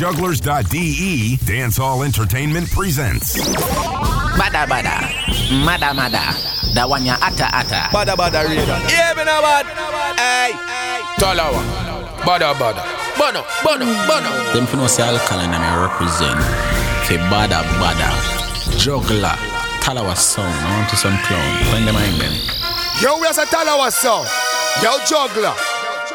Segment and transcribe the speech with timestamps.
[0.00, 3.36] jugglerz.de, Dancehall Entertainment presents.
[4.32, 4.96] Badda badda,
[5.60, 6.24] mada mada,
[6.72, 7.92] da one ya ata ata.
[7.92, 8.64] Badda badda radio.
[8.88, 9.66] Yeah, me no bad.
[10.16, 10.56] Hey,
[11.20, 12.24] Talawah.
[12.24, 12.82] Badda badda.
[13.20, 14.52] Bono, bono, bono.
[14.54, 16.40] Them for no say alkaline and I represent.
[17.04, 18.08] Fe badda badda,
[18.80, 19.36] juggler,
[19.84, 20.48] Talawah song.
[20.48, 21.64] I want to some clown.
[21.68, 22.32] Find them in them.
[23.02, 24.24] Yo, we a Talawah song.
[24.80, 25.52] Yo, juggler.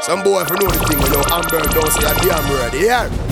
[0.01, 2.73] Some boy if you know the thing, you know, Amber don't say a damn word.
[2.73, 3.24] Yeah.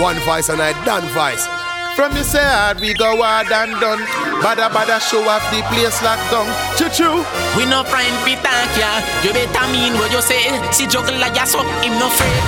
[0.00, 1.48] One voice and I done voice.
[1.96, 4.04] From you say hard, we go hard and done.
[4.44, 6.44] Badda badda show off the place locked down.
[6.76, 7.24] Choo choo.
[7.56, 9.00] We no friend fi thank ya.
[9.24, 10.52] You better mean what you say.
[10.70, 12.44] See juggler ya so him no afraid.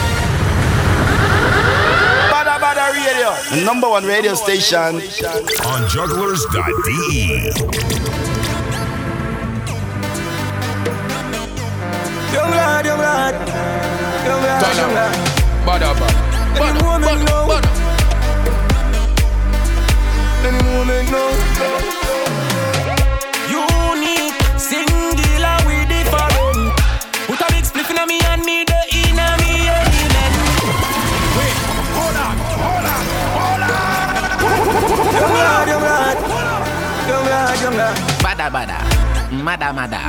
[2.29, 3.33] Badda badda radio.
[3.57, 5.01] The number one radio station.
[5.65, 7.49] On jugglerz.de.
[12.37, 13.35] Young lad, young lad.
[14.29, 15.65] Young lad, young lad.
[15.65, 16.28] Badda badda.
[16.57, 17.61] Any woman know.
[20.47, 21.31] Any woman know.
[23.49, 26.73] Unique, singular, we different.
[27.27, 30.35] Put a big spliff in me and me the in a me element.
[35.19, 36.17] Young lad, young lad.
[37.09, 37.97] Young lad, young lad.
[38.23, 38.79] Badda badda,
[39.43, 40.01] mada mada,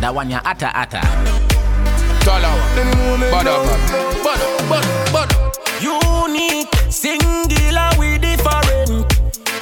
[0.00, 1.00] da one ya ata ata.
[2.24, 2.64] Talawah.
[2.78, 3.64] Any woman know.
[4.24, 5.47] Badda, badda, bada.
[5.80, 9.06] Unique, singular, we different.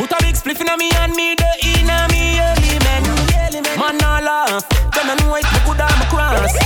[0.00, 3.76] Put a big spliff in me and me the in a me element.
[3.76, 4.64] Man, I laugh.
[4.96, 6.56] Them know it, me good I'm cross.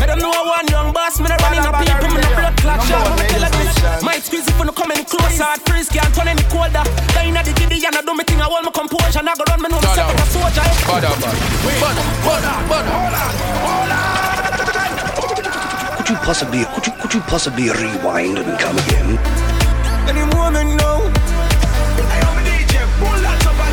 [0.00, 2.56] Let them know I want young boss, me the running up people, me no blood
[2.56, 3.12] clot shot.
[3.20, 4.02] Me tell this.
[4.02, 5.44] Might squeeze if you no come any closer.
[5.44, 6.84] Hard freeze can't turn any colder.
[7.12, 9.20] Dying at the giddy and I do me thing, I hold my composure.
[9.20, 10.64] I go run, me know myself like a soldier.
[10.88, 12.02] Badda, badda.
[12.24, 12.94] Badda, badda,
[13.68, 14.23] bada.
[16.04, 19.18] Could you possibly could you could you possibly rewind and come again?
[20.06, 21.10] Any woman know.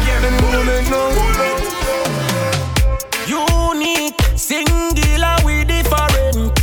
[0.08, 1.12] Any woman know.
[3.28, 6.56] Unique, singular, we different.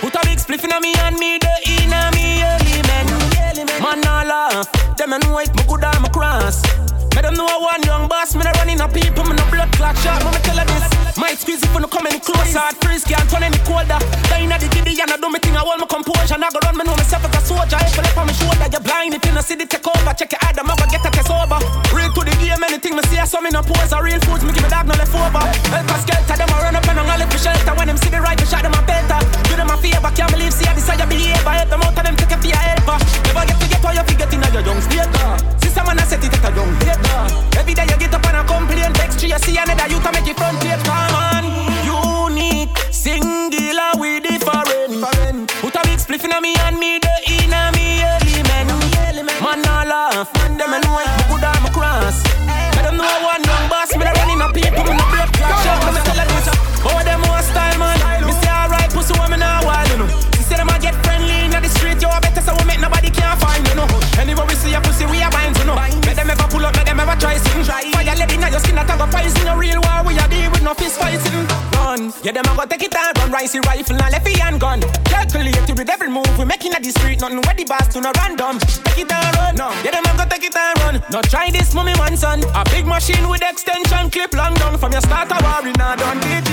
[0.00, 3.82] Put a big spliff in me and me the in a me element.
[3.82, 4.96] Man, I laugh.
[4.96, 6.62] Them and know it, me good I'm cross.
[7.16, 9.72] Me them know I want young boss, me the running up people, me no blood
[9.72, 10.20] clot shot.
[10.20, 10.84] Me tell her this.
[11.16, 12.60] Might squeeze if you no come any closer.
[12.60, 13.96] Hard freeze can't turn any colder.
[14.28, 16.36] Dying at the giddy and I do me thing, I hold my composure.
[16.36, 17.80] I go run, me know myself as a soldier.
[17.80, 19.16] If I left on my shoulder, you're blind.
[19.16, 21.32] If you no see the take over, check your Adam, I'm gonna get a test
[21.32, 21.56] over.
[21.96, 23.96] Real to the game, anything me see, I saw me no pose.
[23.96, 25.40] A real foods, me give me dog no left over.
[25.72, 27.72] Help us skelter, them I run up and I'm gonna live for shelter.
[27.80, 29.24] When them see the right, we shot them a better.
[29.48, 31.48] Do them a favor, can't believe, see I decide behavior.
[31.48, 33.00] Help them out of them, take a fear helper.
[33.24, 35.16] Never get to get how you forget in your young state.
[35.24, 35.65] Uh.
[35.76, 37.58] Sister man, I set it at a young date.
[37.58, 40.10] Every day you get up and I complain, text you, you see another you to
[40.10, 40.80] make it front page.
[40.88, 41.44] Come on,
[41.84, 45.52] unique, singular, we different.
[45.60, 47.45] Put a big spliff in me and me the in
[73.54, 74.80] and rifle and left hand gun.
[75.04, 77.20] Calculated with every move we making at the street.
[77.20, 78.58] Nothing where the boss do no random.
[78.58, 79.54] Take it and run.
[79.56, 81.02] No, yeah them a go take it and run.
[81.10, 82.42] No try this, mommy one son.
[82.54, 86.20] A big machine with extension clip long down from your starter war in a done
[86.20, 86.45] DJ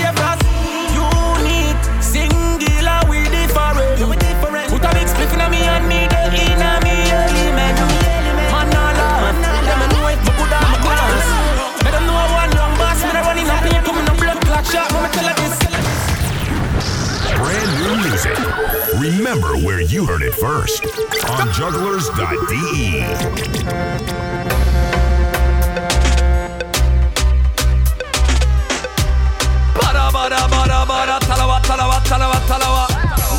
[32.48, 32.88] talawah.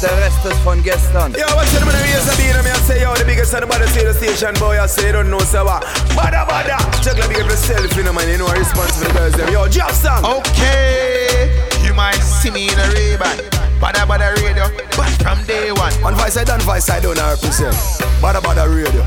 [0.01, 1.33] Der Rest ist von gestern.
[1.33, 2.03] Yo, what's the name of the
[2.37, 2.65] beat?
[2.65, 4.81] Me I say, yo, the biggest and the baddest radio station, boy.
[4.81, 5.83] I say, don't know, so what?
[6.17, 6.79] Badda, badda.
[7.03, 8.29] Juggler, big up yourself, you know, man.
[8.29, 9.53] You know, responsible girls, them.
[9.53, 10.25] Yo, drop song.
[10.25, 11.49] Okay,
[11.83, 13.39] you might see me in a Ray-Ban,
[13.85, 14.65] Badda Badda Radio,
[14.97, 15.93] but from day one.
[16.01, 17.77] One voice I done, voice I don't represent.
[18.23, 19.03] Badda, badda, radio.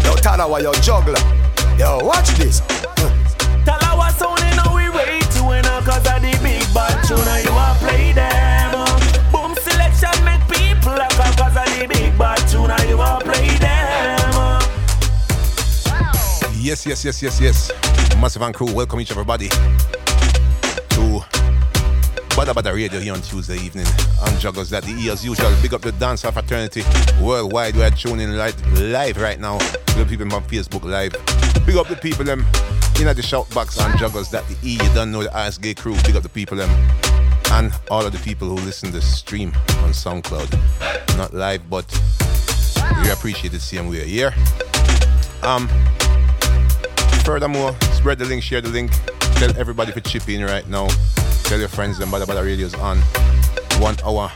[0.00, 1.20] Yo, Talawah, yo, juggler.
[1.76, 2.60] Yo, watch this.
[3.68, 7.52] Talawah sound in a we way to win cause of the big bad tune you
[7.52, 8.72] a play them.
[9.30, 13.58] Boom selection make people like a cause of the big bad tune you a play
[13.60, 14.62] them.
[16.58, 17.70] Yes, yes, yes, yes, yes.
[18.16, 19.91] Massive and crew, welcome each everybody to
[22.34, 23.86] Badda Badda Radio here on Tuesday evening
[24.22, 25.52] on Juggles that the E as usual.
[25.60, 26.82] Big up the dance of fraternity
[27.20, 27.76] worldwide.
[27.76, 29.56] We're tuning live, live right now.
[29.56, 31.12] Up people on Facebook Live.
[31.66, 32.40] Big up the people them
[32.98, 34.72] in at the shout box on Juggles that the E.
[34.72, 35.94] You don't know the RSG crew.
[36.06, 36.70] Big up the people them
[37.52, 39.52] and all of the people who listen to the stream
[39.82, 41.16] on SoundCloud.
[41.18, 41.86] Not live, but
[43.02, 44.34] we appreciate it same way here.
[45.42, 45.68] Um,
[47.24, 48.90] furthermore, spread the link, share the link,
[49.36, 50.88] tell everybody to chip in right now.
[51.44, 52.98] Tell your friends them Badda Badda Radio's on
[53.80, 54.30] one hour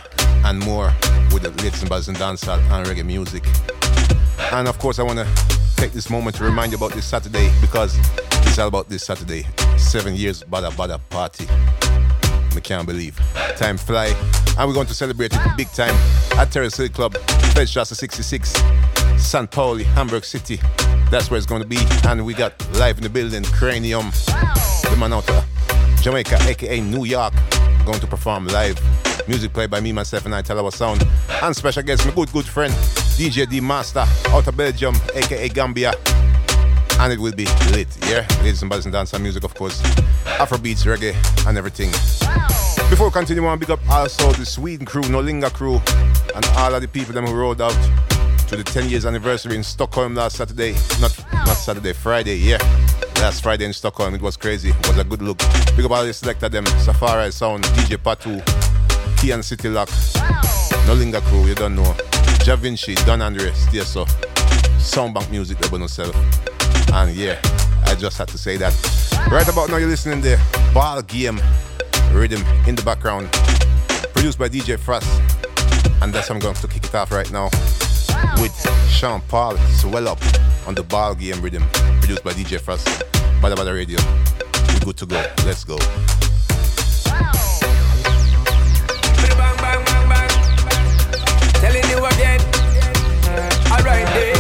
[0.45, 0.93] and more
[1.33, 3.45] with the latest and buzz and dancehall and reggae music.
[4.53, 5.27] And of course, I want to
[5.77, 7.99] take this moment to remind you about this Saturday because
[8.47, 9.47] it's all about this Saturday.
[9.77, 11.47] Seven years Badda Badda party.
[12.57, 13.19] I can't believe.
[13.57, 14.07] Time fly.
[14.59, 15.95] And we're going to celebrate it big time
[16.39, 17.15] at Terrace Hill Club,
[17.55, 18.55] Feldstrasse 66,
[19.19, 19.51] St.
[19.51, 20.59] Pauli, Hamburg City.
[21.11, 21.79] That's where it's going to be.
[22.05, 25.56] And we got live in the building, Cranium, the man out of
[26.03, 27.35] Jamaica, aka New York,
[27.85, 28.79] going to perform live.
[29.29, 31.07] Music played by me, myself, and I Talawah sound.
[31.43, 32.73] And special guest, my good, good friend,
[33.19, 35.93] DJ D Master, out of Belgium, aka Gambia.
[36.99, 38.27] And it will be lit, yeah?
[38.41, 39.83] Ladies and brothers and dancehall music, of course.
[40.39, 41.15] Afrobeats, reggae,
[41.47, 41.91] and everything.
[42.89, 45.81] Before we continue, I big up also the Sweden crew, Nolinga crew,
[46.35, 47.77] and all of the people them who rolled out
[48.49, 50.73] to the 10 years anniversary in Stockholm last Saturday.
[51.01, 52.59] Not not Saturday, Friday, yeah.
[53.21, 54.71] Last Friday in Stockholm, it was crazy.
[54.71, 55.39] It was a good look.
[55.77, 58.41] Big up all the selected them, Safari Sound, DJ Patu,
[59.17, 59.89] Kian City Lock,
[60.87, 61.95] Nolinga crew, you don't know.
[62.45, 64.05] Javinci, Don Andre, stay so.
[64.79, 66.15] Soundbank music, they no self.
[66.93, 67.41] And yeah,
[67.87, 68.73] I just had to say that.
[69.31, 70.39] Right about now, you're listening to
[70.73, 71.41] Ball Game
[72.13, 73.29] Rhythm in the background,
[74.13, 75.09] produced by DJ Frost.
[76.03, 77.49] And that's I'm going to kick it off right now
[78.41, 78.55] with
[78.91, 80.21] Sean Paul Swell Up
[80.67, 81.65] on the Ball Game Rhythm,
[82.07, 82.87] produced by DJ Frost.
[83.43, 83.99] Bada Bada Radio.
[83.99, 85.19] We're good to go.
[85.43, 85.75] Let's go.
[89.35, 90.31] Bang, bang, bang, bang.
[91.59, 92.39] Telling you again.
[93.75, 94.39] Alright, then.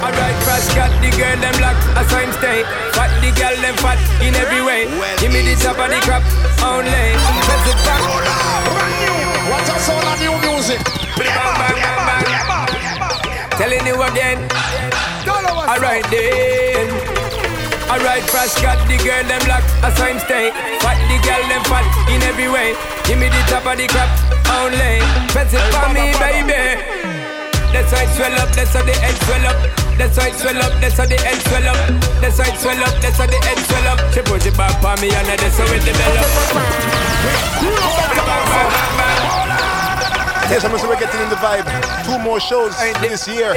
[0.00, 2.64] Alright, Frost got the girl them black as I'm stay.
[2.96, 4.88] Fat the girl them fat in every way.
[5.20, 6.24] Give me the top of the crap
[6.64, 7.12] only.
[7.44, 8.00] Press it back.
[9.52, 10.80] What's a soul of new music?
[11.20, 11.28] Bang,
[11.60, 13.52] bang, bang, bang.
[13.60, 14.95] Telling you again.
[15.50, 16.90] Alright then.
[17.86, 20.50] Alright, Frost got the girl them black as I'm stay.
[20.82, 22.74] Fat the girl them fat in every way.
[23.06, 24.10] Give me the top of the crap
[24.58, 24.98] only.
[25.30, 26.82] Press it for me, baby.
[27.70, 29.58] That's why it swell up, that's how the head swell up.
[29.98, 31.78] That's why it swell up, that's how the head swell up.
[32.20, 33.98] That's why it swell up, that's how the head swell up.
[34.14, 36.26] She put it back on me and that's how it develop.
[40.48, 41.66] Yes, I'm also getting in the vibe.
[42.06, 43.52] Two more shows this year.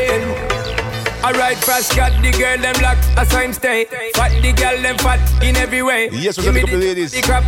[1.23, 3.85] Alright, fast got the girl them black as I'm stay.
[4.15, 6.09] Fat the girl them fat in every way.
[6.11, 7.13] Yes, we're gonna pick up the ladies.
[7.29, 7.43] Um.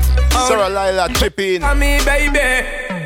[0.48, 1.64] Sarah Lila, chip in.
[1.64, 3.00] On me, baby.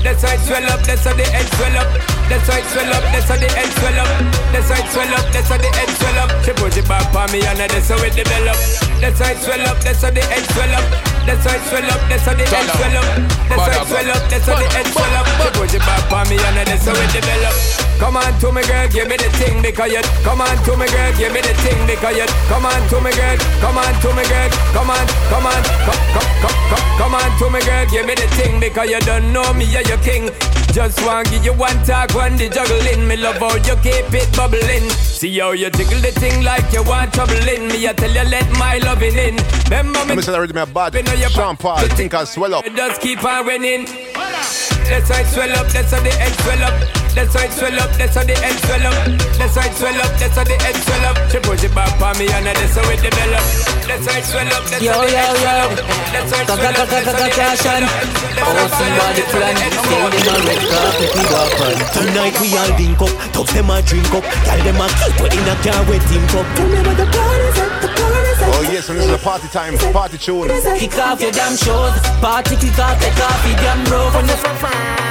[0.00, 1.88] That's why it swell up, that's how the head swell up.
[2.30, 4.08] That's why it swell up, that's how the head swell up.
[4.52, 6.44] That's it swell up, that's how the head swell up.
[6.44, 8.56] She put it back on me and that's how it develop.
[9.02, 11.15] That's why it swell up, that's how the head swell up.
[11.26, 13.06] That's why it swell up, that's how the head swell up.
[13.50, 15.26] That's why it swell up, that's how the head swell up.
[15.26, 17.86] She put it back on me and that's how it develop.
[17.98, 20.84] Come on to me girl, give me the thing because you Come on to me
[20.84, 24.08] girl, give me the thing because you Come on to me girl, come on to
[24.12, 27.86] me girl Come on, come on, come, come, come, come Come on to me girl,
[27.88, 30.28] give me the thing because you don't know me, you're your king
[30.76, 34.36] Just want give you one talk, one the juggling Me love how you keep it
[34.36, 38.10] bubbling See how you jiggle the thing like you want trouble in me I tell
[38.10, 39.36] you let my loving in
[39.70, 40.34] Remember me Mr.
[40.34, 40.94] Already my bad.
[41.30, 42.66] Sean Paul, think I swell up.
[42.66, 47.05] Just keep on winning That's why it swell up, that's how the head swell up
[47.16, 48.96] That's why it swell up, that's how the head swell up
[49.40, 51.96] That's why it swell up, that's how the head swell up She push it back
[51.96, 53.40] on me and that's how it develop
[53.88, 55.40] That's why it swell up, that's Yo, how the yo, head yo.
[55.40, 55.72] swell up
[56.12, 59.56] That's why it swell up, that's how the head swell up Oh, somebody plan.
[59.56, 61.76] Say them a red carpet we go on.
[61.96, 63.32] Tonight we all link up.
[63.32, 64.24] talk them a drink up.
[64.44, 66.46] Tell them a keep it in a car with team up.
[66.60, 69.72] Remember the party's at the party's at Oh yes, and this is a party time,
[69.90, 70.48] party tune.
[70.78, 71.96] Kick off your damn shows.
[72.20, 75.05] Party kick off, take off your damn robe.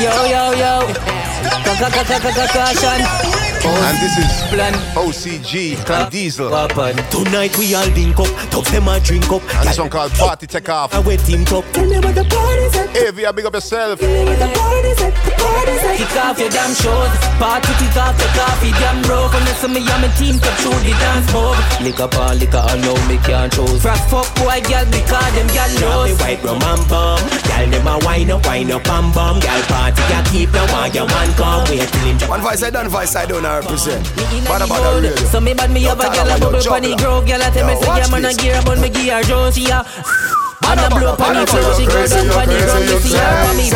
[0.00, 1.10] Yo, yo, yo.
[2.52, 3.00] Caution.
[3.62, 4.72] And this is Plan.
[4.94, 6.50] OCG and Diesel.
[6.50, 6.96] Weapon.
[7.10, 8.26] Tonight we all link up.
[8.50, 9.42] Thugs them a drink up.
[9.54, 10.94] And this one called Party Take Off.
[10.94, 11.64] And we team up.
[11.72, 12.90] Tell me what the party's at.
[12.96, 14.00] Hey, Via, big up yourself.
[14.00, 15.14] Tell me what the party's at.
[15.14, 15.96] The party's at.
[16.00, 17.12] Kick off off your damn shoes.
[17.38, 19.34] Party kick off the coffee, damn broke.
[19.34, 21.58] Unless me and my team come through the dance move.
[21.84, 23.82] Lick up all liquor, I know me can't choose.
[23.82, 26.08] Frack fuck boy, girl, because them girl knows.
[26.08, 27.20] Me white rum and bum.
[27.44, 29.40] Girl, them a wine up, wine up and bum.
[29.40, 31.64] Girl, party, girl, keep the one, your man come.
[31.68, 34.04] Wait till him One voice I done, voice I don't represent.
[34.46, 35.28] But about the radio.
[35.28, 37.20] So me bad me have a girl a bubble funny grow.
[37.22, 39.84] Girl, I tell me say, yeah, man, a gear up on me gear, Josie, yeah.
[40.70, 43.16] And a blow up on the floor, she goes down on the ground, me see
[43.16, 43.70] her for me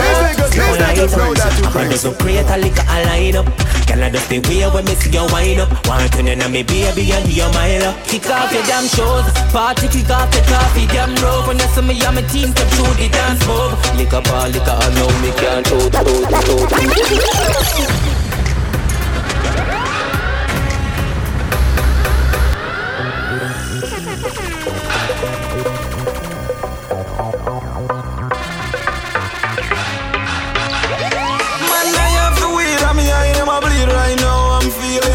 [1.74, 4.94] Man, so create a liquor a line up Can I just stay way when me
[4.94, 5.70] see you wind up?
[5.86, 9.26] Want to know me be baby and you my love Kick off your damn shoes
[9.52, 10.86] Party kick off the coffee.
[10.88, 13.78] Damn rope When that's me and my team come through the dance move.
[13.96, 15.64] Lick up all liquor I know me can't
[34.04, 35.14] hold, hold, hold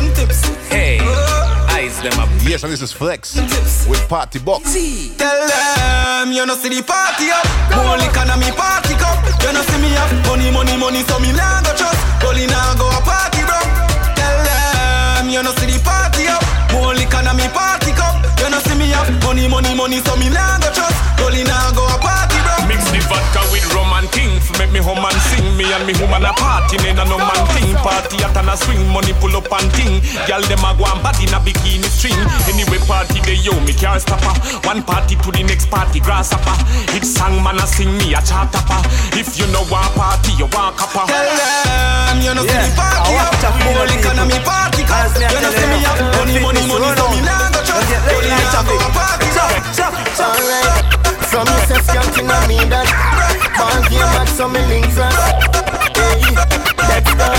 [2.50, 3.38] Yes, and this is Flex
[3.86, 4.74] with Party Box.
[5.18, 7.46] Tell them you know see the party up.
[7.76, 9.22] More liquor than me party cup.
[9.46, 10.10] You know see me up.
[10.26, 12.00] Money, money, money, so me nah go trust.
[12.26, 13.60] Only now go a party bro.
[14.18, 16.42] Tell them you know see the party up.
[16.74, 18.18] More liquor than me party cup.
[18.42, 19.06] You know see me up.
[19.22, 20.98] Money, money, money, so me nah go trust.
[21.22, 22.66] Only now go a party bro.
[22.66, 24.34] Mix the vodka with rum and king.
[24.58, 25.46] Make me home and sing.
[25.58, 26.78] Me and me woman a party.
[26.78, 27.76] Then a no man thing.
[27.76, 28.88] Party at and a swing.
[28.90, 30.02] Money pull up and ting.
[30.26, 32.18] Girl them a go and body in a bikini string.
[32.50, 34.36] Anyway party they yo me can't stop her.
[34.68, 36.56] One party to the next party grasshopper.
[36.96, 38.82] It song man a sing me a chart topper.
[39.16, 41.06] If you know one party you want copper.
[41.06, 43.34] Tell them you know see the party up.
[43.64, 45.12] More liquor than me party cup.
[45.18, 45.98] You know see me up.
[46.20, 47.92] Money, money, money, so me nah go trust.
[48.10, 49.46] Only now go a party bro.
[50.20, 51.00] Alright.
[51.30, 53.29] From you say skanking on me that
[53.60, 55.12] Ball game at some link from
[55.92, 56.24] Hey,
[56.88, 57.32] let's go.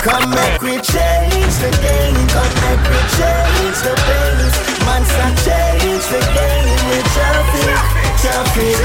[0.00, 2.16] Come make we change the game.
[2.32, 4.56] Come make we change the pace
[4.88, 6.80] Man start change the game.
[6.88, 7.76] With traffic
[8.24, 8.80] Traffic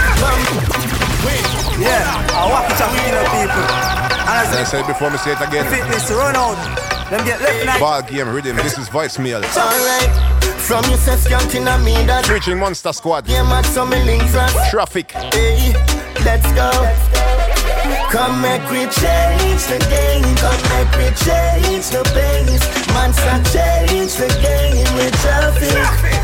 [1.80, 2.78] Yeah, I walk it
[3.32, 4.03] people
[4.34, 5.66] And I said before me say it again.
[5.72, 6.56] Fitness run out
[7.10, 8.56] Them get left night Ball game rhythm.
[8.58, 9.44] This is voicemail.
[9.56, 13.28] Alright From you say skanking on me that Preaching Monster Squad.
[13.28, 14.24] Game at some link
[14.72, 15.12] Traffic.
[15.12, 15.74] Hey,
[16.26, 17.43] let's go.
[18.14, 20.22] Come make we change the game.
[20.38, 22.62] Come make we change the pace.
[22.94, 25.74] Man, start change the game with traffic.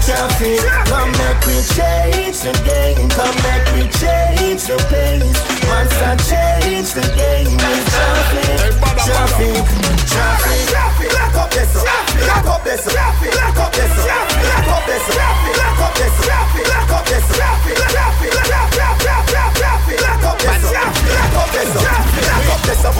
[0.05, 0.61] Traffic.
[0.85, 3.09] Come make we change the game.
[3.09, 5.33] Come make we change the pace.
[5.65, 8.69] Man, start change the game with traffic.
[9.09, 9.57] Traffic.
[10.05, 11.09] Traffic.
[11.17, 11.73] Lock up this.
[11.73, 12.85] Lock up this.
[12.85, 13.25] Lock up this.
[13.33, 13.97] Lock up this.
[13.97, 15.09] Lock up this.
[15.09, 15.57] Lock up this.
[15.57, 16.21] Lock up this.
[16.69, 17.33] Lock up this.
[17.33, 18.29] Lock up this.
[18.29, 19.09] Lock up this.
[19.09, 20.18] Lock up this.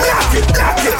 [0.00, 0.46] Block it.
[0.50, 0.96] Block it.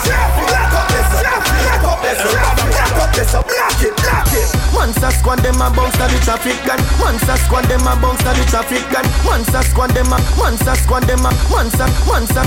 [0.51, 1.11] Lock up this.
[1.11, 2.21] Lock up this.
[2.23, 3.35] Lock up this.
[3.81, 3.97] It.
[3.97, 4.47] Block it.
[4.73, 6.81] Monster squad them a bounce to the traffic gun.
[7.01, 9.05] Monster squad them a bounce to the traffic gun.
[9.25, 10.19] Monster squad them a.
[10.37, 11.31] Monster squad them a.
[11.51, 11.89] Monster.
[12.07, 12.45] Monster.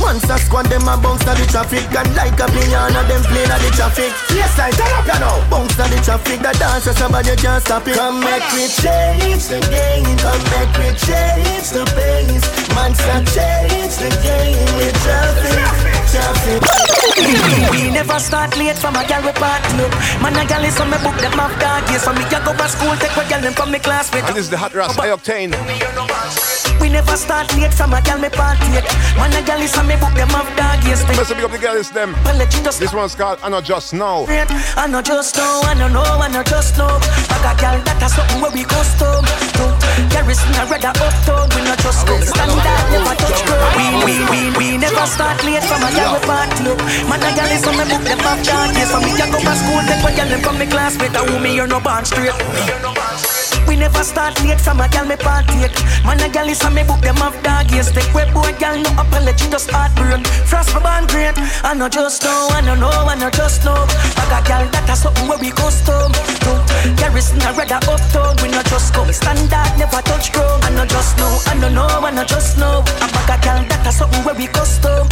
[0.00, 2.06] Monster squad them a bounce to the traffic gun.
[2.14, 4.12] Like a piano them playing at the traffic.
[4.30, 5.42] Yes, I turn up you know.
[5.50, 6.40] Bounce to the traffic.
[6.40, 7.96] The dance somebody can't stop it.
[7.96, 10.16] Come make we change the game.
[10.20, 12.43] Come make we change the pace.
[12.74, 15.52] Monster change the game with traffic.
[16.10, 16.62] Traffic.
[17.70, 19.92] We never start late from a gal we party up.
[20.22, 22.04] Man a gal is on me book them off dog yes.
[22.04, 24.24] So me can go to school take a gal them from me classmate.
[24.24, 25.54] And this is the Hot Ras I-Octane.
[26.80, 28.84] We never start late from a gal me party up.
[29.16, 31.02] Man a gal is on me book them off dog yes.
[31.16, 32.14] Let's big up the girls them.
[32.78, 34.26] This one's called I Know Just Know.
[34.28, 36.98] I know just know, I know know, I know just know.
[37.30, 39.24] I got gal that a something where we custom.
[40.10, 43.74] Garrison a rather uptown, we not just go standard, never touch ground.
[43.78, 46.62] We we we we never start late from a we party.
[47.08, 48.90] Man a gal is on me book them off dog yes.
[48.90, 51.14] So me can go to school take a gal them from me classmate.
[51.14, 52.34] And who me you're no born straight.
[53.66, 55.56] We never start late from a gal me party
[56.04, 57.90] Man a gal is on me book them off dog yes.
[57.90, 60.22] Take web boy gal no apology just heartburn.
[60.46, 61.34] Frost me born great.
[61.64, 63.86] I know just know, I know know, I know just know.
[64.20, 66.12] I got gal that a something where we custom.
[66.96, 70.64] Garrison a rather uptown, we not just go, come standard, never touch ground.
[70.64, 72.84] I know just know, I know know, I know just know.
[73.00, 75.08] I got gal that a something where we custom.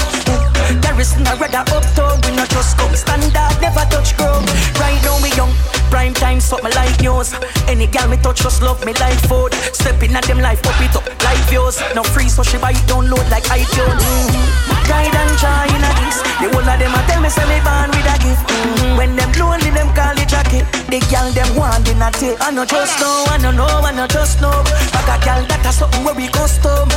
[0.81, 4.47] Garrison a rather uptown, we not just go, come standard, never touch ground.
[4.79, 5.82] Right now we young.
[5.93, 7.37] Prime time, something like news.
[7.69, 9.53] Any gal me touch, just love me like food.
[9.77, 11.77] Stepping at them life, up it up like views.
[11.95, 14.01] No free, so she buy it download like iTunes.
[14.01, 14.89] Mm-hmm.
[14.89, 16.17] Guide and try in a this.
[16.41, 18.41] The whole of them a tell me say me born with a gift.
[18.41, 18.97] Mm-hmm.
[18.97, 20.65] When them lonely, them call it jacket.
[20.89, 22.41] The gal them want in a take.
[22.41, 24.65] I know just know, I know know, I know just know.
[24.97, 26.89] I got gal that a something where we custom.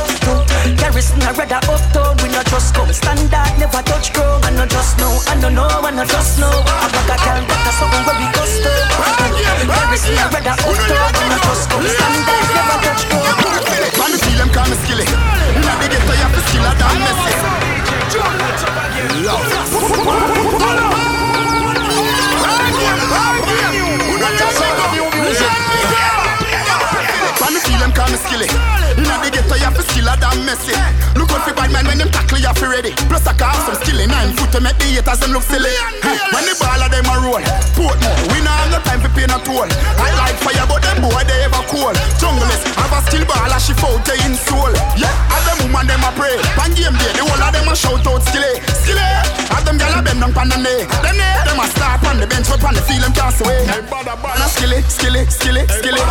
[0.80, 4.40] Garrison a rather uptown, we not just come standard, never touch ground.
[4.44, 6.48] I not just know, I don't know, I not just know.
[6.48, 8.85] I got a girl that a something where we custom.
[9.66, 11.76] Very see I rather up to, I not just go.
[11.82, 13.34] Standard never touch ground.
[13.98, 15.06] Man, the feel them call me skilly.
[15.56, 17.32] Inna the ghetto, you have to skill a damn messy.
[27.40, 28.75] Man, the feel them call me skilly.
[28.96, 30.72] Inna the ghetto, you have to skill a damn messy.
[31.16, 32.92] Look out for bad man when them tackle you, have to ready.
[33.08, 35.44] Plus I can have some skill in nine foot to make the haters them look
[35.44, 35.72] silly.
[36.32, 37.44] When the ball of them a roll,
[37.76, 39.68] Portmore, we not have no time for pay no toll.
[40.00, 41.92] I like fire, but them boy they ever cool.
[42.16, 44.72] Junglist, have a skill ball, a she out in soul.
[44.96, 46.36] Yeah, have them woman them a pray.
[46.56, 49.08] Pan game day, the whole of them a shout out skilly, skilly.
[49.52, 50.88] Have them gyal a bend down pan the knee.
[51.04, 53.60] Them knee, them a start on the bench, but on the field them can't sway.
[53.60, 56.02] Man a skilly, skilly, skilly, skilly.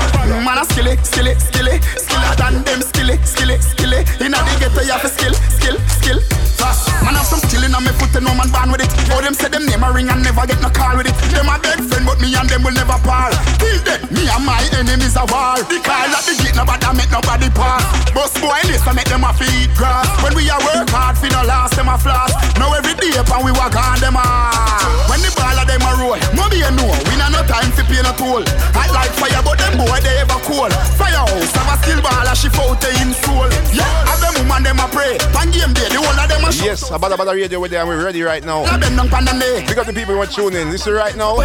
[0.45, 4.01] Man a skilly, skilly, skilly, skiller than them skilly, skilly, skilly.
[4.19, 6.19] Inna the ghetto you have to skill, skill, skill.
[6.55, 6.87] Fast.
[7.03, 8.91] Man have some skill inna me foot and no man born with it.
[9.11, 11.15] Oh them say them name a ring and never get no call with it.
[11.35, 13.35] Them a dead friend but me and them will never part.
[13.59, 15.59] Till then me and my enemies a war.
[15.67, 17.83] The call at the gate nobody make nobody pass.
[18.15, 20.07] But boy this I make them a feed grass.
[20.23, 22.31] When we a work hard fi no last them a floss.
[22.55, 25.11] Now every day pan we walk on them hard.
[25.11, 27.83] When the ball of them a roll, mommy you know we not no time fi
[27.83, 28.47] pay no toll.
[28.71, 30.71] Hot like fire but them boy they ever cool.
[30.95, 33.49] Firehouse have a skill ball a she out in soul.
[33.73, 35.17] Yeah, have them woman them a pray.
[35.33, 36.65] Pan game day the whole of them a show.
[36.65, 37.87] Yes, Abada Bada Radio with them.
[37.87, 38.65] We're ready right now.
[38.65, 39.33] Have them down pan the
[39.79, 40.69] up the people who are tuning in.
[40.69, 41.37] This is right now.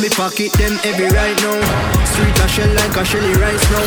[0.00, 1.58] Me pocket them every right now.
[2.06, 3.86] Street a shell like a shelly rice now.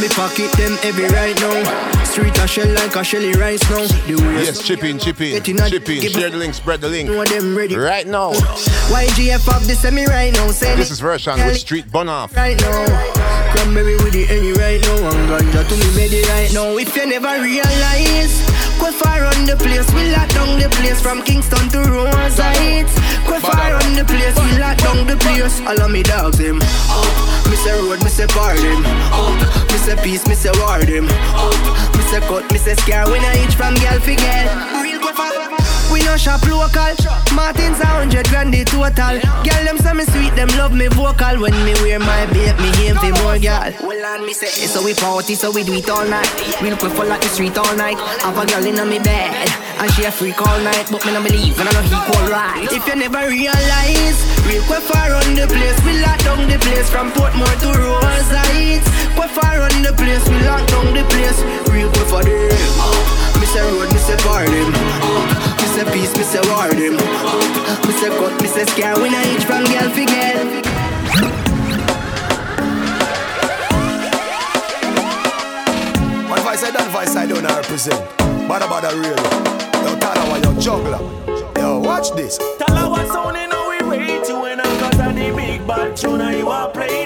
[0.00, 1.97] Me pocket them every right now.
[2.18, 3.86] Street a shell like a shelly rice now.
[3.86, 6.00] The way Yes, chip in, chip in, chip in.
[6.10, 7.08] Share the link, spread the link.
[7.08, 7.76] Them ready.
[7.76, 8.32] Right now.
[8.90, 10.48] YGF up the semi right now.
[10.50, 12.34] Say This is version with Street Bun Off.
[12.34, 12.84] right now.
[13.54, 15.10] Cranberry with the any right now.
[15.30, 16.76] Ganja to me ready right now.
[16.76, 18.34] If you never realize,
[18.78, 19.86] go far on the place.
[19.92, 22.94] We lock down the place from Kingston to Rose Heights.
[23.38, 24.34] Far on the place.
[24.34, 25.60] We lock down the place.
[25.62, 26.58] All of me dogs them.
[26.90, 27.06] Up.
[27.48, 28.84] Me say road, me say bar them.
[29.14, 29.38] Up.
[29.70, 31.06] Me say peace, me say war them.
[31.34, 31.54] Up.
[31.96, 33.08] Me say cut, me say scar.
[33.10, 34.16] When I each from girl fi
[35.98, 36.94] We no shop local.
[37.34, 39.18] Martin's a hundred grand the total.
[39.42, 41.42] Girl them say me sweet, them love me vocal.
[41.42, 43.74] When me wear my babe, me aim for more girl.
[43.82, 46.30] Well on me say, so we party, so we do it all night.
[46.62, 47.98] Real quick for like the street all night.
[48.22, 49.34] Have a girl in me bed,
[49.82, 50.86] and she a freak all night.
[50.86, 52.70] But me no believe, and I know he equal right.
[52.70, 56.86] If you never realize, real quick far on the place, we lock down the place
[56.86, 58.86] from Portmore to Rose Heights.
[59.18, 61.42] Quick far on the place, we lock down the place.
[61.74, 62.54] Real quick for them.
[62.78, 62.94] Uh,
[63.42, 65.47] me say road, me say them.
[65.78, 66.94] Say peace, me say war them.
[67.86, 70.48] Me say cut, me say scare when I each from girl fi girl.
[76.28, 78.18] One voice I done, voice I don't represent.
[78.48, 79.14] Badda badda radio.
[79.84, 80.98] Yo, Talawah, yo, juggler.
[81.56, 82.38] Yo, watch this.
[82.58, 86.20] Talawah sound in how we rate you when I'm cause of the big bad tune
[86.20, 86.97] and you a play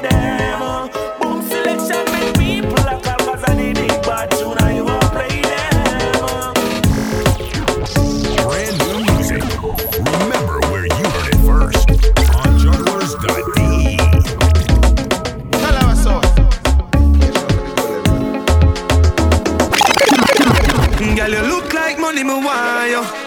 [22.40, 23.21] me you.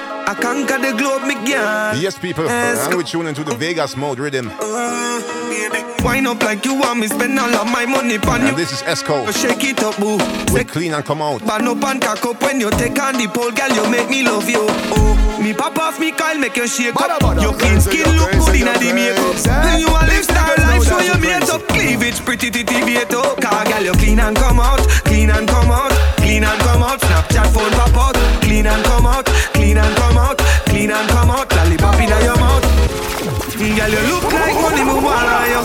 [1.55, 2.47] Yes, people.
[2.49, 4.51] And we tune into the Vegas mode rhythm.
[4.59, 5.21] Uh,
[6.03, 8.47] wind up like you want me, spend all of my money on you.
[8.49, 9.25] And this is Esco.
[9.33, 10.17] Shake it up, boo.
[10.53, 11.45] With clean and come out.
[11.45, 14.23] Ban up and cock up when you take on the pole, girl, you make me
[14.23, 14.65] love you.
[14.95, 17.21] Oh, me pop off me Kyle, make you shake up.
[17.41, 19.35] Your clean skin look good in the makeup.
[19.47, 21.61] And you a live star life, show you made up.
[21.67, 23.39] Cleavage pretty titty beat up.
[23.41, 26.99] Car girl, you clean and come out, clean and come out, clean and come out.
[26.99, 29.25] Snapchat phone pop out, clean and come out,
[29.65, 30.37] clean and come out,
[30.69, 31.49] clean and come out.
[31.49, 32.65] Lollipop in your mouth.
[33.57, 35.63] Girl, you look like money, me want you.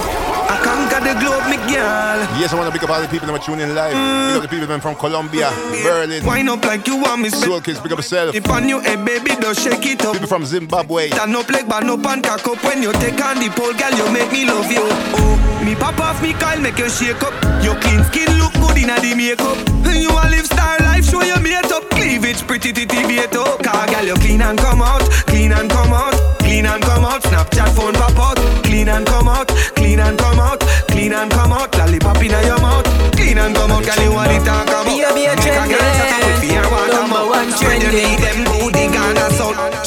[0.51, 2.19] I conquer the globe, me girl.
[2.41, 3.93] Yes, I want to pick up all the people that are tuning live.
[3.93, 5.53] Pick up the people that are from Colombia,
[5.85, 6.25] Berlin.
[6.25, 7.29] Wind up like you want me.
[7.29, 8.35] Soul Kids, pick up yourself.
[8.35, 10.15] If on you, hey baby, don't shake it up.
[10.15, 11.11] People from Zimbabwe.
[11.11, 14.09] Stand up like up and cock up when you take on the pole, girl, you
[14.17, 14.87] make me love you.
[15.21, 17.37] Oh, me pop off me Kyle, make you shake up.
[17.63, 18.40] Your clean skin
[18.75, 19.59] good in the makeup.
[19.87, 21.89] And you a live star life, show you made up.
[21.91, 23.63] Cleavage pretty titty beat up.
[23.63, 27.23] Car girl, you clean and come out, clean and come out, clean and come out.
[27.23, 31.53] Snapchat phone pop out, clean and come out, clean and come out, clean and come
[31.53, 31.75] out.
[31.77, 34.87] Lollipop in your mouth, clean and come out, girl, you want it talk about.
[34.87, 38.87] Be a- be a Make trendy, up with fear, walk number one need them booty,
[38.93, 39.80] Ghana sound.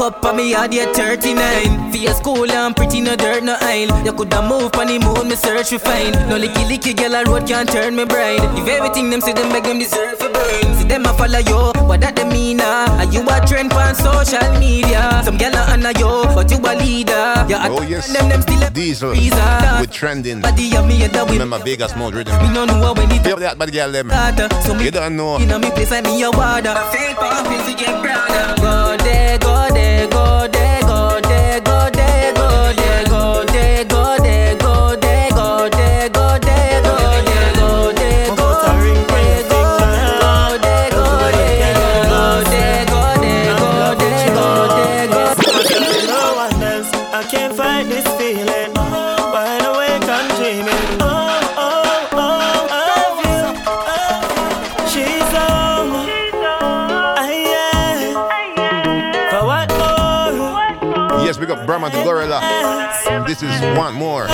[0.00, 1.92] Walk up on me yard, yeah, 39.
[1.92, 4.02] Fear school, I'm pretty, no dirt, no aisle.
[4.02, 6.14] You coulda move on the moon, me search for find.
[6.30, 8.40] No licky licky, girl, a road can't turn me bride.
[8.56, 10.74] If everything them say, them make them deserve for burn.
[10.78, 12.88] See them a follow you, what that they mean, ah?
[12.96, 15.20] Are you a trend on social media?
[15.22, 17.44] Some girl a honor you, but you a leader.
[17.46, 19.76] You Oh yes, them, them still a Diesel visa.
[19.82, 20.40] with trending.
[20.40, 22.40] Body of me, that we Remember Vegas mode rhythm.
[22.40, 24.08] Me no know when it Feel that bad girl them.
[24.64, 25.36] So me You don't know.
[25.36, 26.72] You know me place like me a water.
[26.88, 28.56] Feel powerful to get brother.
[28.64, 29.49] Go there, go
[63.26, 64.26] This is one more.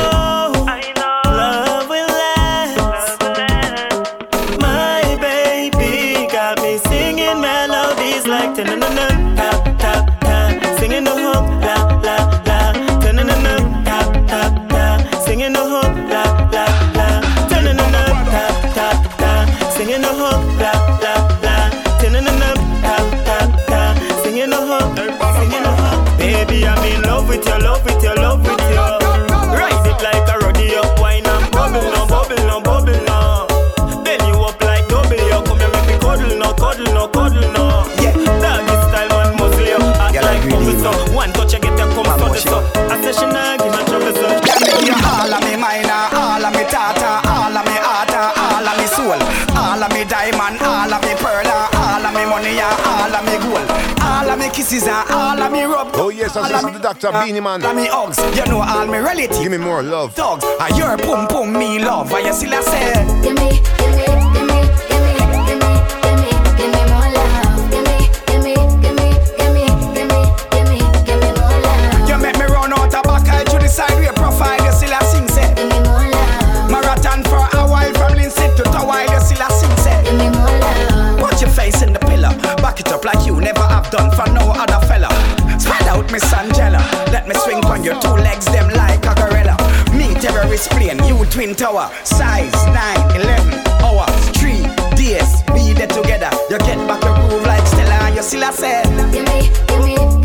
[54.66, 55.90] Kisses and all of me rub.
[55.94, 57.12] Oh yes, and this is the Dr.
[57.12, 57.62] Beenie Man.
[57.62, 59.38] All of me hugs, you know all me relatives.
[59.38, 60.16] Give me more love.
[60.16, 63.06] Dogs, and your pum pum me love, and you still a say.
[63.22, 64.05] Give me, give me,
[86.16, 86.78] Miss Angela,
[87.12, 89.54] let me swing on your two legs, them like a gorilla.
[89.92, 93.52] Me terrorist plane, you twin tower, size 9, 11
[93.84, 94.62] hours, 3
[94.96, 96.30] days, be there together.
[96.48, 98.82] You get back your groove like Stella, and you still a say.
[99.12, 100.15] Give me, give me,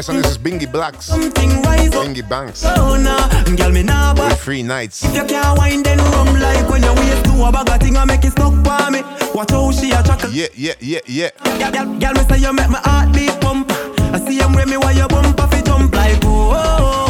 [0.00, 1.06] yes, and this is Bingy Blacks.
[1.06, 2.06] something rise up.
[2.06, 2.64] Bingy Banks.
[2.64, 5.04] Oh nah, girl me nah free nights.
[5.04, 7.96] If you can't wind then rum like when you waist to a bag of thing
[7.96, 8.54] I make it stuck
[8.90, 9.02] me.
[9.34, 10.30] Watch how she a chuckle.
[10.30, 11.30] Yeah, yeah, yeah, yeah.
[11.58, 13.70] Girl, girl, girl, me say you make my heart beat pump.
[14.14, 16.52] I see him with me while you bump off it jump like oh.
[16.54, 17.09] oh, oh,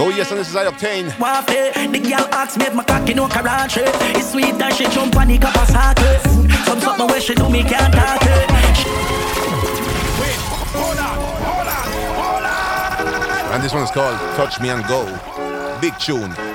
[0.00, 1.10] Oh yes, and this is I-Octane.
[1.92, 3.82] The girl asks me if my cocky no karate.
[4.16, 6.66] It's sweet that she jump on the Kawasaki.
[6.66, 8.48] Some something where she do me can't talk it.
[13.52, 15.04] And this one is called Touch Me and Go.
[15.80, 16.47] Big tune.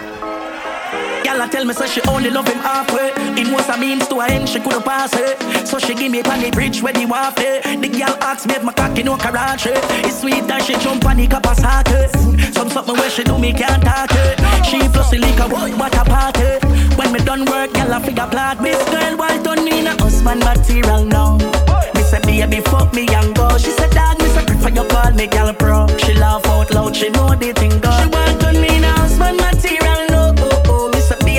[1.34, 3.10] Girl a tell me say she only love him halfway.
[3.42, 5.42] It was a means to an end, she couldn't pass it.
[5.68, 7.64] So she give me on the bridge where the waft it.
[7.82, 9.74] The girl asks me if my cocky no karate.
[10.06, 12.54] It's sweet that she jump on the Kawasaki.
[12.54, 14.38] Some something where she do me can't talk it.
[14.64, 16.62] She plus the liquor, what, what a party.
[16.98, 18.62] When me done work, girl a figure plot.
[18.62, 21.38] This girl turn me in a husband material now.
[21.96, 23.58] Me say baby fuck me and go.
[23.58, 25.88] She said dog me say prefer you call me girl pro.
[25.98, 27.90] She laugh out loud, she know the thing go.
[27.90, 30.13] She want me in a husband material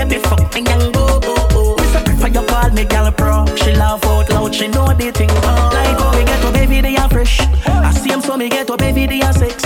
[0.04, 1.20] me say baby fuck me and go.
[1.22, 3.46] Oh oh, me say prefer you call me girl pro.
[3.56, 5.34] She laugh out loud, she know the thing go.
[5.34, 7.40] Like how me get to baby they are fresh.
[7.66, 9.64] I see him so me get to baby they are sex.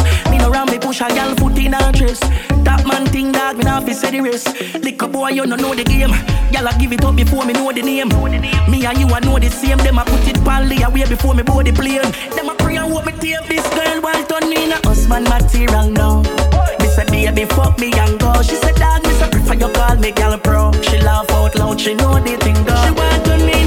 [0.98, 2.22] Push a girl foot in her chest.
[2.64, 4.48] That man thing dog say the rest.
[4.82, 6.11] Lick a boy, you no know the game.
[6.50, 8.08] Y'all give it up before me know the name.
[8.70, 9.78] Me and you, I know the same.
[9.78, 12.11] Them I put it pally away before me board the plane.
[12.34, 15.90] Them I pray and hope me take this girl while turn me a husband material
[15.90, 16.22] now.
[16.80, 18.32] Me say baby fuck me and go.
[18.42, 20.72] She said dog, me say prefer you call me gal pro.
[20.82, 22.74] She laugh out loud, she know the thing go.
[22.82, 23.58] She want to me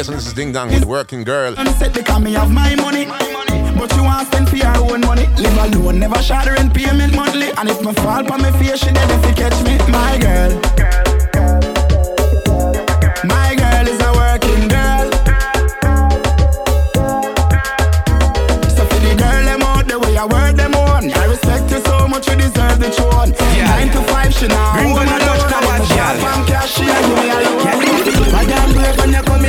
[0.00, 1.54] Yes, and this is Ding Dong with Working Girl.
[1.76, 3.04] Set because me have my money.
[3.04, 5.26] But you want to spend for your own money.
[5.36, 7.50] Live alone, never share the rent payment monthly.
[7.58, 9.76] And if me fall on my face, she dead if you catch me.
[9.92, 10.52] My girl.
[13.28, 15.04] My girl is a working girl.
[18.72, 21.12] So for the girl them out the way I work them on.
[21.12, 23.32] I respect you so much, you deserve the throne.
[23.68, 25.60] Nine to five, she now Bring on the touch alone.
[25.60, 25.84] now, I ya.
[25.84, 27.49] fall from cash, she give me alone.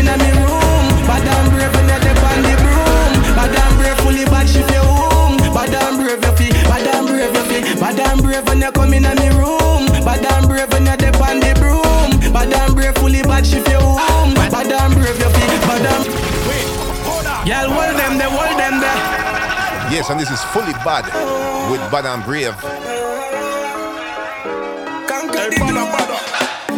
[0.01, 0.85] In a me room.
[1.05, 3.11] Madam brave when you dip on the broom.
[3.37, 5.37] Madam brave fully bad she feel home.
[5.53, 6.53] Madam brave you feel.
[6.69, 7.63] Madam brave you feel.
[7.77, 9.85] Madam brave when you come in a me room.
[10.01, 12.09] Madam brave when you dip on the broom.
[12.33, 14.33] Madam brave fully bad she feel home.
[14.49, 15.53] Madam brave you feel.
[15.69, 16.01] Madam.
[17.45, 18.99] Girl, hold them there, hold them there.
[19.93, 21.05] Yes, and this is fully bad
[21.69, 22.55] with Bad and Brave.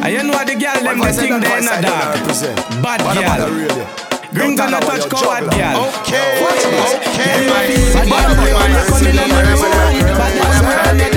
[0.03, 2.19] I you know the girl them the thing they a dog.
[2.83, 3.87] Bad girl.
[4.35, 5.87] Green gonna touch coward girl.
[6.03, 7.47] Okay, okay.
[8.11, 9.63] Madam brave when you come in a me room.
[10.19, 11.12] Madam brave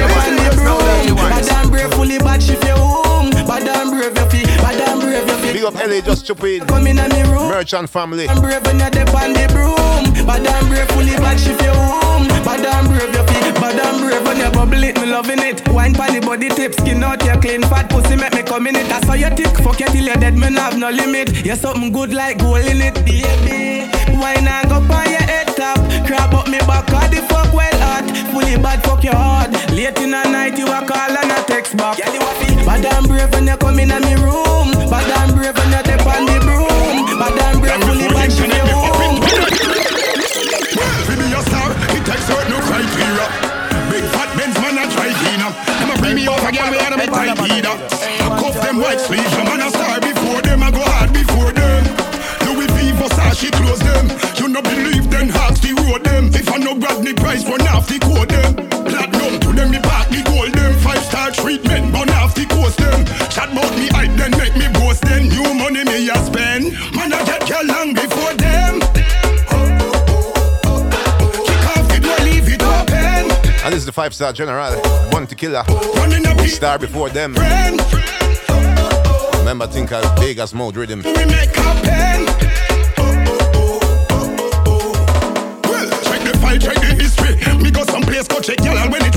[5.73, 6.67] you up LA Just Stupid.
[6.69, 7.51] Come in me room.
[7.51, 8.27] Merchant family.
[8.27, 10.27] Madam brave when you dip on the broom.
[10.27, 12.29] Madam brave fully bad she feel home.
[12.45, 13.61] Madam brave you feel.
[13.61, 15.67] Madam brave when you bubble it, me loving it.
[15.69, 18.77] Wine pon the body tip, skin out your clean fat pussy make me come in
[18.77, 18.89] it.
[18.89, 19.57] That's how you tick.
[19.59, 21.45] Fuck you till you're dead, man have no limit.
[21.45, 23.76] You're something good like gold in it, baby.
[24.17, 25.79] Wine and go on your head top.
[26.07, 28.05] Crab up me back, cause the fuck well hot.
[28.33, 29.53] Fully bad, fuck your heart.
[29.73, 31.99] Late in the night, you a call and a text back.
[32.65, 34.73] Madam brave when you come in a me room.
[34.89, 37.05] Madam brave when you dip on the broom.
[37.21, 39.21] Madam brave fully bad, she feel home.
[41.07, 43.27] To be a star, it takes certain criteria.
[43.93, 45.53] Big fat Benz man a drive in em.
[45.53, 47.77] Them a bring me over again, we are me tight leader.
[48.41, 50.01] Cuff them white sleeves, a man a star
[53.35, 54.09] V Versace close them.
[54.37, 56.31] You no believe then ask the road them.
[56.35, 58.55] If I no grab the price, run off the code them.
[58.87, 60.75] Platinum to them, me park the gold them.
[60.81, 63.05] Five star treatment, burn off the coast them.
[63.31, 65.29] Chat about me hype, then make me boast then.
[65.29, 66.73] New money me a spend.
[66.95, 68.81] Man I get girl long before them.
[71.47, 73.31] Kick off the leave it open.
[73.65, 74.73] And this is the five star general.
[75.11, 75.65] One tequila.
[76.47, 77.35] Star before them.
[79.39, 81.03] Remember, think of Vegas mode rhythm.
[87.63, 89.16] Me go someplace, go check y'all when it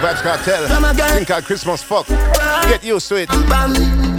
[0.00, 0.66] Vybz Kartel.
[1.16, 2.06] Think of Christmas fuck.
[2.68, 3.28] Get used to it.
[3.28, 3.74] bam.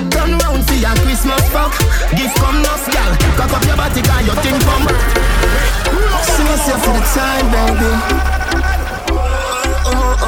[0.10, 1.72] Turn round for your Christmas fuck.
[2.12, 3.16] Gift come nuts, gal.
[3.38, 4.88] Cock up your body, got your thing from.
[6.28, 7.92] See me step the time, baby.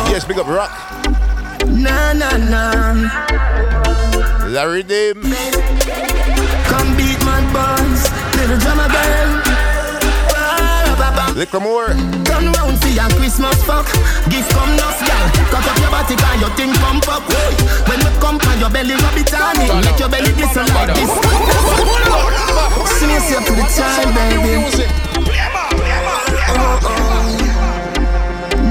[0.09, 0.71] Yes, big up Rock.
[1.67, 2.93] Nah, nah, nah.
[4.47, 5.21] Larry Dim.
[6.71, 9.50] Come beat my buns, little drummer girl.
[11.35, 11.87] Liquor more.
[12.25, 13.85] Turn round for your Christmas fuck.
[14.29, 15.31] Gift come nuts, gal.
[15.49, 17.23] Cock up your body, got your thing pump up.
[17.87, 19.73] When we come on your belly, rub it on it.
[19.85, 21.09] Make your belly listen like this.
[22.99, 24.59] See me step to the time, baby.
[26.53, 26.83] Oh, oh.
[26.83, 27.41] oh.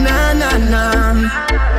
[0.03, 1.69] Nah, nah, nah.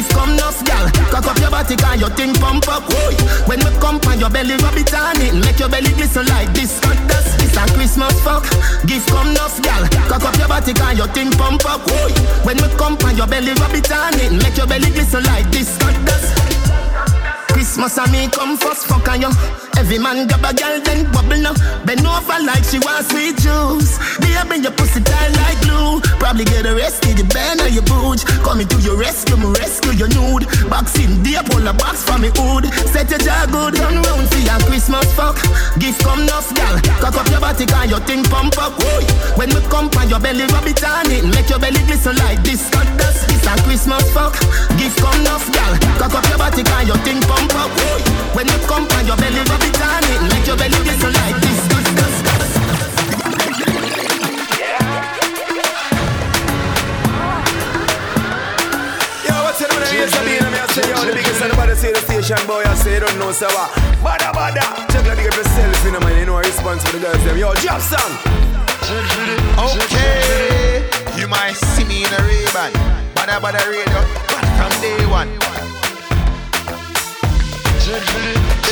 [0.00, 0.88] Give come enough, gal.
[1.12, 2.88] Cock up your body, can your thing pump up.
[2.88, 3.12] Boy.
[3.44, 5.34] When me come on your belly, rub it on it.
[5.44, 6.80] Make your belly glisten like this.
[6.80, 8.48] Cut dust, this a Christmas fuck.
[8.88, 9.84] Give come enough, gal.
[10.08, 11.84] Cock up your body, can your thing pump up.
[11.84, 12.12] Boy.
[12.48, 14.32] When me come on your belly, rub it on it.
[14.32, 15.76] Make your belly glisten like this.
[15.76, 16.32] Cut dust.
[17.52, 19.69] Christmas and me come first, fuck on you.
[19.80, 21.56] Every man grab a girl, then bubble now.
[21.88, 23.96] Bend over like she wants sweet juice.
[24.20, 26.04] Baby, your pussy tight like glue.
[26.20, 28.20] Probably get arrested, the band or your booch.
[28.44, 30.44] Coming to your rescue, me rescue your nude.
[30.68, 32.68] Box in deep, pull a box from me hood.
[32.92, 35.40] Set your jaw good, run round for your Christmas fuck.
[35.80, 36.76] Gift come enough, gal.
[37.00, 38.76] Cock up your body, can your thing pump up.
[38.76, 39.02] Boy.
[39.40, 41.24] When we come on your belly, rub it on it.
[41.24, 42.68] Make your belly glisten like this.
[42.68, 44.36] Cut dust, this a Christmas fuck.
[44.76, 45.72] Gift come enough, gal.
[45.96, 47.72] Cock up your body, can your thing pump up.
[47.72, 48.00] Boy.
[48.36, 50.22] When me come on your belly, rub it on it.
[50.32, 51.60] Make your belly glisten like this.
[51.70, 52.54] Dust, dust, dust.
[59.22, 60.42] Yo, what's it on the ears of being?
[60.42, 63.46] I say, yo, the biggest anybody see the station, boy, I say, don't know, so
[63.48, 63.70] what?
[64.02, 64.62] Badda, badda.
[64.92, 67.36] Check like to get yourself in, man, you know, a response for the girls, them.
[67.38, 68.14] Yo, drop some.
[69.58, 72.72] Okay, you might see me in a Ray-Ban,
[73.14, 75.30] badda badda radio, but from day one.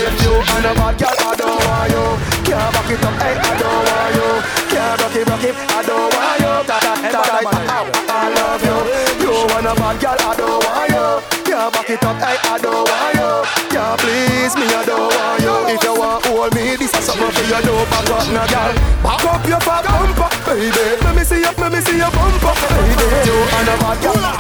[0.00, 2.04] If you and a bad girl, I don't want you.
[2.46, 4.28] Can't back it up, hey, I don't want you.
[4.70, 6.54] Can't rock it, rock it, I don't want you.
[6.70, 8.78] Ta ta ta ta I love you.
[9.26, 11.47] You and a bad girl, I don't want you.
[11.58, 13.42] Can't back it up, I want you.
[13.74, 15.74] Can't please me, want you.
[15.74, 17.58] If you want hold me, this is something for you.
[17.66, 18.70] Don't back up, no girl.
[19.02, 20.70] Back up your fat bumper, baby.
[21.02, 23.06] Let me see you, let me see your bumper, baby.
[23.10, 24.38] If You and a bad girl.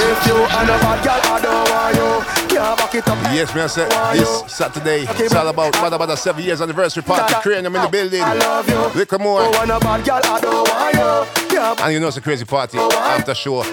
[0.00, 2.56] If you and a bad girl, want you.
[2.56, 3.18] Can't back it up.
[3.36, 5.04] Yes, man, I said this Saturday.
[5.20, 7.34] It's all about Badda Badda 7 years anniversary party.
[7.42, 8.22] Cranium in the oh, building.
[8.96, 9.42] Little more.
[9.42, 11.46] Oh, and a bad girl, I don't you.
[11.56, 13.64] Can't And you know it's a crazy party oh, after show.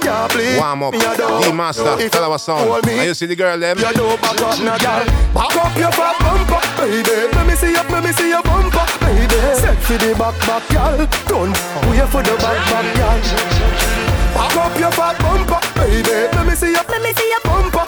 [0.57, 0.93] Warm up.
[0.93, 2.69] me, D Master, If tell our sound.
[2.69, 3.77] hold me, And you see the girl them.
[3.77, 5.05] You don't back up, no girl.
[5.33, 7.33] Back up your fat bumper, baby.
[7.33, 9.39] Let me see you, let me see your bumper, baby.
[9.59, 11.05] Set for the back, back, girl.
[11.27, 11.53] Don't
[11.89, 13.19] wait for the back, back, girl.
[14.33, 16.29] Back up your fat bumper, baby.
[16.33, 17.85] Let me see you, let me see your bumper,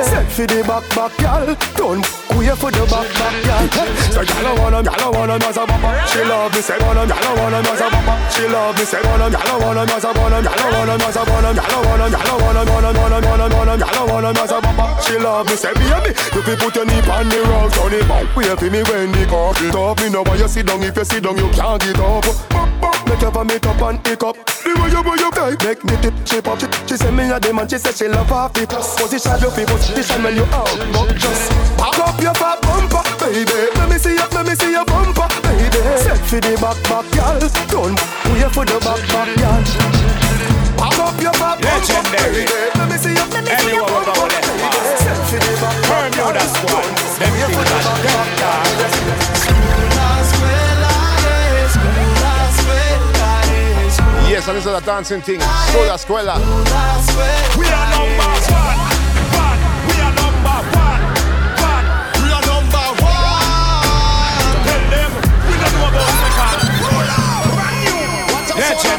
[0.00, 1.52] Set for the back, back, girl.
[1.76, 3.88] Don't wait for the back, back, girl.
[4.08, 5.92] So I wanna, girl, I wanna, mas a bumper.
[6.08, 8.16] She love me, say wanna, girl, I wanna, mas a bumper.
[8.32, 11.16] She love me, say wanna, girl, I wanna, mas a wanna, girl, I wanna, mas
[11.16, 14.52] a wanna, girl, I wanna, I wanna, wanna, wanna, wanna, wanna, girl, I wanna, mas
[14.52, 14.88] a bumper.
[15.04, 18.36] She love me, say baby, you put your knee on the rock, turn it back.
[18.36, 20.00] Wait for me when the cock it up.
[20.00, 20.82] Me know why you sit down.
[20.82, 22.24] If you sit down, you can't get up.
[23.06, 24.36] Make your vomit up and pick up.
[24.46, 25.32] The way you, way you
[25.64, 26.60] make me tip, shape up.
[26.88, 28.70] She, say me a dem and she say she love half it.
[28.70, 29.50] Position you
[29.82, 33.70] fi position when you out, but just back up your fat bumper, baby.
[33.74, 35.82] Let me see you, let me see your bumper, baby.
[35.98, 37.38] Set for the back, back, girl.
[37.68, 37.98] Don't
[38.32, 39.62] wait for the back, back, girl.
[40.78, 42.46] Back up your fat bumper, baby.
[42.78, 44.54] Let me see you, let me see your bumper, go baby.
[45.02, 46.32] Set for the back, back, Firm you girl.
[46.32, 46.86] that squad.
[47.18, 49.22] Them Wait for the back, back, them girl.
[54.32, 55.40] Yes, and this is a dancing thing.
[55.40, 56.40] Sola Squella.
[57.58, 58.41] We are number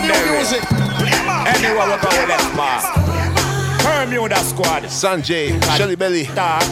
[0.04, 0.60] Legendary.
[1.48, 2.84] Anywhere we go, left mark.
[3.84, 4.84] Bermuda squad.
[4.84, 6.26] Sanjay, Shelly Belly.
[6.36, 6.63] Dark.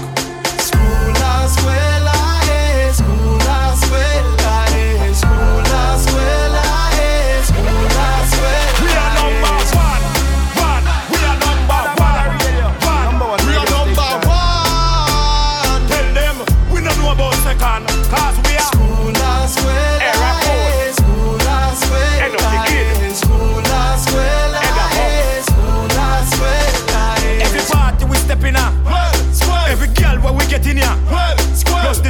[1.65, 1.90] We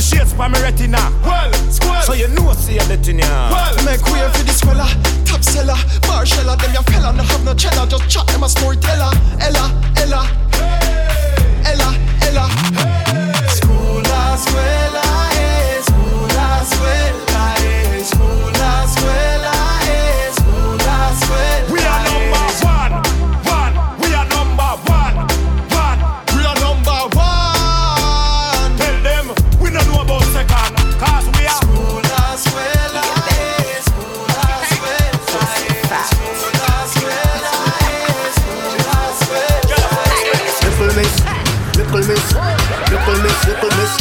[0.02, 0.98] the shades for me retina.
[2.04, 3.50] So you know see a bit in ya
[3.86, 4.88] Make way for the squella,
[5.26, 9.12] top seller, Marshalla, them your fella, no have no cheddar, just chat them a storyteller.
[9.40, 10.28] Ella, Ella,
[11.66, 11.90] Ella,
[12.22, 12.46] Ella.
[12.52, 13.01] Skula,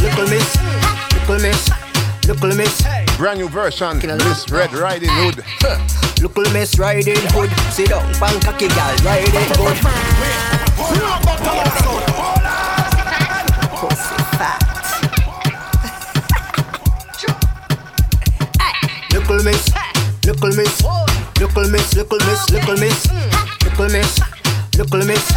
[0.00, 0.56] Little Miss,
[1.12, 1.70] Little Miss,
[2.26, 2.82] Little Miss.
[3.16, 5.44] Brand new version, Miss Red Riding Hood.
[6.20, 9.76] Little Miss Riding Hood, sit down, bang cocky gal, riding hood.
[19.12, 19.70] Little Miss,
[20.24, 20.82] Little Miss,
[21.38, 23.10] Little Miss, Little Miss, Little Miss,
[23.62, 24.20] Little Miss,
[24.76, 25.32] Little Miss.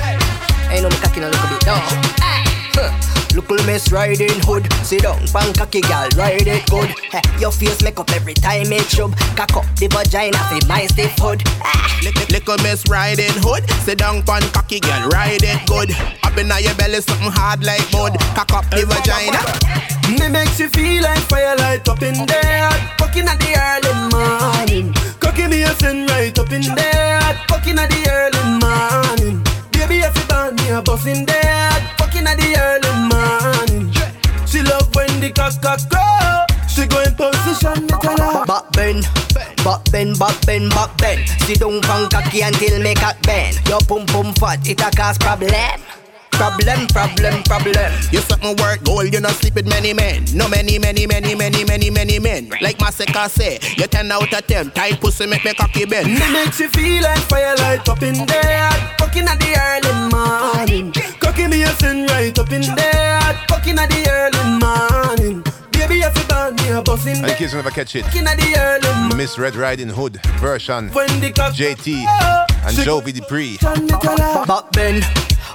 [0.70, 3.13] Ain't no cocky no little bit, no.
[3.34, 6.90] Little miss riding hood, sit down, pan cocky gal, ride it good.
[7.10, 9.16] Hey, your face make up every time it shove.
[9.36, 11.42] Cock up the vagina for my stiff hood.
[11.66, 12.00] Ah.
[12.04, 15.90] Little, little miss riding hood, sit down, pan cocky girl, ride it good.
[16.24, 18.14] Up in your belly, something hard like mud.
[18.38, 19.42] Cock up the vagina.
[20.14, 22.70] Me makes you feel like firelight up in there.
[23.00, 24.94] Fucking at the early morning.
[25.20, 27.22] Cooking me a sin right up in there.
[27.50, 29.42] Fucking at the early morning.
[29.72, 31.43] Baby, if you burn me a bus in there.
[35.78, 36.68] The cock cock go.
[36.68, 38.46] She go in position, me tell her.
[38.46, 39.08] Back bend,
[39.64, 41.30] back bend, back bend, back bend.
[41.46, 43.60] Sit down pan cocky until me cock bend.
[43.68, 45.52] Your pum pum fat, it a cause problem.
[46.32, 47.94] Problem, problem, problem.
[48.12, 50.26] You something work gold, you not sleep with many men.
[50.34, 52.50] No many, many, many, many, many, many men.
[52.60, 54.72] Like my Maseka say, you 10 out of 10.
[54.72, 56.08] Tight pussy make me cocky bend.
[56.08, 58.72] Me makes you feel like firelight up in there.
[58.98, 60.92] Fucking at the early morning.
[61.20, 63.22] Cooking me a sin right up in there.
[63.48, 65.63] Fucking at the early morning.
[65.88, 69.00] Baby, if you burn me in case you never catch it, Fucking at the early
[69.00, 69.18] morning.
[69.18, 72.53] Miss Red Riding Hood version, When the cock JT oh.
[72.66, 73.58] And Jovi Dupree.
[73.58, 75.02] Back bend,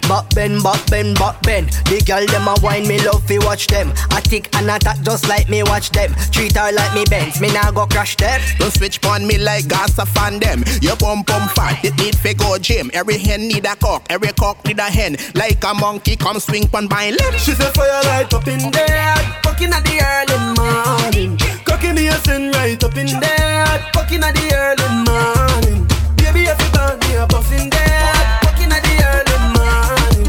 [0.09, 1.71] back bend, back bend, back bend.
[1.89, 3.93] The girl them a wine, me love fi watch them.
[4.11, 6.15] I tick and attack just like me watch them.
[6.31, 8.41] Treat her like me Benz, me nah go crash them.
[8.59, 10.65] Don't switch on me like gas a fan them.
[10.83, 12.91] Your pum pum fat, it need fi go gym.
[12.93, 15.17] Every hen need a cock, every cock need a hen.
[15.35, 17.33] Like a monkey, come swing pon my limb.
[17.39, 19.17] She say firelight up in there.
[19.43, 21.39] Fucking at the early morning.
[21.65, 23.67] Cooking me a sin right up in there.
[23.95, 25.98] Fucking at the early morning.
[26.29, 28.13] Baby, if you burn me a there.
[28.45, 30.29] Fucking at the early morning.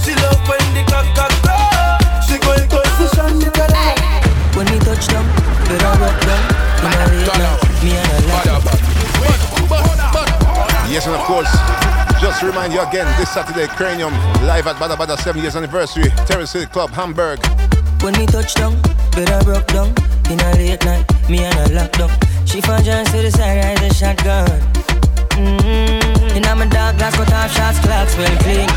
[0.00, 1.52] She love when the cock cock go.
[2.24, 3.68] She go in position, me tell.
[4.56, 5.28] When we touch down,
[5.68, 6.40] better rock down.
[6.80, 8.56] In a late night, me and a
[10.88, 11.52] Yes, and of course,
[12.18, 14.14] just remind you again, this Saturday, Cranium,
[14.48, 17.44] live at Badda Badda 7 years anniversary, Terrace City Club, Hamburg.
[18.00, 18.80] When we touch down,
[19.12, 19.92] better broke down.
[20.30, 22.10] In a late night, me and a lockdown.
[22.48, 24.95] She found John to the side, ride the shotgun.
[25.36, 26.36] Mm-hmm.
[26.36, 28.68] In my dark glass, cut off shots, clocks well clean.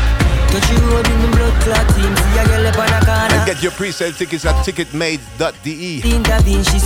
[0.50, 2.12] Touch you road in the blood clot team.
[2.16, 3.34] See a girl up on a corner.
[3.34, 6.02] And get your pre-sale tickets at ticketmade.de.
[6.02, 6.80] Intervene, she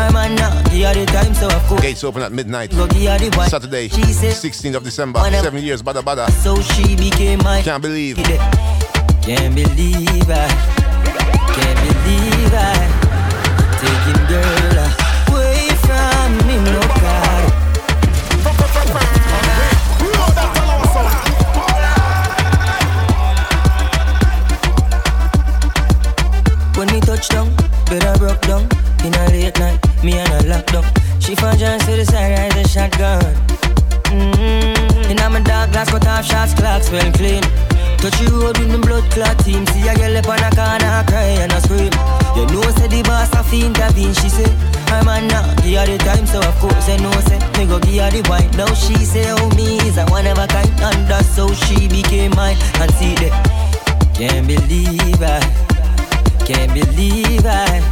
[0.00, 1.80] I'm now, give her the time, so of course.
[1.80, 2.70] Gates open at midnight.
[2.70, 3.48] Go give her the wine.
[3.48, 6.30] Saturday, She said, 16th of December, seven years, Badda Badda.
[6.32, 7.62] So she became my.
[7.62, 8.18] Can't believe.
[8.18, 8.26] It.
[9.22, 10.48] Can't believe I.
[11.56, 13.08] Can't believe I.
[13.80, 14.77] Taking girl
[27.18, 27.50] When we touch down,
[27.86, 28.68] better broke down.
[29.04, 30.86] In a late night, me and a lockdown.
[31.20, 33.22] She found John to the side, ride the shotgun.
[34.14, 35.10] Mm-hmm.
[35.10, 37.42] In a my dark glass, cut off shots, clocks well clean.
[37.98, 39.66] Touch you road with me blood clot team.
[39.66, 41.90] See a girl up on a corner, cry and a scream.
[42.38, 44.14] You know, say the boss have to intervene.
[44.14, 44.50] She say,
[44.94, 47.80] I'm a now, give her the time, so of course I know, say, me go
[47.80, 48.50] give her the wine.
[48.54, 51.88] Now she say, oh, me is a one of a kind, and that's how she
[51.88, 52.56] became mine.
[52.78, 53.34] And see that,
[54.14, 55.42] can't believe I,
[56.48, 57.84] can't believe I,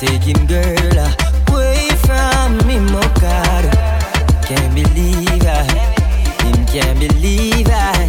[0.00, 0.96] taking girl
[1.52, 2.80] away from me,
[3.20, 3.68] God.
[4.48, 5.60] Can't believe I,
[6.40, 8.08] him can't believe I.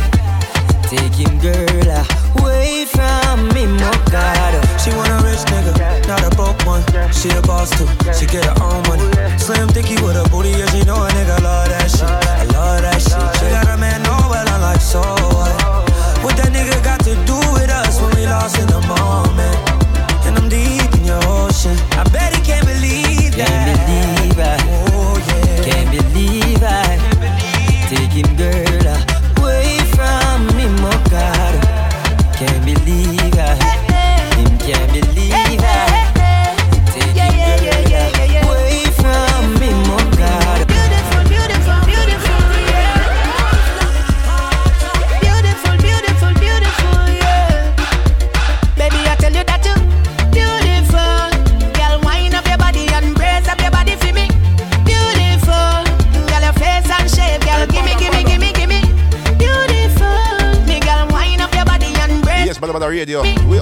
[0.88, 2.06] Him girl
[2.40, 3.68] away from me,
[4.08, 4.56] God.
[4.80, 6.82] She want a rich nigga, not a broke one.
[7.12, 9.04] She a boss too, she get her own money.
[9.38, 11.87] Slim thicky with a booty, yeah, she know a nigga love that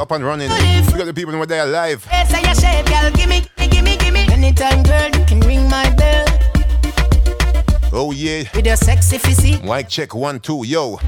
[0.06, 0.49] up and running.
[0.51, 2.03] We got the people who are there live.
[2.03, 4.20] Face and your shape, girl, gimme, gimme, gimme.
[4.32, 6.26] Anytime, girl, you can ring my bell.
[7.91, 8.43] Oh yeah.
[8.53, 9.64] With your sexy physique.
[9.64, 10.99] Mic check one, two, yo.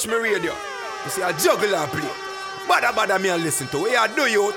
[0.00, 0.54] Touch me radio.
[1.04, 2.08] You see I juggle juggler play.
[2.66, 3.80] Badda badda me and listen to.
[3.80, 4.54] Where you do you?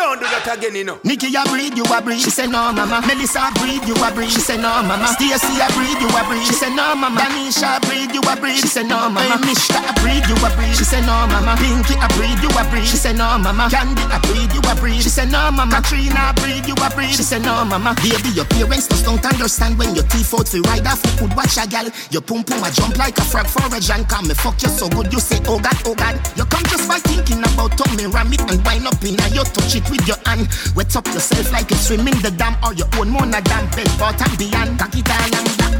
[0.00, 0.96] Don't do that again, you know.
[1.04, 2.24] Nikki, I breathe, you a breathe.
[2.24, 3.04] She say no, mama.
[3.04, 4.32] Melissa, I breathe, you a breathe.
[4.32, 5.12] She say no, mama.
[5.12, 6.48] Stacy, I breathe, you a breathe.
[6.48, 7.20] She say no, mama.
[7.20, 8.64] Danisha, I breathe, you a breathe.
[8.64, 9.36] She say no, mama.
[9.44, 10.72] Mishka, I breathe, you a breathe.
[10.72, 11.52] She say no, mama.
[11.60, 12.88] Pinky, I breathe, you a breathe.
[12.88, 13.68] She say no, mama.
[13.68, 15.04] Candy, I breathe, you a breathe.
[15.04, 15.84] She say no, mama.
[15.84, 17.12] Katrina, I breathe, you a breathe.
[17.12, 17.92] She say no, mama.
[18.00, 21.04] Baby, your parents just don't understand when your teeth out fi ride off.
[21.04, 21.92] You could watch a gal.
[22.08, 23.78] Your pum pum a jump like a frog for a.
[24.08, 25.12] Come me fuck you so good.
[25.12, 26.16] You say oh god, oh god.
[26.40, 29.44] You come just by thinking about me ram it and wind up in a you
[29.44, 30.48] touch it with your hand.
[30.74, 33.90] Wet up yourself like you swim in the dam or your own mona dam bed
[33.98, 34.78] but and beyond.
[34.94, 35.32] It and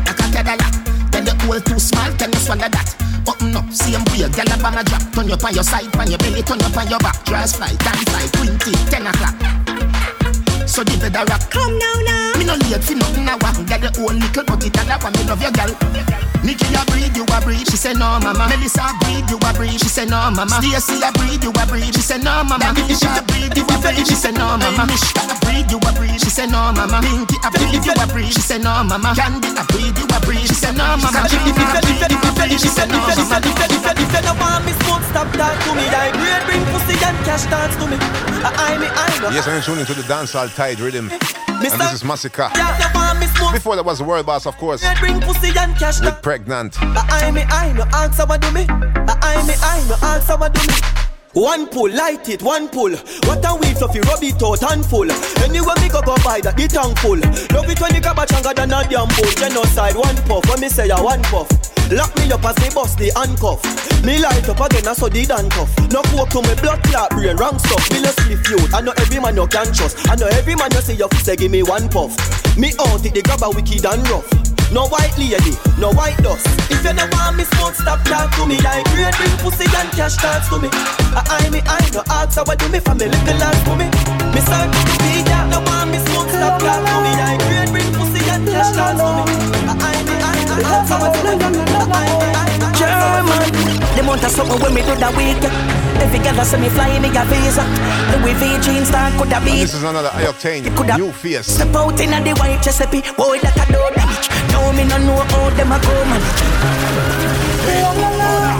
[0.04, 0.68] like a kedala.
[1.10, 2.94] Then the hole too small, can you swallow that?
[3.26, 5.02] Open up, same way, gyal a bang a drop.
[5.12, 7.24] Turn you up on your side, on your belly, turn you up on your back.
[7.24, 9.69] Dress fly, dance fly, twenty, ten o'clock.
[10.70, 11.50] So the bed a rock.
[11.50, 12.38] Come now, now.
[12.38, 13.58] Me no late for nothing I want.
[13.66, 15.74] Get the old little but it and I want me love your girl.
[16.46, 17.66] Nikki a breathe, you a breathe.
[17.66, 18.46] She say no, mama.
[18.46, 19.82] Melissa breathe, you a breathe.
[19.82, 20.62] She say no, mama.
[20.62, 21.90] Stacy a breathe, you a breathe.
[21.90, 22.70] She say no, mama.
[22.86, 24.06] Misha breathe, you a breathe.
[24.06, 24.86] She say no, mama.
[24.86, 26.22] Mishka a breathe, you a breathe.
[26.22, 27.02] She say no, mama.
[27.02, 28.30] Pinky a breathe, you a breathe.
[28.30, 29.10] She say no, mama.
[29.18, 30.46] Candy a breathe, you a breathe.
[30.46, 31.26] She say no, mama.
[31.26, 32.46] She say no, mama.
[32.46, 33.42] She say no, mama.
[33.98, 35.84] If you don't want me smoke, stop talk to me.
[35.90, 37.98] Like great bring pussy and cash dance to me.
[38.40, 39.28] I, I me, I know.
[39.28, 41.08] Yes, I'm tuning to the dancehall tide rhythm.
[41.10, 42.54] And Mister- this is Masicka.
[42.54, 43.54] Yeah, you want me smoke.
[43.54, 44.82] Before that was the world boss, of course.
[44.82, 46.00] Great bring pussy and cash dance.
[46.02, 46.76] With pregnant.
[46.82, 48.66] I me, I no answer what do me.
[48.68, 50.74] I me, I no answer what do me.
[51.32, 52.90] One pull, light it, one pull.
[53.24, 55.10] What a weed fluffy, rub it out and full.
[55.40, 57.16] Anywhere me go go buy that, the tank full.
[57.56, 59.32] Love it when you grab a changa than a damn bull.
[59.40, 61.48] Genocide, one puff, when me say ya one puff.
[61.90, 63.58] Lock me up as me bust the handcuff.
[64.06, 65.66] Me light up again, I saw the handcuff.
[65.90, 67.82] No coke to me blood clot brain, wrong stuff.
[67.90, 68.62] Me no sleep you.
[68.70, 69.98] I know every man you can trust.
[70.06, 72.14] I know every man you say you say give me one puff.
[72.54, 74.22] Me out it, the grab a wicked and rough.
[74.70, 76.46] No white lady, no white dust.
[76.70, 78.54] If you don't want me smoke, stop talk to me.
[78.62, 80.70] Like great bring pussy and cash dance to me.
[81.10, 83.74] I, I me, I no ask how I do me for me little ass for
[83.74, 83.90] me.
[84.30, 85.50] Me start to be that.
[85.50, 87.10] No want me smoke, stop talk to me.
[87.18, 89.34] Like great bring pussy and cash dance to me.
[89.66, 90.09] I, I
[90.56, 91.62] me, I no ask how I do me.
[91.70, 93.70] I, I me, I no German.
[93.96, 95.42] Them want a something when me do that week.
[96.00, 97.64] Every girl that see me fly me a visa.
[98.16, 99.60] Louis V jeans that could have been.
[99.60, 100.64] this is another I-Octane
[100.96, 101.46] new face.
[101.46, 104.28] Step out in the white Giuseppe, boy that a do damage.
[104.52, 106.40] Now me no know how them a go manage.
[107.72, 108.59] Oh,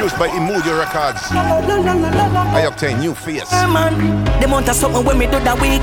[0.00, 1.20] Produced by Imudio Records.
[1.30, 3.52] I-Octane new face.
[3.52, 4.24] man.
[4.40, 5.82] Them want a something when me do that week.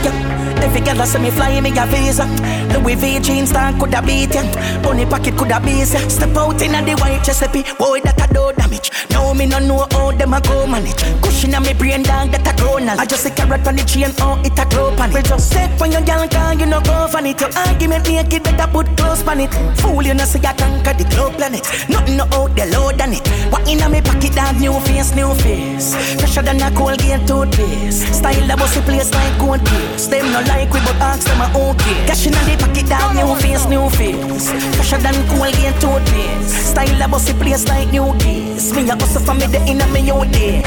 [0.58, 2.26] Every girl that see me fly me a visa.
[2.74, 4.42] Louis V jeans that could have beat ya.
[4.82, 6.02] Money pocket could have beat ya.
[6.10, 8.90] Step out in the white Giuseppe, boy that a do damage.
[9.12, 10.98] Now me no know how them a go manage.
[11.22, 12.98] Cushion on me brain dog that a grow now.
[12.98, 15.14] I just a carrot on the chain, oh it a grow pan it.
[15.14, 17.40] We just say when your girl can you no go for it.
[17.40, 19.54] Your argument make it better put close pan it.
[19.78, 21.62] Fool you no see I conquer the globe planet.
[21.88, 23.22] Nothing no out there load than it.
[23.54, 25.94] What in a me pocket dog new face, new face.
[26.20, 28.16] Fresher than a Colgate toothpaste.
[28.16, 30.08] Style the bossy place like gold place.
[30.08, 32.08] Them no like we but ask them a okay.
[32.08, 34.50] Cash in the pocket dog new face, new face.
[34.76, 36.72] Fresher than Colgate toothpaste.
[36.72, 38.74] Style the bossy place like new days.
[38.74, 40.64] Me a hustle for me the in a me out there.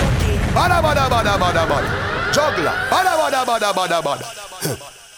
[0.54, 1.90] Badda badda badda badda badda.
[2.34, 2.74] Juggler.
[2.90, 4.26] Badda badda badda badda badda.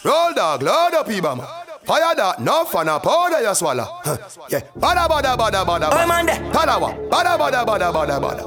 [0.03, 1.62] Roll dog, load up Ibama.
[1.85, 3.83] Fire that, no fun a powder you swallow.
[4.07, 4.17] Huh.
[4.49, 4.63] Yeah.
[4.75, 6.03] Badda badda badda badda badda.
[6.03, 6.39] Oh, man, there.
[6.55, 6.95] Talawah.
[7.11, 8.43] Badda badda badda badda badda.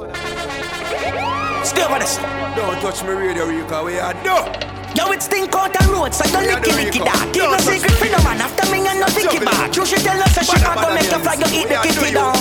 [1.61, 2.17] Stay over this.
[2.57, 3.83] Don't touch me radio, Rika.
[3.85, 4.49] We are done.
[4.97, 7.29] Yo, it's think out the road, so don't licky licky that.
[7.29, 8.41] Keep a secret for no man.
[8.41, 9.69] After me, and no picky back.
[9.69, 12.17] You should tell us that she not gonna make a fly, you eat the kitty
[12.17, 12.33] dog.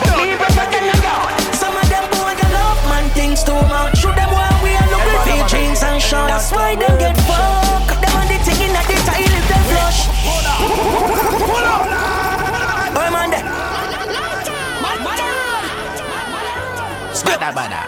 [0.00, 1.28] But me better than a dog.
[1.52, 4.00] Some of them boy you love man things too much.
[4.00, 6.32] Shoot them while we are look with their jeans and shorts.
[6.32, 8.00] That's why them get fucked.
[8.00, 10.08] Them on the thing in the detail if they flush.
[12.96, 13.44] Oh man, there.
[17.24, 17.80] Bada bada,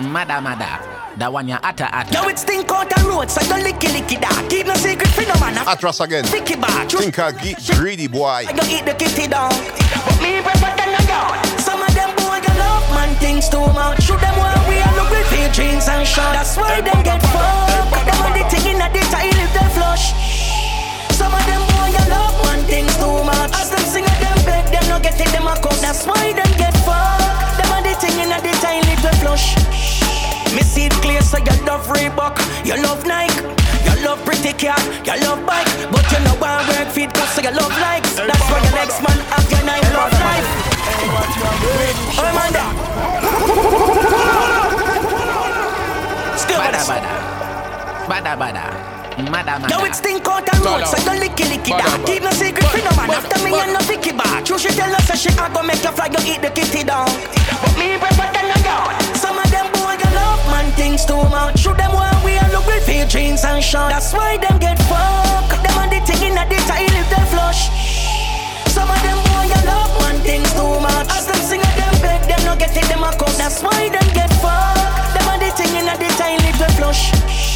[0.00, 0.78] mada mada,
[1.16, 2.12] that one ya ata ata.
[2.14, 4.46] Yo, it's think out the road, so don't licky licky that.
[4.48, 5.58] Keep no secret for no man.
[5.66, 6.24] Atras again.
[6.24, 6.88] Picky back.
[6.88, 8.46] Think I get greedy boy.
[8.46, 9.50] I don't eat the kitty dog.
[9.50, 11.36] But me better than a dog.
[11.58, 14.02] Some of them boy you love man things too much.
[14.04, 16.32] Shoot them while we are look with their jeans and shorts.
[16.32, 18.06] That's why them get fucked.
[18.06, 20.14] Them on the thing in the detail if they flush.
[21.18, 21.62] Some of them
[21.94, 23.52] boy you love man things too much.
[23.54, 25.78] As them sing at them beg, them no get it, them a come.
[25.80, 27.58] That's why them get fucked.
[27.58, 29.54] Them on the thing in a the detail if they flush.
[30.54, 33.42] Me see it clear, so you love Reebok, you love Nike,
[33.86, 37.42] you love pretty car, you love bike, but you know one work feet, cause so
[37.42, 38.14] you love likes.
[38.14, 40.48] That's why your next man have your nine love life.
[42.16, 42.72] Oh man, there.
[46.38, 47.12] Still Bada bada
[48.06, 48.93] bada, bada bada,
[49.34, 49.74] mada mada.
[49.74, 51.98] Yo, it's think out the road, so don't licky licky that.
[52.06, 53.10] Keep no secret for no man.
[53.10, 54.46] After me, and no picky back.
[54.46, 56.86] true, she tell us that she a go make you fly, you eat the kitty
[56.86, 57.10] dog.
[57.58, 58.94] But me prefer than a dog.
[59.18, 61.58] Some of them boy you love man things too much.
[61.58, 63.90] Shoot them one we a look with fake jeans and shorts.
[63.90, 65.58] That's why them get fucked.
[65.66, 67.74] Them on the thing in a the detail if they flush.
[68.70, 71.10] Some of them boy you love man things too much.
[71.10, 73.34] As them sing at them beg, them no get it, them a come.
[73.34, 75.10] That's why them get fucked.
[75.18, 77.53] Them on the thing in the detail if they flush.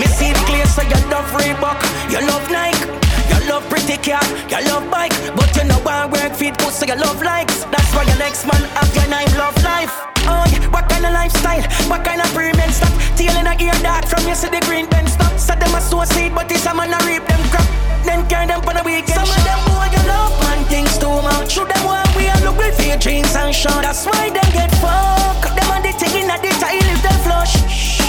[0.00, 1.80] Me see it clear, so you love Reebok,
[2.10, 2.86] you love Nike,
[3.28, 6.86] you love pretty car, you love bike, but you know why work feet put so
[6.86, 7.64] you love likes.
[7.72, 9.92] That's why your next man have your nine love life.
[10.24, 11.62] Oh yeah, what kind of lifestyle?
[11.90, 12.94] What kind of premium stuff?
[13.16, 15.36] Tail in a ear dark from you see the green pen stop.
[15.38, 17.66] So them a sow seed, but it's a man a reap them crop.
[18.04, 19.18] Then carry them for the weekend.
[19.18, 21.52] Some of them boy you love man things too much.
[21.52, 23.82] Shoot them one we a look with your jeans and short.
[23.82, 25.54] That's why them get fucked.
[25.54, 28.01] Them on the thing in a detail if they flush.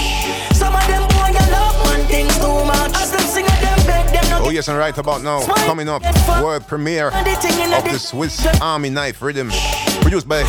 [0.54, 2.92] Some of them boy you love man things too much.
[2.96, 5.88] As them sing at them beg them no Oh yes, and right about now, coming
[5.88, 6.02] up,
[6.42, 9.50] world premiere of the Swiss Army Knife Rhythm,
[10.02, 10.42] produced by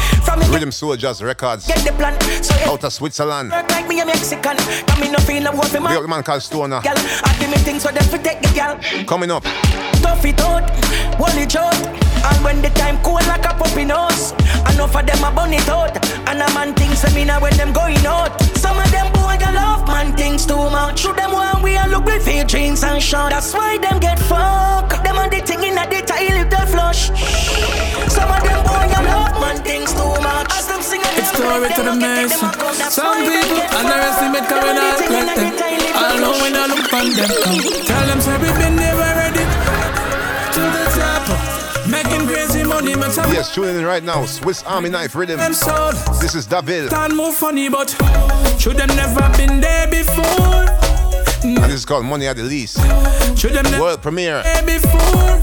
[0.49, 2.19] Rhythm Soldiers Records, get the plan.
[2.43, 3.49] So out of Switzerland.
[3.49, 4.57] like me a Mexican.
[5.11, 6.81] No feel no worth for The my young man called Stoner.
[6.81, 6.95] gal.
[6.97, 8.77] I do me things so them fi take the gal.
[9.05, 9.43] Coming up,
[10.05, 10.69] Tough it out,
[11.17, 11.73] hold it out.
[12.29, 14.33] And when the time cool like a puppy nose,
[14.69, 15.97] enough of them a bun it out.
[16.29, 18.29] And a man thinks I mean when them going out.
[18.53, 20.99] Some of them boy you love man things too much.
[20.99, 23.31] Shoot them one we a look with fake jeans and short.
[23.31, 25.03] That's why them get fucked.
[25.03, 27.09] Them on the thing in a detail if they flush.
[28.13, 30.53] Some of them boy you love man things too much.
[30.53, 32.53] As them sing It's story to the nation.
[32.93, 35.65] Some people underestimate coming out like them.
[35.97, 37.94] I know when I look on them.
[43.17, 45.39] Yes, tuning in right now, Swiss Army Knife Rhythm.
[45.39, 46.89] This is David,
[47.31, 47.89] funny, but
[48.59, 50.65] should them never been there before?
[51.43, 52.77] and this is called Money at the Least.
[53.37, 54.41] Should never World premiere.
[54.65, 55.39] before?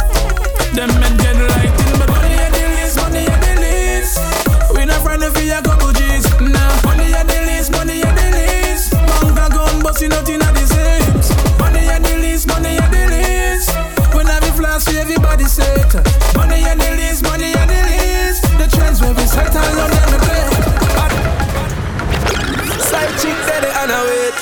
[0.75, 4.75] Them men get lighting, but money at the least, money at the least.
[4.75, 5.17] We not for
[5.63, 6.25] couple G's.
[6.41, 8.93] Nah, money at the least, money at the least.
[8.93, 10.62] Bank account busting nothing at the
[14.83, 15.95] see everybody say it.
[16.37, 18.43] Money at the least, money at the least.
[18.59, 20.47] The trends where we set all of them play.
[22.91, 24.37] Side chick daddy and I wait.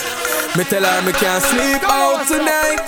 [0.57, 2.87] Me tell her me can't sleep out tonight.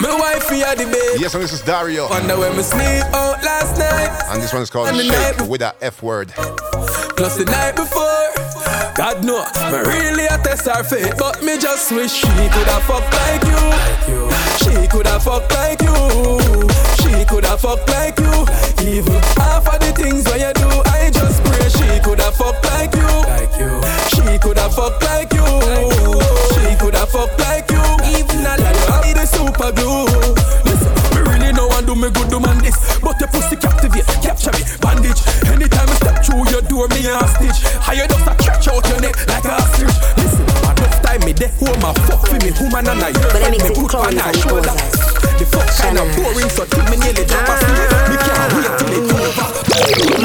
[0.00, 1.20] My wife here the bed.
[1.20, 2.08] Yes, and this is Dario.
[2.08, 4.10] Wonder where me sleep out last night.
[4.30, 6.32] And this one is called And the Shake night- with a F word.
[7.16, 8.31] Plus the night before.
[9.02, 13.02] God know, me really a test her fate, but me just wish she coulda fuck
[13.18, 13.58] like you.
[14.62, 15.90] She coulda fuck like you.
[17.02, 18.46] She coulda fuck like you.
[18.86, 22.94] Even half of the things when you do, I just pray she coulda fuck like
[22.94, 23.10] you.
[24.14, 25.11] She coulda fuck like
[44.10, 44.74] mix me it put on her shoulder.
[45.38, 47.90] The fuck kind of boring, so till me nearly drop asleep.
[48.10, 48.50] Me can't ah.
[48.54, 49.62] wait till it over.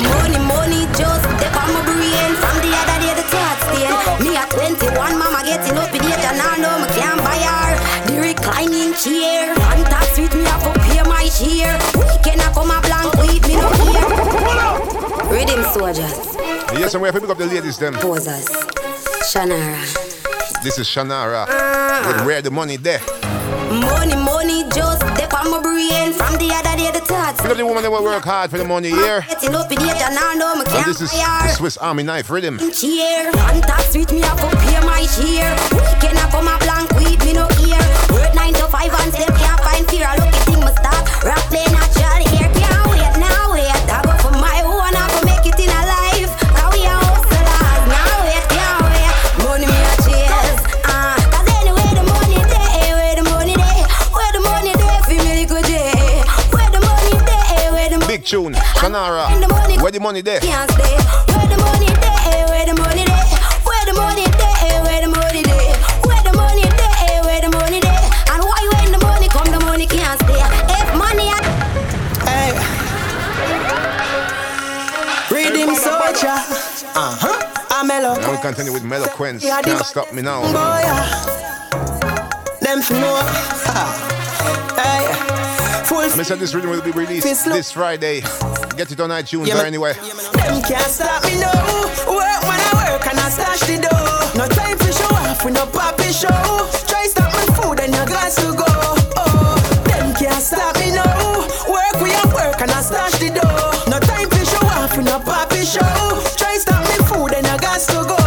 [0.02, 2.32] Money, money, just step on my brain.
[2.42, 3.90] From the other day, the thought stay
[4.24, 7.74] Me at 21, mama getting up in age And I know me can't buy her
[8.08, 9.54] The reclining chair.
[9.56, 11.78] One tax with me, I go pay my share.
[11.98, 16.36] Weekend, I come a blank week, me no care Rhythm soldiers,
[16.78, 17.94] Yes, and we have to pick up the ladies them.
[17.96, 18.48] posers.
[19.28, 19.82] Shannara.
[20.64, 22.04] This is Shanara ah.
[22.08, 23.17] with Where the Money There.
[23.68, 27.58] Money, money, just step on my brain From the other day, the thoughts Pick up
[27.58, 29.22] the woman that will work hard for the money here.
[29.28, 32.30] Getting up in age And I know me can't this is the Swiss Army Knife
[32.30, 32.60] Rhythm.
[32.72, 33.26] cheer.
[33.32, 35.52] One tax with me, I go pay my share.
[35.76, 37.84] Weekend, I come a blank week, me no ear.
[38.16, 40.08] Work nine to five and step, can't find fear.
[40.08, 41.24] I look at thing, my stop.
[41.24, 41.97] Rap play natural
[58.98, 59.82] tune, Shanara.
[59.82, 60.40] Where the money there?
[60.40, 60.98] can't stay.
[61.34, 62.48] Where the money there?
[62.48, 63.26] Where the money there?
[63.64, 64.82] Where the money there?
[64.84, 65.76] Where the money there?
[66.06, 67.24] Where the money there?
[67.24, 68.02] Where the money there?
[68.32, 70.42] And why when the money come, the money can't stay?
[70.70, 71.44] If money, I-
[72.28, 72.52] Hey.
[75.34, 76.38] Rhythm soldier.
[76.96, 77.44] Uh huh.
[77.70, 78.20] I'm mellow.
[78.20, 79.44] Now we continue with Meloquence.
[79.44, 80.42] Yeah, Can't stop me now.
[80.42, 81.06] Boy, yeah.
[82.62, 83.22] Them for know.
[84.82, 85.06] hey.
[85.86, 88.22] Full I said this rhythm will be released this Friday.
[88.78, 89.96] Get it on iTunes yeah, or anywhere.
[89.96, 91.50] Them can't stop me now.
[92.06, 94.06] Work when I work and I stash the door.
[94.38, 96.30] No time for show off, we no poppy show.
[96.86, 98.70] Try stop my food and your glass to go.
[99.18, 99.58] Oh,
[99.90, 101.10] them can't stop me now.
[101.66, 103.66] Work we at work and I stash the door.
[103.90, 105.82] No time for show off, we no poppy show.
[106.38, 108.22] Try stop my food and your glass to go.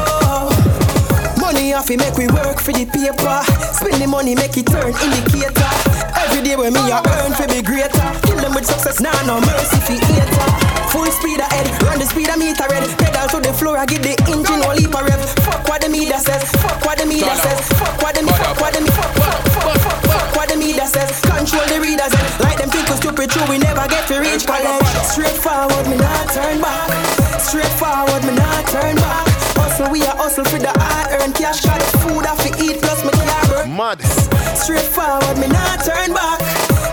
[1.39, 3.39] Money off, we make we work for the paper.
[3.79, 5.71] Spend the money, make it turn indicator.
[6.27, 8.00] Every day when me I earn, for be greater.
[8.61, 10.45] With success, nah no mercy for hater.
[10.93, 12.85] Full speed ahead, run the speed of meter red.
[13.01, 15.17] Pedal to the floor, I give the engine one leap of rev.
[15.49, 18.77] Fuck what the media says, fuck what the media says, fuck what the fuck what
[18.77, 21.09] the fuck fuck fuck fuck fuck what the media says.
[21.25, 23.49] Control the readers and like them people stupid true.
[23.49, 24.85] We never get to reach college.
[25.09, 27.41] Straight forward, me not turn back.
[27.41, 29.25] Straight forward, me not turn back.
[29.57, 31.65] Hustle, we are hustle for the hard earned cash.
[31.65, 33.73] Got food I fi eat plus me can't.
[33.73, 34.05] Mad.
[34.53, 36.40] Straight forward, me not turn back.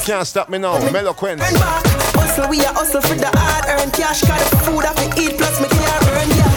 [0.07, 0.79] Can't stop me now.
[0.89, 1.41] Meloquent.
[1.43, 4.21] Hustle, we are hustle for the hard earned cash.
[4.21, 6.29] Got the food I fi eat plus me can't burn.
[6.31, 6.47] Yeah.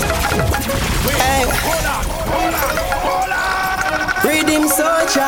[1.19, 1.43] Hey.
[4.23, 5.27] Redeem soldier.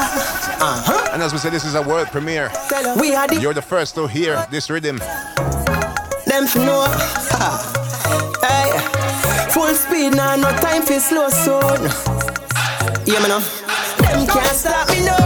[0.62, 1.10] Uh-huh.
[1.12, 2.52] And as we said, this is a world premiere.
[3.00, 4.98] We are the You're the first to hear this rhythm.
[4.98, 6.86] them for know.
[8.38, 8.70] hey,
[9.50, 11.90] full speed now, no time for slow zone.
[13.04, 13.42] Yeah, know.
[13.98, 15.18] Them can't stop me now.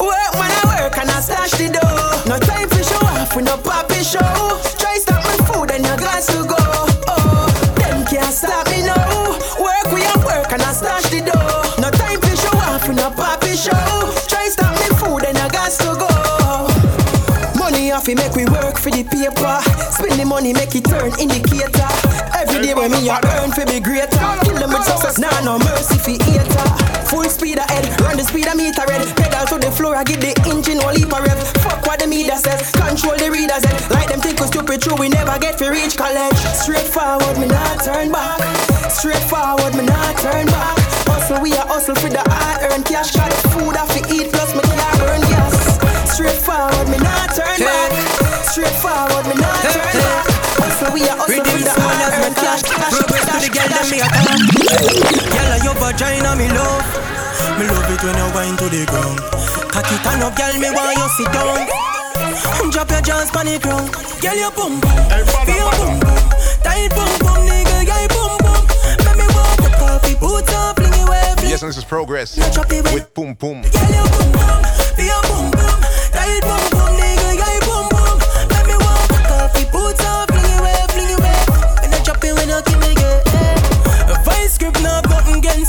[0.00, 1.87] Work when I work and I stash the dough.
[2.28, 4.20] No time for show off with no poppy show.
[4.76, 6.60] Try stop my food and your got to go.
[7.08, 9.32] Oh, them can't stop me now.
[9.58, 11.80] Work we at work and I stash the dough.
[11.80, 13.72] No time for show off with no poppy show.
[14.28, 17.58] Try stop me food and your got to go.
[17.58, 19.56] Money off, it make we work for the paper.
[19.90, 22.07] Spend the money, make it turn indicator.
[22.58, 24.18] Every day when me I earn for be greater.
[24.42, 26.66] Kill them with success, nah no mercy for hater.
[27.06, 29.06] Full speed ahead, run the speed of meter red.
[29.14, 31.38] Pedal to the floor, I give the engine one leap of rev.
[31.62, 34.98] Fuck what the media says, control the readers and like them think we stupid true.
[34.98, 36.34] We never get to reach college.
[36.50, 38.42] Straight forward, me not turn back.
[38.90, 40.74] Straight forward, me not turn back.
[41.06, 43.14] Hustle, we are hustle for the hard earned cash.
[43.14, 45.78] Got food I fi eat plus me can't burn gas.
[46.10, 47.94] Straight forward, me not turn back.
[48.50, 50.47] Straight forward, me not turn back.
[50.58, 52.62] Hustle, we are hustle for the hard earned cash.
[52.66, 54.44] Cash, Progress to the girl them me a come
[55.32, 56.86] Girl your vagina me love.
[57.58, 59.18] Me love it when you wind to the ground.
[59.70, 61.66] Cock it on up girl me want you sit down.
[62.70, 63.90] Drop your jaws on the ground.
[64.20, 64.98] Girl your bum bum
[65.46, 66.18] Feel your bum bum
[66.66, 68.66] Tight bum bum nigga yeah your bum bum
[69.06, 71.84] Make me walk up off the boots and fling it away Yes, and this is
[71.84, 72.36] progress.
[72.36, 73.62] With Pum Pum.
[73.62, 74.67] Feel your bum bum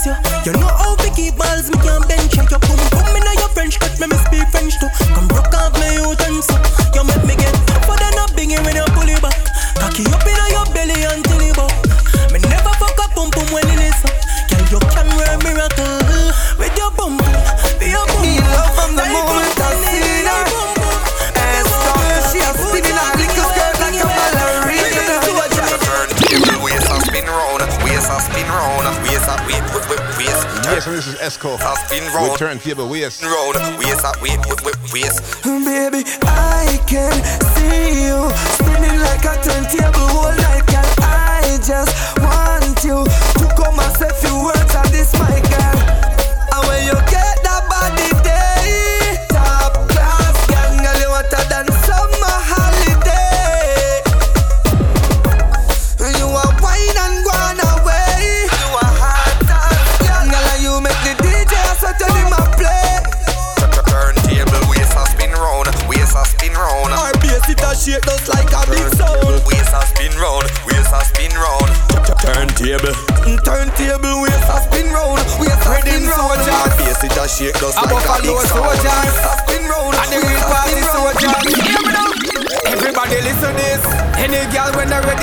[0.06, 3.14] have you You know how to keep balls me can't bench you You pum pum
[3.14, 4.88] me your French cut me me speak French too.
[5.14, 6.79] Come broke off my utensil You make
[31.30, 31.86] Yes, and this is Esco.
[31.88, 33.24] spin With round, turntable waist.
[33.24, 35.44] round, waist and wait, wait, wait, waist.
[35.44, 37.14] Baby, I can
[37.54, 40.90] see you spinning like a turntable whole night, girl.
[41.06, 42.09] I just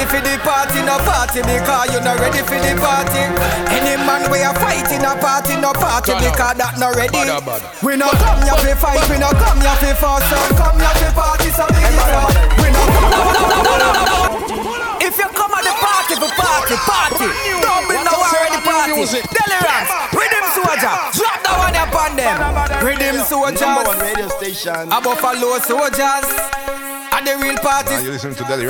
[0.07, 3.23] for the party, no party because you not ready for the party.
[3.75, 7.19] Any man we a fight in a party, no party because that not ready.
[7.83, 10.95] We no come here for fight, we no come here for fuss, so come here
[11.11, 12.31] for party, so big it up.
[12.63, 14.47] We no come.
[15.03, 17.29] If you come at the party for party, party,
[17.63, 19.03] don't bring no war at the party.
[19.11, 22.37] Delirance, rhythm soldier, drop that one upon them.
[22.83, 24.87] Rhythm soldiers, number one radio station.
[24.87, 26.29] a buffalo soldiers,
[27.11, 27.99] and the real party.
[27.99, 28.67] Now you listen to Daddy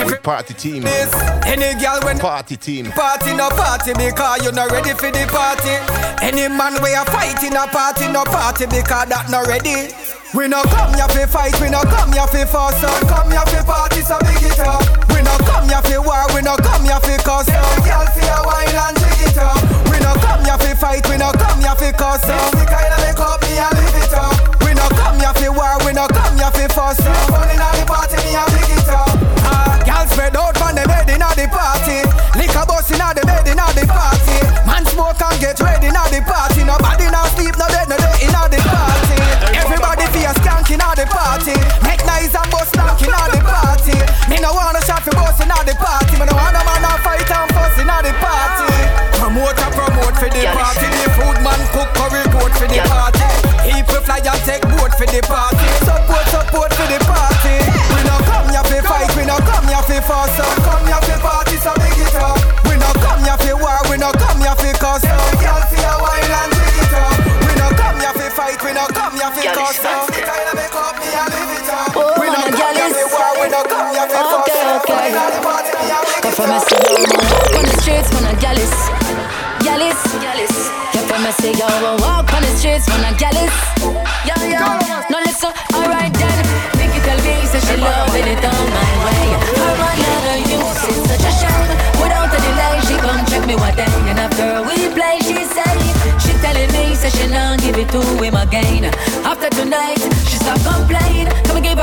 [0.00, 0.12] Ranks.
[0.12, 0.82] With party team.
[0.82, 1.12] This
[1.44, 2.90] any girl when Party team.
[2.92, 5.76] party no party because you not ready for the party.
[6.24, 9.92] Any man we a fight in a party no party because that not ready.
[10.32, 13.42] We no come here for fight, we no come here for fuss, so come here
[13.50, 14.78] for party, so big it up.
[15.10, 17.50] We no come here for war, we no come here for cuss.
[17.50, 19.58] Every girl for a wine and jig it up.
[19.90, 22.22] We no come here for fight, we no come here for cuss.
[22.22, 24.38] So the kind of make up me and live it up.
[24.62, 27.02] We no come here for war, we no come here for fuss.
[27.02, 29.09] So fun inna the party, me and big it up
[30.10, 32.02] spread out from the bed inna the party.
[32.38, 34.38] Liquor bus inna the bed inna the party.
[34.66, 36.62] Man smoke and get ready inna the party.
[36.66, 39.16] Nobody now sleep, no dead, no dead inna the party.
[39.54, 41.54] Everybody fear skank inna the party.
[41.86, 43.96] Make noise and bust skank inna the party.
[44.30, 46.14] Me no wanna shot for bus inna the party.
[46.18, 48.68] Me no wanna man a fight and fuss inna the party.
[49.18, 50.86] Promote and promote for the party.
[51.02, 53.26] The food man cook curry goat for the party.
[53.66, 55.59] People fly and take boat for the party.
[76.40, 78.72] From a city, walk on the streets, man, a gallus.
[79.60, 80.54] Gallus, gallus.
[80.96, 83.52] Come from a city, walk on the streets, man, a gallus.
[84.24, 84.64] Yo, yo.
[85.12, 86.40] No, listen, alright then.
[86.80, 89.24] Nikki tell me, say she loving it on my way.
[89.52, 91.72] Her man, another use, it's such a shame.
[92.00, 93.92] Without a delay, she come check me what then.
[94.08, 95.76] And after we play, she say,
[96.24, 98.88] she telling me, say she not give it to him again.
[99.28, 100.00] After tonight,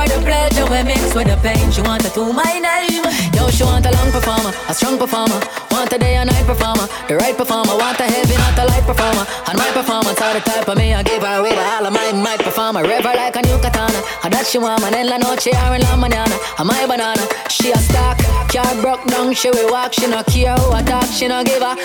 [0.08, 1.72] the pleasure we mix with the pain.
[1.72, 3.04] She want to do my name.
[3.34, 5.40] Yo, she want a long performer, a strong performer.
[5.78, 7.78] Want a day and night performer, the right performer.
[7.78, 9.30] Want a heavy, not a light performer.
[9.46, 12.12] And my performance are the type of me I give her with all of my
[12.14, 14.02] My performer, river like a new katana.
[14.24, 16.34] And that she want, man, en la noche in la mañana.
[16.58, 18.18] And my banana, she a stock.
[18.50, 19.94] Car broke down, she will walk.
[19.94, 21.78] She no care who attack, she no give a.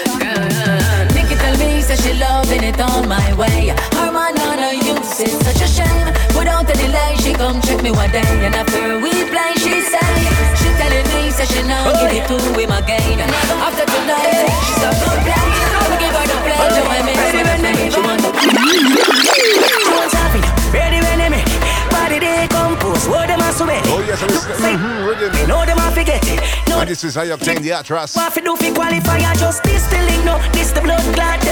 [1.12, 3.76] Nikki tell me, say she loving it on my way.
[3.92, 6.08] Her man on her use, it's such a shame.
[6.32, 8.24] Without a delay, she come check me one day.
[8.24, 10.51] And after we play, she say,
[10.82, 13.20] telling me, say she not give it to him again.
[13.62, 15.54] After tonight, she stop complaining.
[15.78, 17.90] Come give her the pleasure when me with the pain.
[17.92, 20.42] She want She wants happy,
[20.74, 21.46] ready when they make
[21.90, 25.48] Body they compose, what them a sweat Oh yes, mm-hmm, rhythm.
[25.48, 28.14] Know them a forget it No, And this is how you obtain the atras.
[28.16, 31.44] what fi do fi qualify I just this the link, no This the blood clot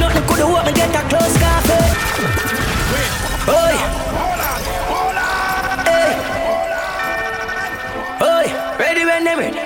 [0.00, 1.86] Nothing could have me get a close coffee
[3.48, 4.35] Oi
[9.06, 9.60] when they ready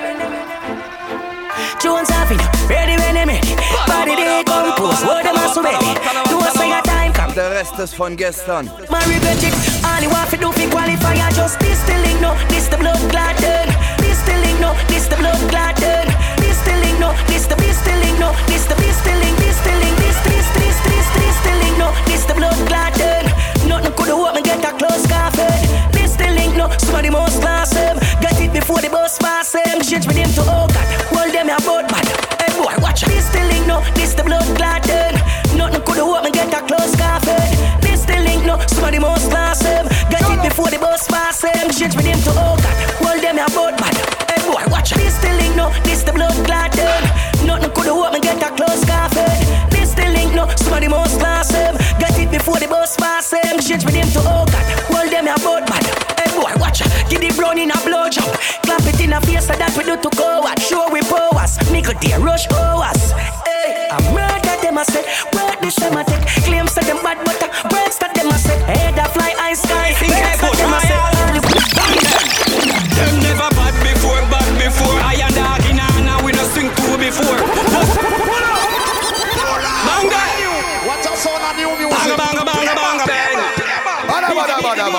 [1.81, 3.57] Jones have it, ready when they ready
[3.89, 5.81] Body they compose, what them a sweat
[6.29, 8.67] Do a sing a time come Der Rest ist von gestern.
[8.91, 9.55] Man regret it.
[9.85, 12.37] All you have to do fi qualify I just this the link, no.
[12.49, 13.71] This the blood clot dirt.
[13.99, 14.75] This the link, no.
[14.89, 16.09] This the blood clot dirt.
[16.43, 17.15] This the link, no.
[17.29, 18.33] This the this the link, no.
[18.47, 19.37] This the this the link.
[19.39, 19.97] This the link.
[20.03, 21.89] This this this this this the link, no.
[22.07, 23.27] This the blood clot dirt.
[23.67, 25.07] Nothing could have me get a close
[26.61, 26.81] coffee.
[26.81, 27.01] This the link, no.
[27.01, 27.97] Somebody must class him.
[28.21, 29.81] Get it before the bus pass him.
[29.81, 30.87] Change with him to oh God.
[31.13, 32.07] Hold them boat bad.
[32.41, 33.83] Hey boy, watch this the link, no.
[33.95, 35.15] This the blood clot dirt.
[35.57, 37.57] Nothing could have me get a close coffee.
[37.81, 38.59] This the link, no.
[38.67, 39.87] Somebody must class him.
[40.11, 41.71] Get it before the bus pass him.
[41.71, 42.77] Change with him to oh God.
[43.03, 43.95] Hold them boat bad.
[44.29, 45.40] Hey boy, watch this the
[57.51, 58.23] Brown in a.
[58.63, 60.61] Clap it in a face so that we do to go at.
[60.61, 61.59] Show we powers.
[61.73, 63.11] Nickel dear rush hours.
[63.45, 65.03] Hey, I murder them I say.
[65.35, 65.79] Word this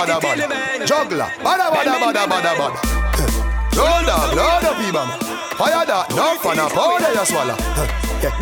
[0.06, 0.86] badda, badda.
[0.86, 1.30] Juggler.
[1.44, 2.80] Badda, badda, badda, badda, badda.
[3.78, 5.08] Load up, load up, people.
[5.58, 7.56] Fire that, no fun, a powder you swallow.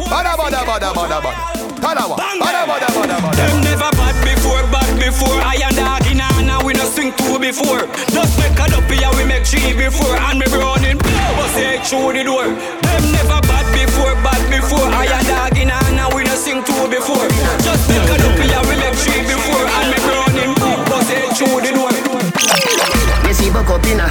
[0.09, 1.59] Badda, badda, badda, badda, badda.
[1.79, 2.19] Talawah.
[2.19, 3.39] Bada, bada, bada, bada.
[3.39, 5.39] Them never bad before, bad before.
[5.39, 7.87] I and dog in and we no sing two before.
[8.11, 10.11] Just make a up here, we make three before.
[10.27, 12.51] And me running, but say through the door.
[12.51, 14.91] Them never bad before, bad before.
[14.91, 17.27] I and dog in and we no sing two before.
[17.63, 19.63] Just make a up here, we make three before.
[19.63, 19.88] And
[21.39, 22.19] but say through the door.
[23.23, 24.07] We see Bokopina.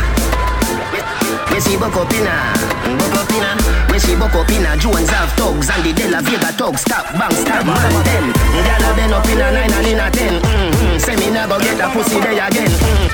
[1.52, 2.32] We see Bokopina.
[2.96, 3.50] Bokopina.
[3.92, 4.78] We see Bokopina.
[4.78, 6.80] Jones have thugs and the De La Vega thugs.
[6.82, 8.32] Stop, bang, stop, man, them.
[8.64, 10.40] Gyal a been up in a nine and in a ten.
[10.40, 10.98] Mm-hmm.
[10.98, 12.70] Say me never get a pussy there again.
[12.70, 13.08] Mm.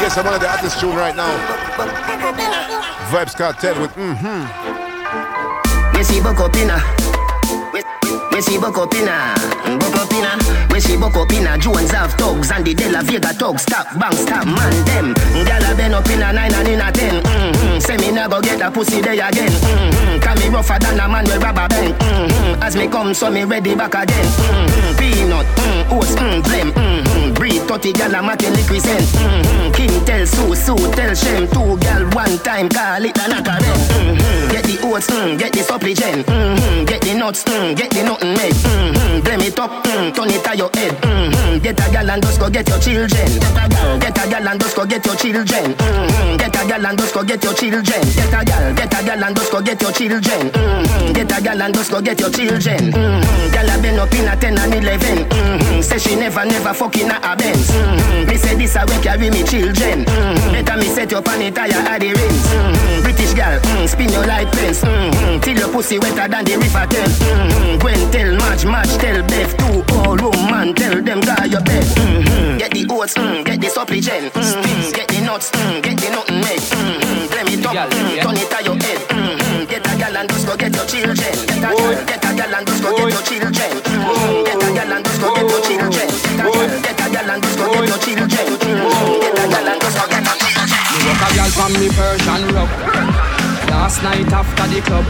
[0.00, 1.30] Yes, I'm one of the hottest tune right now.
[3.10, 4.42] Vybz Kartel with mm-hmm.
[8.32, 9.34] We see Bokopina.
[9.64, 10.38] We- We see Bokopina.
[10.38, 10.72] Bokopina.
[10.72, 11.58] We see Bokopina.
[11.60, 13.62] Jones have thugs and the De La Vega thugs.
[13.62, 15.14] Stop, bang, stop, man, them.
[15.46, 17.22] Gyal a been up in a nine and in a ten.
[17.22, 17.78] Mm-hmm.
[17.80, 19.50] Say me never get a pussy there again.
[19.52, 20.20] Mm-hmm.
[20.20, 21.94] Can me rougher than a man with rubber band.
[21.94, 22.62] Mm-hmm.
[22.62, 24.24] As me come, so me ready back again.
[24.26, 24.98] Mm-hmm.
[24.98, 26.72] Peanut, mm, oats, mm, blem.
[26.72, 27.11] Mm-hmm.
[27.52, 29.04] Breed 30 gal a make scent.
[29.12, 29.72] Mm-hmm.
[29.72, 31.46] Kim tell Sue, Sue tell Shem.
[31.48, 34.50] Two gal one time, call it a knocker mm-hmm.
[34.50, 36.24] Get the oats, mm, get the supplicant.
[36.26, 36.84] Mm-hmm.
[36.86, 38.56] Get the nuts, mm, get the nothing made.
[38.56, 39.20] Mm-hmm.
[39.20, 40.96] Blame it up, mm, turn it to your head.
[41.02, 41.58] Mm-hmm.
[41.62, 43.28] Get a gal and just go get your children.
[43.36, 45.74] Get a gal, get a gal and just go get your children.
[45.76, 46.36] Mm-hmm.
[46.36, 47.84] Get a gal and just go get your children.
[47.84, 50.40] Get a gal, get a gal and just go get your children.
[50.48, 51.12] Mm-hmm.
[51.12, 52.80] Get a gal and just go get your children.
[52.96, 53.52] Mm-hmm.
[53.52, 55.28] Gal a been up in a 10 and 11.
[55.28, 55.80] Mm-hmm.
[55.82, 57.70] Say she never, never fucking a sense.
[57.70, 58.28] Mm-hmm.
[58.30, 60.04] Me say this a will carry me children.
[60.06, 60.52] Mm-hmm.
[60.54, 62.44] Better me set up on it tire at the rings.
[62.46, 63.02] Mm-hmm.
[63.02, 64.80] British girl, mm, spin your life, fence.
[64.82, 65.40] Mm-hmm.
[65.40, 67.18] Till your pussy wetter than the river Thames.
[67.18, 67.78] Mm-hmm.
[67.82, 69.52] Gwen tell March, March tell Beth.
[69.58, 71.84] Two all woman tell them guy your bed.
[71.98, 72.58] Mm-hmm.
[72.58, 74.32] Get the oats, mm, get the supplicant.
[74.32, 74.92] Mm-hmm.
[74.94, 75.26] Get the mm-hmm.
[75.26, 76.62] nuts, mm, get the nothing made.
[76.62, 77.26] Mm-hmm.
[77.32, 78.22] Blame it up, mm, yeah.
[78.22, 79.00] turn it at your head.
[79.10, 79.64] Mm-hmm.
[79.66, 81.16] Get a gal and just go get your children.
[81.18, 83.10] Get a gal, get a gal and just go Boy.
[83.10, 83.70] get your children.
[83.82, 84.44] Mm-hmm.
[84.46, 85.42] Get a gal and just go Boy.
[85.42, 86.21] get your children.
[88.04, 88.90] Mm, Get a girl.
[91.02, 92.42] Me a from me Persian.
[93.70, 95.06] Last night after the club,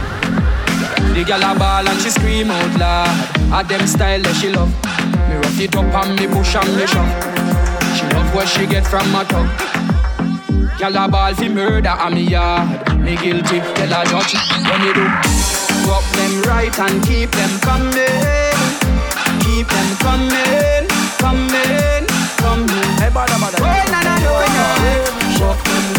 [1.13, 3.09] the girl a ball and she scream out loud.
[3.51, 4.69] A them style that she love.
[5.29, 7.09] Me rough it up and me push and me shove.
[7.97, 9.49] She love what she get from my tongue.
[10.77, 12.99] Girl a ball fi murder and me yard.
[12.99, 14.35] Me guilty, tell a judge
[14.69, 15.05] when you do.
[15.89, 18.53] Rock them right and keep them coming.
[19.43, 20.87] Keep them coming,
[21.19, 22.72] coming, coming.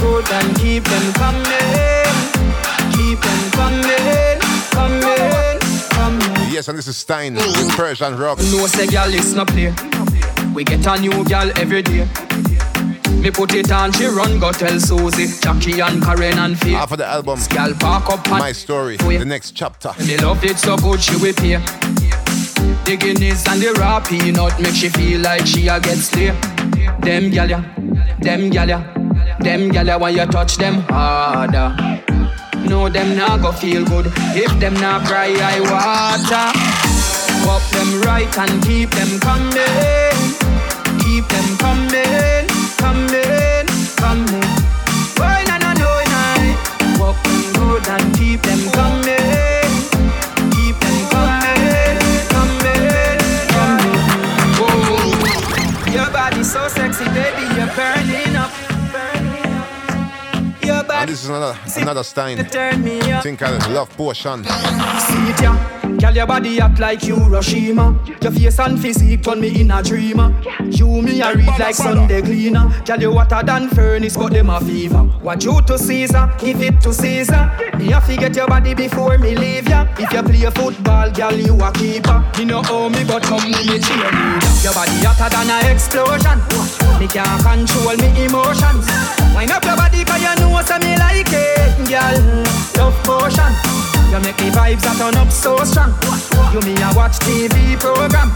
[0.05, 2.13] Good and keep them coming.
[2.93, 4.39] Keep them coming,
[4.71, 5.59] coming,
[5.97, 6.53] coming.
[6.53, 8.37] Yes, and this is Stein with Persian Rock.
[8.53, 9.73] No say girl it's no play.
[10.55, 12.07] We get a new girl every day.
[13.23, 16.73] Me put it on, she run go tell Susie, Jackie and Karen and Faye.
[16.73, 17.41] Half of the album.
[17.81, 19.95] Park up My story, the next chapter.
[20.01, 21.57] Me love it so good she will pay.
[22.85, 26.33] The Guinness and the raw peanut make she feel like she a get slay.
[27.01, 27.61] Them gyal ya,
[28.21, 29.04] them gyal ya,
[29.41, 31.75] them gyal ya when you touch them harder.
[32.69, 36.49] No, them not go feel good if them not cry I water.
[37.47, 40.17] Up them right and keep them coming,
[41.05, 43.24] keep them coming, coming.
[61.15, 62.45] This is another another Stein.
[62.47, 63.23] turn me up.
[63.23, 64.43] Think I love potion.
[64.43, 65.71] See it, yeah.
[66.01, 67.97] Girl, your body act like Hiroshima.
[68.21, 70.35] Your face and physique turn me in a dreamer.
[70.71, 72.69] You me a read like Sunday cleaner.
[72.85, 75.05] Girl, you hotter than furnace, got them a fever.
[75.23, 77.49] What you to Caesar, give it to Caesar.
[77.79, 79.87] Me a forget your body before me leave ya.
[79.97, 82.25] If you play a football, girl, you a keeper.
[82.39, 84.65] Me no owe me, but come me me cheerleader.
[84.65, 86.43] Your body hotter than an explosion.
[86.99, 88.89] Me can't control me emotions.
[89.35, 91.29] Wind up your body 'cause you know say me like it,
[91.89, 92.45] girl.
[92.77, 93.53] Love potion.
[94.11, 95.93] You make me vibes that turn up so strong.
[96.53, 98.31] You me a watch TV program.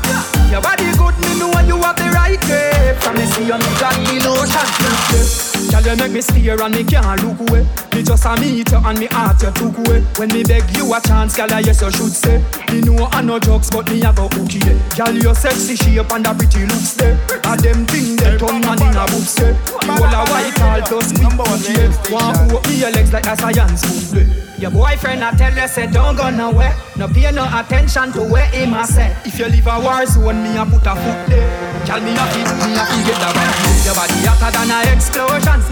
[0.51, 2.99] Your body good, me know you have the right way.
[3.01, 5.48] From me see you, me got the lotion.
[5.71, 7.67] Girl, you make me stare and me can't look away.
[7.95, 10.01] Me just a meet you and me heart you took away.
[10.17, 12.43] When me beg you a chance, girl, I yes you should say.
[12.73, 14.61] Me know I no jokes, but me a go hooky.
[14.97, 17.15] Girl, your sexy shape and a pretty looks there.
[17.45, 19.53] A them thing they turn man in a books there.
[19.85, 22.13] You all a white all plus cookie.
[22.13, 24.48] Want walk me your legs like a science food.
[24.59, 26.75] Your boyfriend I tell you say don't go nowhere.
[26.97, 29.15] No pay no attention to where him a say.
[29.25, 31.47] If you leave a war zone, me a put a foot there.
[31.87, 33.55] Tell me a fit, me a get the right.
[33.87, 35.63] Your body hotter than a explosion.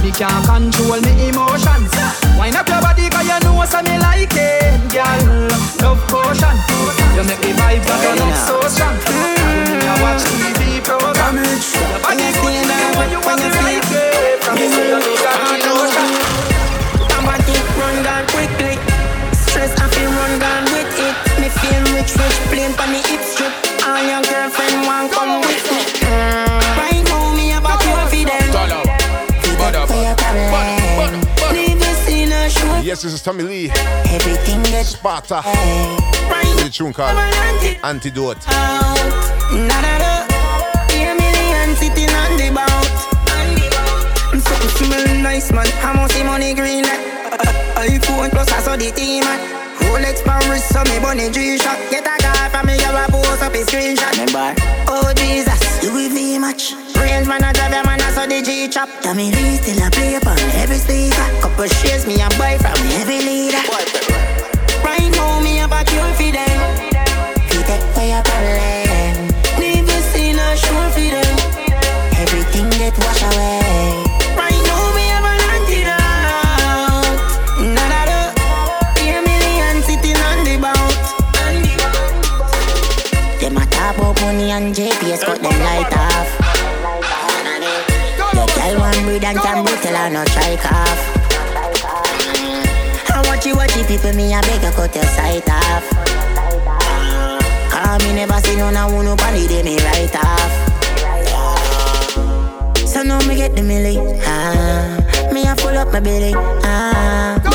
[0.00, 1.92] Me can't control me emotions.
[2.40, 5.20] Wind up your body 'cause you know say me like it, girl.
[5.84, 6.56] Love potion.
[7.14, 8.96] You make me vibes that turn up so strong.
[9.68, 11.36] Me a watch TV program.
[11.44, 14.40] Your body good, me know you want me like it.
[14.56, 15.36] See you, me got.
[15.44, 16.49] I
[17.30, 18.74] want to run down quickly.
[19.46, 21.14] Stress, I feel run down with it.
[21.38, 23.54] Me feel rich, rich, plain on the hip strip.
[23.86, 25.80] All your girlfriend want come with me.
[26.10, 26.58] Mm.
[26.82, 28.50] Right now, me have a cure for them.
[29.60, 31.22] For your problem.
[31.54, 32.80] Leave this in a show.
[32.82, 33.70] Yes, this is Tommy Lee.
[34.10, 35.42] Everything gets Sparta.
[35.44, 36.54] right.
[36.56, 37.16] With the tune called
[37.84, 38.42] Antidote.
[39.68, 40.12] Na na na.
[41.20, 42.90] Million sitting on the bout.
[44.32, 45.66] I'm so smell nice man.
[45.82, 47.09] How much the money green like?
[47.80, 49.40] iPhone plus I saw the team man.
[49.88, 51.78] Rolex Paris so me bunny G shot.
[51.90, 54.12] Get a guy from me give a post up his screenshot.
[54.20, 54.52] Remember?
[54.88, 56.74] Oh Jesus, you will be much.
[56.96, 58.88] Range man a drive a man I saw the G chop.
[59.00, 61.24] Tommy Lee still a play upon every speaker.
[61.40, 63.64] Couple shares me a buy from every leader.
[64.84, 66.58] Right now me have a cure for them.
[67.48, 69.32] Fi take for your problem.
[69.56, 71.34] Never seen a show for them.
[72.20, 74.09] Everything get washed away.
[84.32, 86.28] Money and JPS cut them light off.
[88.34, 91.00] Your girl want breed and can breathe till I no strike off.
[93.10, 95.84] I watch you watch you people me a beg you cut your sight off.
[97.72, 100.52] Cause me never see none of one up and they me right off.
[102.86, 105.32] So now me get the milli, ah.
[105.32, 107.49] Me a full up my belly, ah.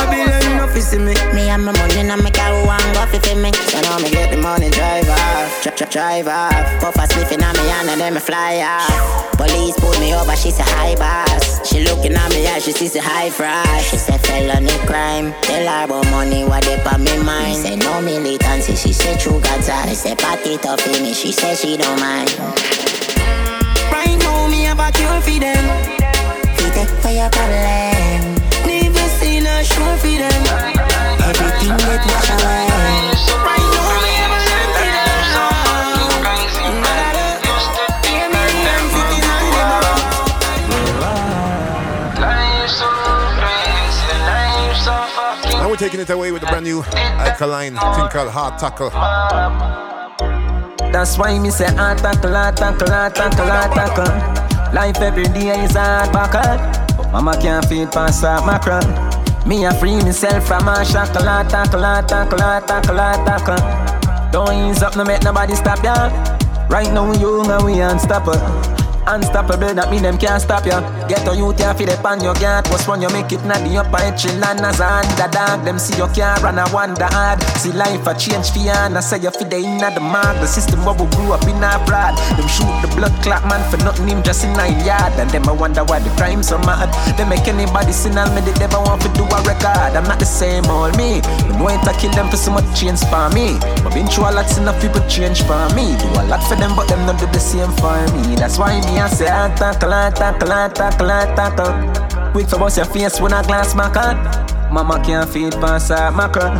[0.91, 1.33] Babylon no fi see me.
[1.33, 3.51] Me and my money and me car one go fi fi me.
[3.53, 6.81] So now me get the money drive off, dri- dri- drive off.
[6.81, 9.37] Puff a spliff in on me hand and then me fly off.
[9.37, 11.67] Police pull me over, she say hi boss.
[11.67, 13.63] She looking at me as she sees the high fry.
[13.89, 15.33] She say felony crime.
[15.41, 17.57] Tell her about money, what they on me mind.
[17.57, 19.93] Say no militancy, she say true God's eye.
[19.93, 22.29] Say party tough in me, she say she don't mind.
[23.91, 25.65] Right now, me have a cure for them.
[26.57, 28.34] Fi take for your problem.
[29.65, 30.45] Never seen a sure for them.
[31.21, 32.67] Everything get wash away.
[33.45, 34.69] Right now, me have a learn
[38.91, 39.05] for.
[45.57, 48.89] Now we're taking it away with a brand new alkaline thing called Hard Tackle.
[50.91, 54.73] That's why me say hard tackle, hard tackle, hard tackle, hard tackle.
[54.73, 56.57] Life every day is hard buckle.
[57.11, 59.04] Mama can't feed past that mackerel.
[59.45, 64.31] Me a free myself from a shackle, tackle, tackle, tackle, tackle.
[64.31, 66.09] Don't ease up, no make nobody stop ya.
[66.67, 68.84] Right now young and we unstoppable.
[69.07, 70.81] Unstoppable, that mean them can't stop ya.
[71.05, 72.65] Get a youth here for the pan you can't.
[72.73, 75.61] What's when you make it not the upper echelon as a underdog.
[75.61, 77.37] Them see you can't run a wonder hard.
[77.61, 80.41] See life a change for you and I say you for the inna the mark.
[80.41, 82.17] The system where we grew up in our broad.
[82.33, 85.13] Them shoot the blood clot man for nothing him just in a yard.
[85.21, 86.89] And them I wonder why the crime so mad.
[87.13, 89.93] They make anybody sin me they never want to do a record.
[89.93, 91.21] I'm not the same old me.
[91.45, 93.61] Me know it to kill them for so much change for me.
[93.85, 95.93] But been through a lot enough people change for me.
[95.93, 98.33] Do a lot for them but them not do the same for me.
[98.33, 102.31] That's why me I say I tackle, I tackle, I tackle, I tackle.
[102.31, 104.15] Quick for bust your face when a glass my cut.
[104.71, 106.53] Mama can't feed past that mackerel.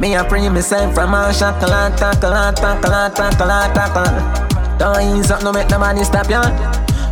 [0.00, 3.72] Me a pray me send from a shackle, I tackle, I tackle, I tackle, I
[3.72, 4.78] tackle.
[4.78, 6.42] Don't ease up, no make nobody stop ya.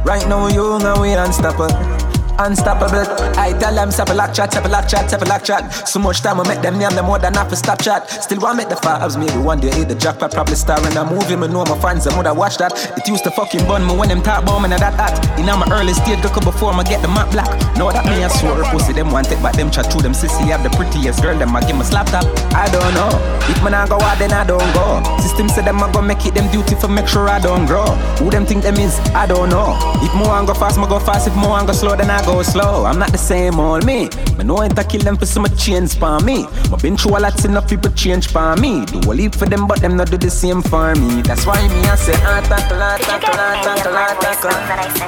[0.05, 1.91] Right now you know we unstoppable.
[2.39, 3.07] Unstoppable.
[3.39, 5.72] I tell them stop a lock chat, stop a lock chat, stop a lock chat.
[5.89, 8.09] So much time I make them name them more than half a stop chat.
[8.11, 11.05] Still want make the fives, maybe one day hit the jackpot, probably star in a
[11.05, 11.37] movie.
[11.37, 12.72] Me know my fans, them would have watched that.
[12.97, 15.14] It used to fucking bun me when them talk about me and that hot.
[15.39, 17.51] In my early stage, look up before I get the map black.
[17.76, 20.49] Know that me a swear pussy, them want it, but them chat through them sissy
[20.49, 22.24] have the prettiest girl, them I give me slap tap.
[22.55, 23.11] I don't know.
[23.49, 25.03] If man I go out, then I don't go.
[25.20, 27.87] System say them I go make it them duty for make sure I don't grow.
[28.18, 29.76] Who them think them is, I don't know.
[30.03, 31.28] If more I go fast, I go fast.
[31.28, 32.85] If more I go slow, then I go slow.
[32.85, 34.09] I'm not the same old me.
[34.39, 36.47] Me know it to kill them for some change for me.
[36.70, 38.85] But been through a lot enough people change for me.
[38.87, 41.23] Do a leap for them, but them not do the same for me.
[41.23, 44.51] That's why me I say tackle, tackle, ah tackle, ah tackle.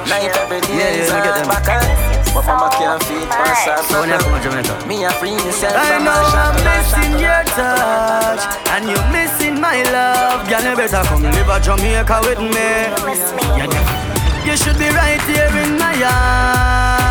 [0.09, 1.47] Life every day Yeah, yeah, is get them.
[1.47, 2.33] hard back.
[2.35, 3.87] But mama can't feed pass.
[3.89, 4.87] So when you come to Jamaica.
[4.87, 8.43] Me a free myself I know a I'm missing your touch
[8.75, 12.67] And you missing my love Girl, you better come live a Jamaica with me
[13.61, 14.04] You never-
[14.45, 15.95] You should be right here in my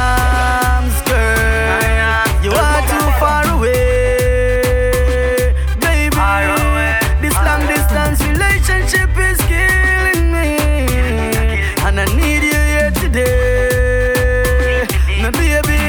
[0.05, 2.25] arms, girl.
[2.45, 3.75] You are too far away
[5.81, 6.11] Baby,
[7.21, 10.57] this long distance relationship is killing me.
[11.85, 14.87] And I need you here today.
[15.21, 15.81] My baby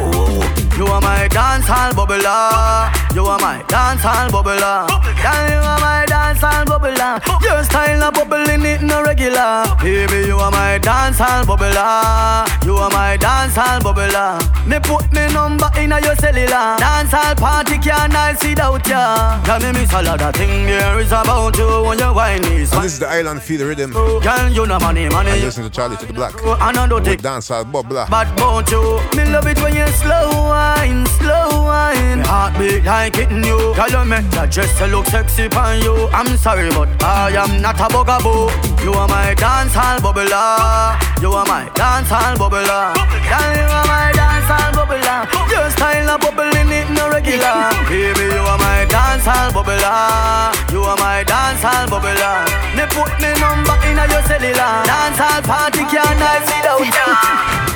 [0.00, 0.42] Oh,
[0.78, 2.90] you are my dance hall bubbler.
[3.14, 4.88] You are my dance hall bubbler.
[5.22, 7.20] Girl, you are my dance hall bubbler.
[7.42, 9.64] Your style of bubbling it no regular.
[9.80, 12.64] Baby, you are my dance hall bubbler.
[12.64, 14.40] You are my dance hall bubbler.
[14.66, 16.76] Me put me number in a your cellular.
[16.78, 19.42] Dance hall party can't I see without ya.
[19.44, 22.64] Tell me miss a lot of thing here is about you when you whine me.
[22.72, 23.92] And this is the Island Feel the Rhythm.
[23.92, 25.30] Girl, you know money, money.
[25.30, 26.34] And listen to Charlie to the Black.
[26.44, 28.08] I don't With dancehall bubbler.
[28.08, 29.00] But won't you?
[29.16, 32.18] Me love it when you slow wine, slow wine.
[32.18, 33.74] Me heartbeat like hitting you.
[33.74, 36.08] Girl, you make that dress look sexy on you.
[36.08, 37.88] I'm sorry, but I am not a
[38.18, 38.84] bugaboo.
[38.84, 41.00] You are my dance hall bubbler.
[41.20, 42.94] You are my dance hall bubbler.
[42.94, 45.26] Girl, you are my dance hall bubbler.
[45.50, 47.70] Your style of bubbling it no regular.
[47.88, 50.52] Baby, you are my dance hall bubbler.
[50.72, 52.44] You are my dance hall bubbler.
[52.76, 54.84] Me put me number in a your cellular.
[54.84, 57.73] Dance hall party can't I see without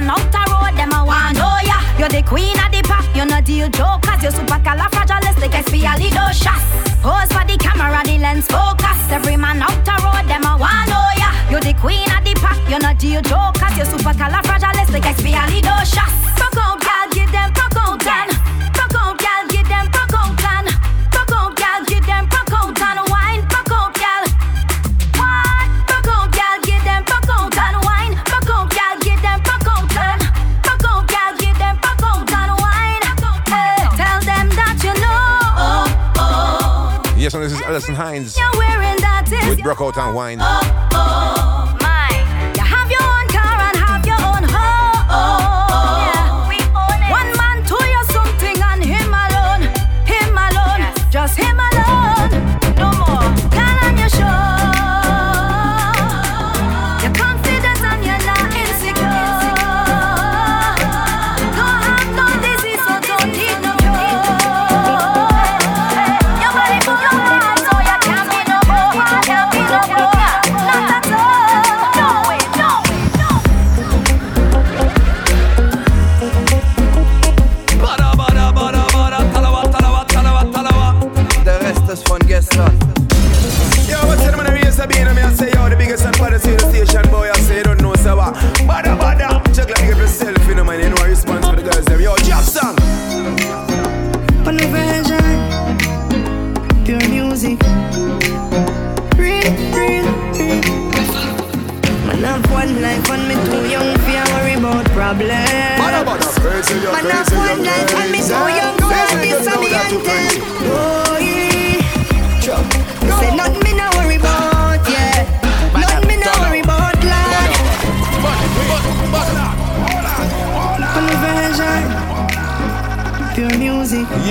[0.00, 1.76] Man out the road, them a want oh, know ya.
[1.98, 4.22] You're the queen of the pop, you're not deal jokers.
[4.22, 6.64] You're super califragilistic, expialidocious.
[7.04, 8.96] Oh, Pose for the camera, the lens focus.
[9.12, 11.28] Every man out the road, them a want oh, know ya.
[11.50, 13.76] You're the queen of the pop, you're not deal jokers.
[13.76, 16.14] You're super califragilistic, expialidocious.
[16.40, 17.59] Rock out, girl, give them
[37.80, 38.62] Yes, and this is Alison
[39.34, 41.19] Hinds with Brockout and Wine.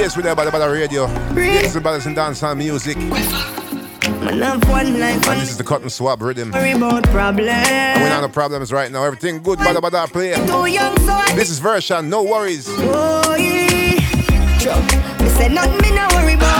[0.09, 1.05] Yes, we're there by the, by the radio.
[1.35, 2.15] Yes, it's the Brothers and
[2.57, 2.97] music.
[2.97, 6.49] My love one life And this is the cotton swab rhythm.
[6.49, 7.47] worry about problems.
[7.47, 9.03] And we're not the problems right now.
[9.03, 10.33] Everything good, badda badda play.
[10.33, 12.65] Too young so I This is version, no worries.
[12.69, 13.99] Oh yeah.
[15.21, 16.58] Me say nothing me no worry about,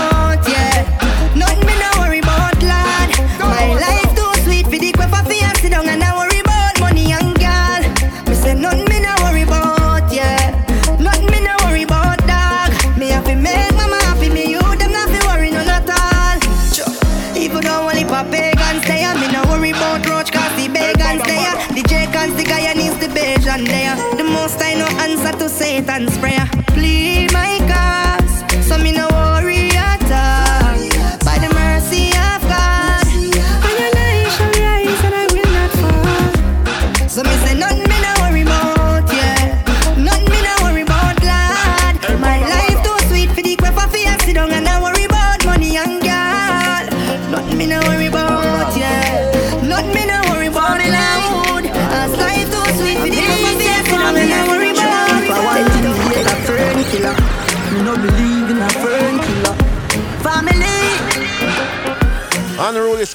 [25.80, 26.59] Satan's prayer.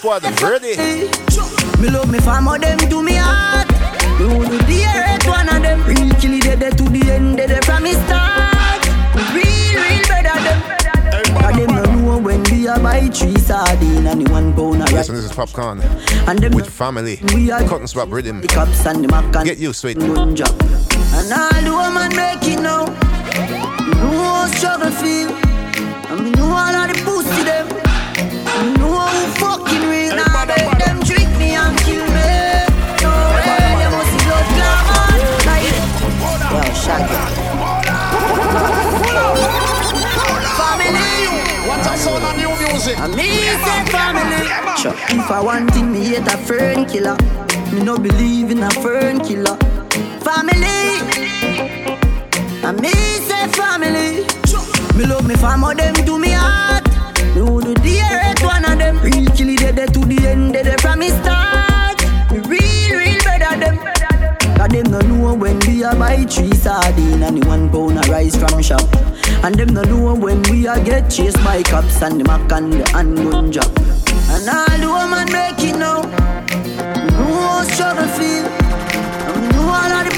[0.03, 0.75] Unruly squad, ready.
[1.81, 3.69] me love me family, them to me heart.
[4.19, 5.83] Me want to be a one of them.
[5.85, 8.85] Real killy dead dead to the end, dead dead from me start.
[9.33, 10.61] Real, real better them.
[11.43, 14.91] And them no know when we are buy three sardine and the one pound of
[14.91, 15.81] Yes, and this is Popcaan.
[16.27, 17.19] And them With family.
[17.33, 18.41] We are Cotton swab rhythm.
[18.41, 19.99] the cops and the mac and Get used to it.
[19.99, 20.49] gun job.
[20.61, 22.85] And all the woman make it now.
[24.01, 25.31] Know struggle feel.
[26.11, 27.84] And me know all of the pussy them.
[45.25, 47.17] If I want thing, me hate a fern killer.
[47.73, 49.57] Me no believe in a fern killer.
[50.21, 50.99] Family.
[52.63, 54.27] And me say family.
[54.95, 56.84] Me love me family, them to me heart.
[57.45, 58.99] Would do the earth one of them.
[59.01, 62.01] Real killy dead to the end, dead from me start.
[62.31, 63.77] Real, real better them.
[64.57, 68.35] Cause them no know when we a buy three sardine and one pound of rice
[68.35, 68.81] from shop.
[69.43, 72.73] And them no know when we a get chased by cops and the mac and
[72.73, 73.71] the handgun job.
[73.77, 76.01] And all the woman make it now.
[77.13, 78.45] How struggle feel.
[78.47, 80.14] And me know all of the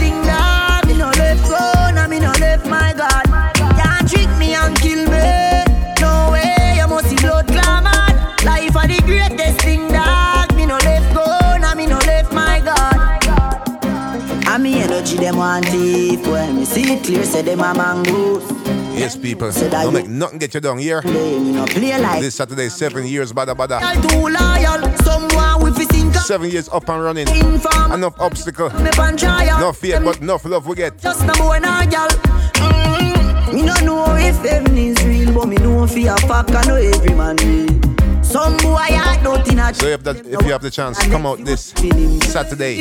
[0.00, 1.60] thing that me no left go,
[1.94, 3.24] now me no left my God.
[3.78, 5.64] Can't trick me and kill me.
[6.00, 7.48] No way, you must see blood.
[8.44, 11.10] Life are the greatest thing that me no left
[11.76, 12.96] me no left my God.
[14.48, 18.42] And me energy them want thief When me see it clear say them a mangoes
[18.98, 19.50] Yes, people.
[19.50, 21.00] that Don't you- make nothing get you down here.
[21.02, 23.78] Me no play like This Saturday, seven years, badda badda.
[24.08, 25.29] Too loyal Someone with his sink
[26.24, 27.28] Seven years up and running.
[27.28, 28.70] Inform Enough obstacle.
[28.70, 30.98] No fear, but enough love we get.
[30.98, 32.08] Just no boy nor girl
[32.54, 36.62] mm Me no know if heaven is real But me know if a fuck I
[36.68, 40.52] know every man real Some boy I don't in a So if that, if you
[40.52, 41.72] have the chance, come out this
[42.30, 42.80] Saturday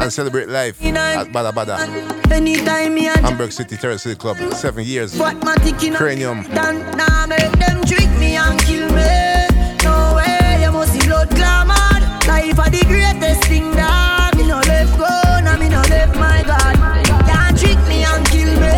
[0.00, 4.36] and celebrate life at Badda Badda, Anytime Hamburg City Terrace City Club.
[4.54, 5.14] Seven years.
[5.14, 6.44] Fatmatic in a Cranium.
[12.30, 15.10] Life are the greatest thing that me no left go,
[15.42, 16.76] now me no left my God.
[17.26, 18.70] Can't trick me and kill me.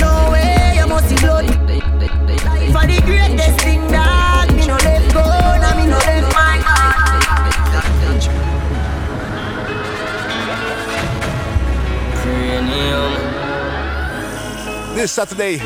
[0.00, 1.44] No way, you must see blood.
[1.44, 5.20] Life are the greatest thing that me no left go,
[5.60, 6.80] now me no left my God.
[14.94, 15.58] This Saturday,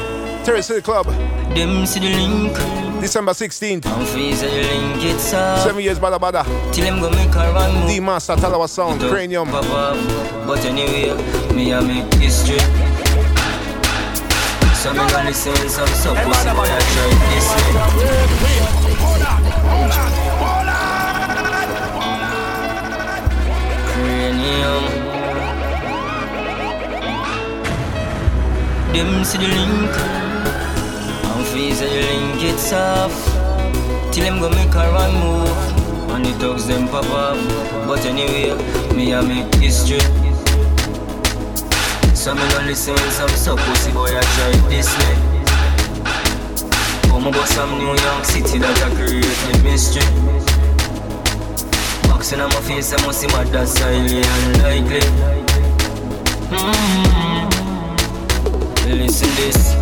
[0.45, 1.07] Terrace City Club.
[1.55, 2.84] Them see the link.
[3.05, 3.85] December 16th.
[3.85, 5.59] And freeze the link it's up.
[5.59, 6.43] Seven years Badda Badda.
[6.73, 8.03] Till them go make a run move.
[8.03, 9.03] Master Talawah Sound.
[9.03, 9.51] It Cranium.
[9.51, 11.13] But anyway,
[11.53, 12.57] me a make history.
[14.81, 17.73] So me gonna listen some so pussy boy I try this way.
[23.93, 24.85] Cranium.
[28.95, 29.95] Them see the link.
[31.37, 33.13] And freeze the link it's off.
[34.13, 35.51] Till him go make a run move.
[36.11, 37.37] And the dogs them pop up.
[37.87, 38.55] But anyway,
[38.95, 40.01] me a make history.
[42.15, 45.11] So me no listen when some so pussy boy a try this me
[47.09, 50.07] Come about some New York City that a create mystery.
[52.09, 55.01] Boxing on my face, I must see my that's highly unlikely
[56.55, 57.51] mm-hmm.
[58.89, 59.75] Listen this.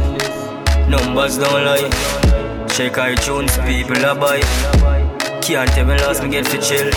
[0.89, 2.42] Numbers don't lie
[2.73, 4.41] Check iTunes, people are buy.
[5.43, 6.91] Can't tell me last me get to chill.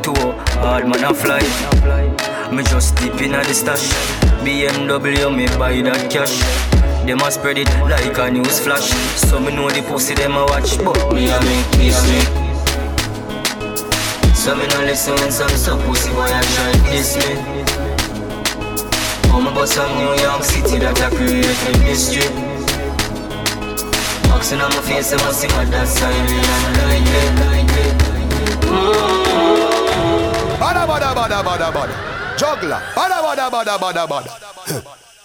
[0.00, 0.14] Too
[0.62, 1.40] hard man a fly.
[2.54, 3.90] Me just deep in the stash.
[4.44, 6.38] BMW me buy that cash.
[7.04, 8.90] Them a spread it like a news flash.
[9.18, 10.78] So me know the pussy them a watch.
[10.78, 12.22] But me a make me history
[14.36, 17.34] So me no listen when some some pussy boy a try diss me.
[19.32, 22.49] Come about some New York City that a create a mystery
[24.40, 26.16] Boxing on my face, I must see my dad side
[30.58, 31.94] Badda badda badda badda badda.
[32.40, 32.94] Jugglerz.
[32.96, 34.30] Badda badda badda badda badda.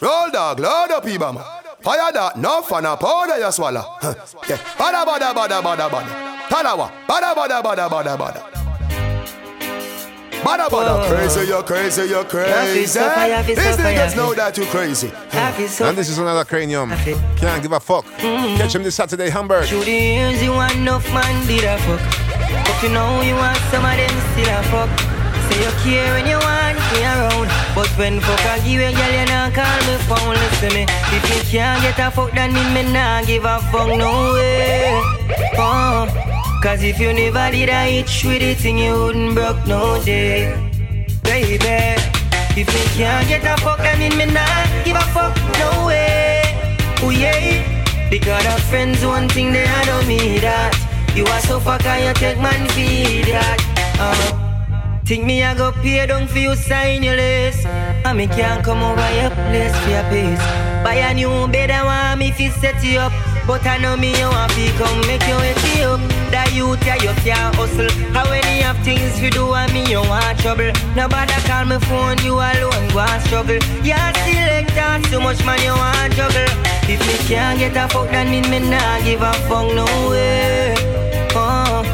[0.01, 1.41] Roll dog, load up Ibama
[1.81, 3.85] Fire that, no fun, a powder you swallow.
[4.01, 6.11] Badda badda badda badda badda.
[6.49, 6.91] Talawah.
[7.07, 8.54] Badda badda badda badda badda
[10.45, 12.81] Badda badda, crazy, you're crazy, you're crazy.
[12.81, 12.95] These
[13.81, 15.09] niggas know that you're crazy.
[15.33, 16.91] And this is another cranium.
[17.35, 18.05] Can't give a fuck.
[18.21, 18.57] Mm-hmm.
[18.57, 19.65] Catch him this Saturday, Hamburg.
[19.65, 21.99] Through the years, you want enough man did a fuck.
[22.61, 24.89] But you know you want some of them still a fuck.
[25.49, 27.49] Say you care when you want me around.
[27.73, 30.37] But when fuck I give you, girl, you not call me phone.
[30.45, 33.87] Listen me, if you can't get a fuck, then me, me not give a fuck
[33.97, 35.01] no way.
[35.57, 36.34] Oh.
[36.65, 40.49] Cause if you never did a itch with it, thing you wouldn't broke no day.
[41.21, 41.93] Baby,
[42.57, 46.41] if you can't get a fuck, I mean me not give a fuck no way.
[47.03, 50.73] Oh yeah, because of friends, one thing they I don't me that.
[51.15, 53.61] You are so and you take man feed that.
[53.99, 57.63] Uh, think me I go pay down for you sign your list.
[57.67, 60.41] And me can't come over your place for your pace.
[60.83, 63.34] Buy a new bed, I want me to set you up.
[63.47, 66.01] But I know me you want to come make you wake up
[66.33, 67.93] That youth yeah you can't hustle.
[68.09, 70.73] How you have things you do and me you want trouble?
[70.97, 73.61] Nobody call me phone you alone go and struggle.
[73.85, 76.49] Yeah selector too much man you want juggle.
[76.89, 80.73] If me can't get a fuck that mean me nah give a fuck no way.
[81.37, 81.85] Oh.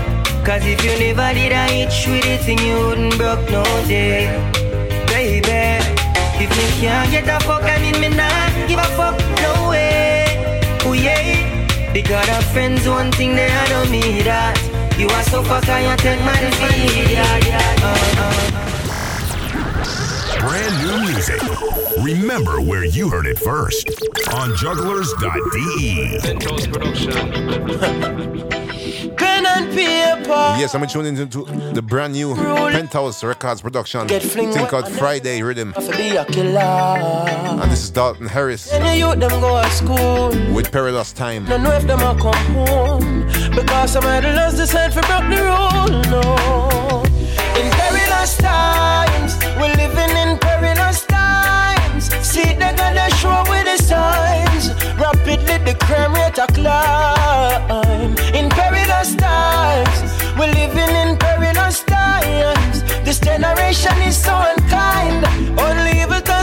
[0.46, 4.32] Cause if you never did a itch with it thing you wouldn't broke no day.
[5.12, 5.84] Baby
[6.40, 8.32] If me can't get a fuck that mean me nah
[8.72, 9.71] give a fuck no way
[10.92, 14.60] Oh yeah because of friends, one thing they I don't me that
[15.00, 17.40] You are so fuck and you take my defeat uh,
[17.88, 18.52] uh.
[20.42, 21.40] Brand new music.
[22.04, 23.88] Remember where you heard it first
[24.34, 26.20] on jugglerz.de.
[26.20, 26.74] Pen and
[28.42, 28.61] paper.
[30.60, 31.44] Yes, I'm tuning into
[31.74, 34.08] the brand new Penthouse Records production.
[34.08, 35.74] Thing called Friday Rhythm.
[35.74, 36.60] For be killer.
[36.60, 40.30] And this is Dalton Harris When you youth them go to school.
[40.54, 41.46] with Perilous Time.
[41.46, 42.34] Don't know if them a come
[42.68, 47.04] home Because some idlers decide for break the rule, no
[47.60, 50.16] In perilous times We're living
[55.42, 58.18] Rapidly the crime rate a climb.
[58.36, 62.84] In perilous times We're living in perilous times.
[63.04, 65.26] This generation is so unkind.
[65.60, 66.41] Only because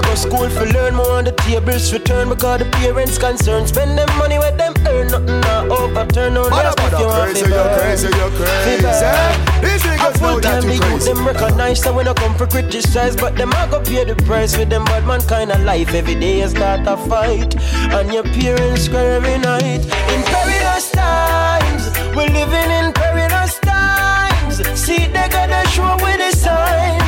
[0.00, 3.98] Now go school for learn more on the tables return because the parents concerned spend
[3.98, 7.76] them money with them earn nothing now overturn on that if you want crazy, you're
[7.76, 8.82] crazy, you're crazy.
[8.82, 9.60] burn.
[9.60, 11.12] These niggas full know that time you crazy.
[11.12, 14.56] them recognize so we no come for criticize but them a go pay the price
[14.56, 17.54] with them bad man kind of life every day is start a fight
[17.92, 25.04] and your parents cry every night in perilous times we're living in perilous times see
[25.12, 26.30] they gonna show with the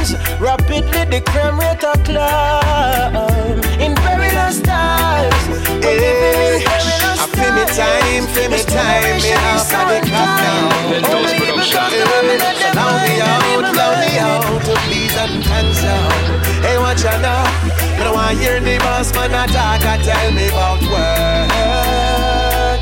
[0.05, 5.49] signs rapidly the crime rate a climb in perilous times
[5.85, 6.67] we're living
[7.15, 10.71] I feel me time, feel me time, me off of the clock now.
[12.73, 16.11] Allow me out, allow me out to please and cancel.
[16.63, 17.45] Hey, watch out now.
[17.97, 22.81] Me don't want hear the boss man a talk and tell me about work.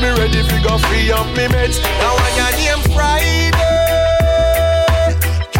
[0.00, 1.78] Me ready fi go free up me mates.
[2.00, 3.15] Now when your name Friday,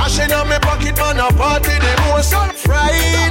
[0.06, 3.28] cash in on me pocket man a party the most on Friday.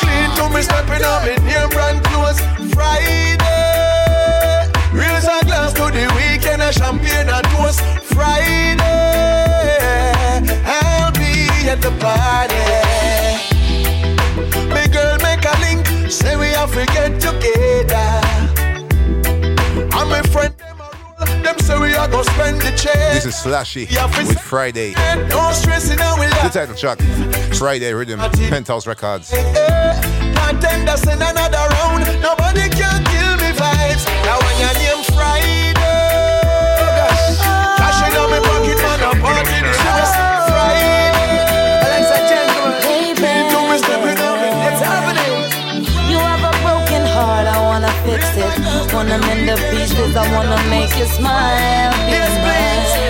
[0.00, 2.40] Clean to me stepping on me name brand clothes
[2.74, 3.38] Friday.
[4.92, 7.80] Raise a glass to the weekend, a champagne and toast.
[8.14, 8.80] Friday,
[10.66, 12.64] I'll be at the party.
[14.74, 18.20] Me girl make a link, say we have we get together.
[19.96, 20.54] And my friend,
[21.44, 23.12] them a roll, them say we are gonna spend the check.
[23.12, 23.86] This is Slashy
[24.28, 24.94] with Friday.
[25.28, 26.98] No stressing and we The title track,
[27.54, 28.18] Friday Rhythm,
[28.50, 29.32] Penthouse Records.
[29.32, 30.34] Eh, eh.
[30.34, 32.04] Contender send another round.
[32.20, 34.04] Nobody can kill me vibes.
[34.24, 35.74] Now when your name Friday,
[37.76, 40.23] cash in on me pocket, man, a party
[50.14, 51.92] pieces, I wanna make you smile.
[52.06, 53.03] Be mine,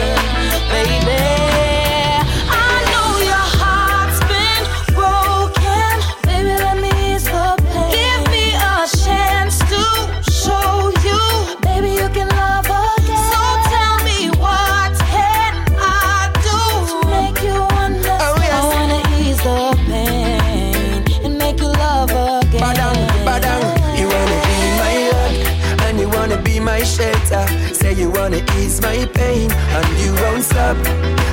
[28.58, 30.76] ease my pain and you won't stop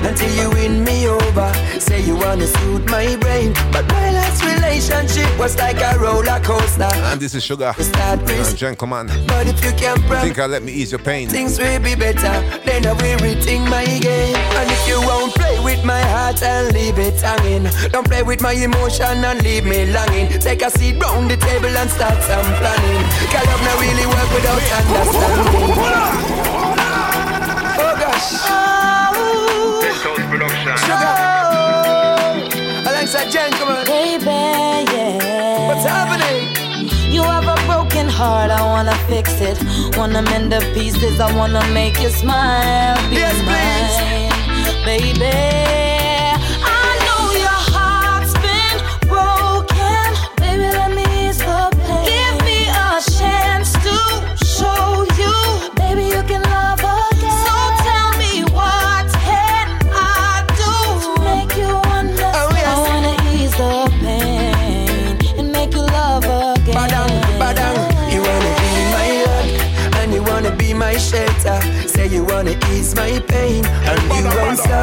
[0.04, 1.52] until you win me over.
[1.80, 6.92] Say you wanna soothe my brain, but my last relationship was like a roller coaster.
[7.12, 7.74] And this is Sugar.
[7.80, 9.08] Start And Gentleman.
[9.28, 11.28] But if you can promise Think I'll let me ease your pain.
[11.30, 12.34] things will be better,
[12.66, 14.36] then I will rethink my game.
[14.36, 18.42] And if you won't play with my heart and leave it hanging, don't play with
[18.42, 20.28] my emotion and leave me longing.
[20.40, 23.04] Take a seat round the table and start some planning.
[23.32, 26.61] Cause love not really work without understanding.
[28.24, 30.82] Oh gosh.
[30.86, 31.16] Sugar.
[32.90, 33.86] Alexa gentlemen.
[33.86, 34.26] Baby,
[34.94, 35.68] yeah.
[35.68, 36.50] What's happening?
[37.12, 39.58] You have a broken heart, I wanna fix it.
[39.98, 42.98] Wanna mend the pieces, I wanna make you smile.
[43.10, 43.98] Be Yes, please.
[44.00, 45.81] mine, baby.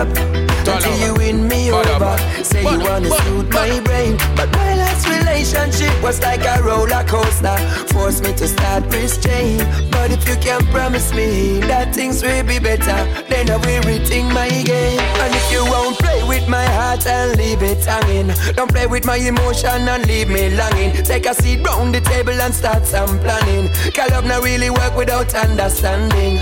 [0.04, 0.38] Stop
[0.68, 2.16] until you win me over.
[2.44, 7.56] Say you wanna suit my brain, but my last relationship was like a roller coaster.
[7.92, 9.58] Forced me to start restrain,
[9.90, 12.98] but if you can promise me that things will be better,
[13.28, 15.00] then I will rethink my game.
[15.22, 19.04] And if you won't play with my heart and leave it hanging, don't play with
[19.04, 20.92] my emotion and leave me longing.
[21.04, 23.68] Take a seat round the table and start some planning.
[23.94, 26.38] Cause love not really work without understanding.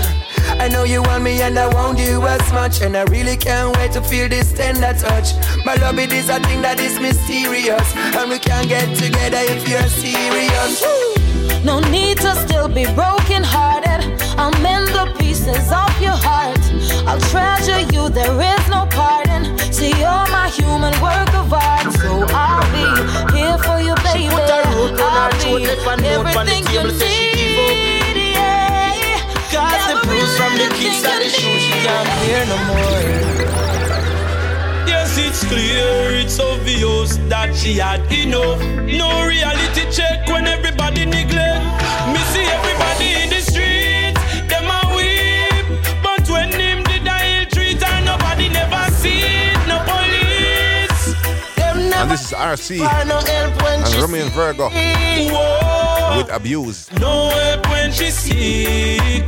[0.59, 3.75] I know you want me and I want you as much And I really can't
[3.77, 5.33] wait to feel this tender touch
[5.65, 9.67] My love it is a thing that is mysterious And we can get together if
[9.67, 10.83] you're serious
[11.63, 14.01] No need to still be broken hearted.
[14.37, 16.59] I'll mend the pieces of your heart.
[17.07, 19.57] I'll treasure you, there is no pardon.
[19.71, 21.91] See, you're my human work of art.
[22.01, 22.85] So I'll be
[23.35, 24.29] here for you, baby.
[25.09, 25.65] I'll be
[26.05, 27.96] everything you need.
[30.27, 30.35] Yeah.
[30.35, 33.01] Cause the blues from the kids and the shoes she can't hear no more
[34.87, 38.59] Yes, it's clear, it's obvious that she had enough.
[38.87, 41.63] No reality check when everybody neglect.
[42.13, 44.15] Me see everybody in the street,
[44.47, 45.81] them a weep.
[46.01, 51.15] But when him did I ill treat her, nobody never see it, no police.
[51.95, 54.69] And this is RC and Romeo and Virgo
[56.17, 56.89] with Abuse.
[56.99, 59.27] No help when she sick.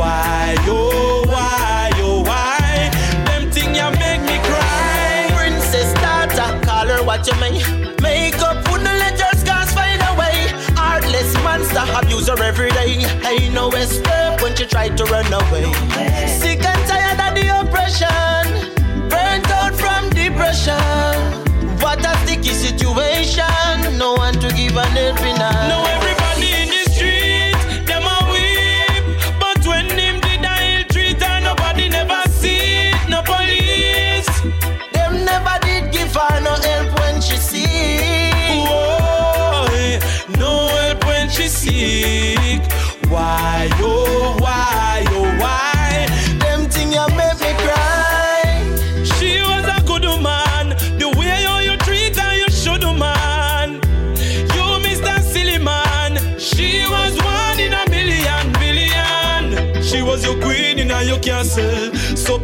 [0.00, 2.88] Why, oh, why, oh, why?
[3.26, 5.28] Them thing ya make me cry.
[5.36, 7.60] Princess daughter, call her what you may.
[8.00, 10.48] Make up, wouldn't let your scars find a way.
[10.74, 13.04] Heartless monster, abuse her every day.
[13.28, 15.68] Ain't no escape when she tried to run away.
[16.40, 18.44] Sick and tired of the oppression.
[19.10, 20.80] Burnt out from depression.
[21.84, 23.98] What a sticky situation.
[23.98, 25.68] No one to give an helping hand.
[25.68, 25.99] No,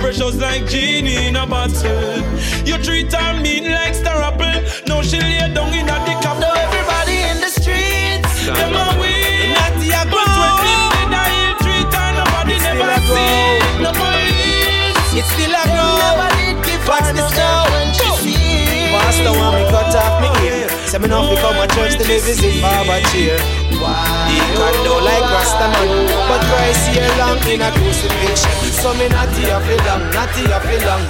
[0.07, 2.23] precious like genie in a bottle.
[2.63, 4.63] You treat her mean like star apple.
[4.87, 6.47] Now she lay down in a dick apple.
[6.47, 9.51] Now everybody in the streets, them a win.
[9.59, 10.23] Not the apple.
[10.23, 13.83] But when they die, treat her nobody it's never see.
[13.83, 15.11] No police.
[15.19, 15.87] It's still a go.
[15.99, 17.27] Nobody give her no
[17.75, 18.95] when she see.
[18.95, 20.69] Pastor want me cut off me ear.
[20.87, 24.27] Send me off come to church to live is in Baba cheer chair.
[24.33, 28.51] He condo like Rastaman, but Christ here long in a crucifixion.
[28.81, 31.05] So me not here for long, not here for long.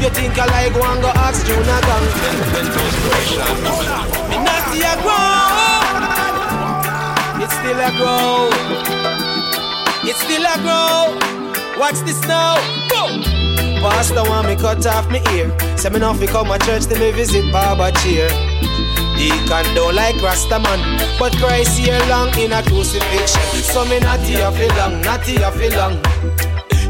[0.00, 2.06] You think I like one go ask Juna gang?
[4.28, 5.46] Me not here grow.
[7.42, 8.50] It's still a grow.
[10.04, 11.16] It's still a grow.
[11.80, 12.56] Watch this now.
[12.90, 13.08] Go.
[13.80, 15.50] Pastor want me cut off me ear.
[15.78, 18.28] Say me not fi come a church to me visit Barber chair.
[19.16, 20.80] Deacon don't like Rasta man,
[21.18, 23.42] but Christ here long in a crucifixion.
[23.62, 25.94] So me not here for long, not here for long.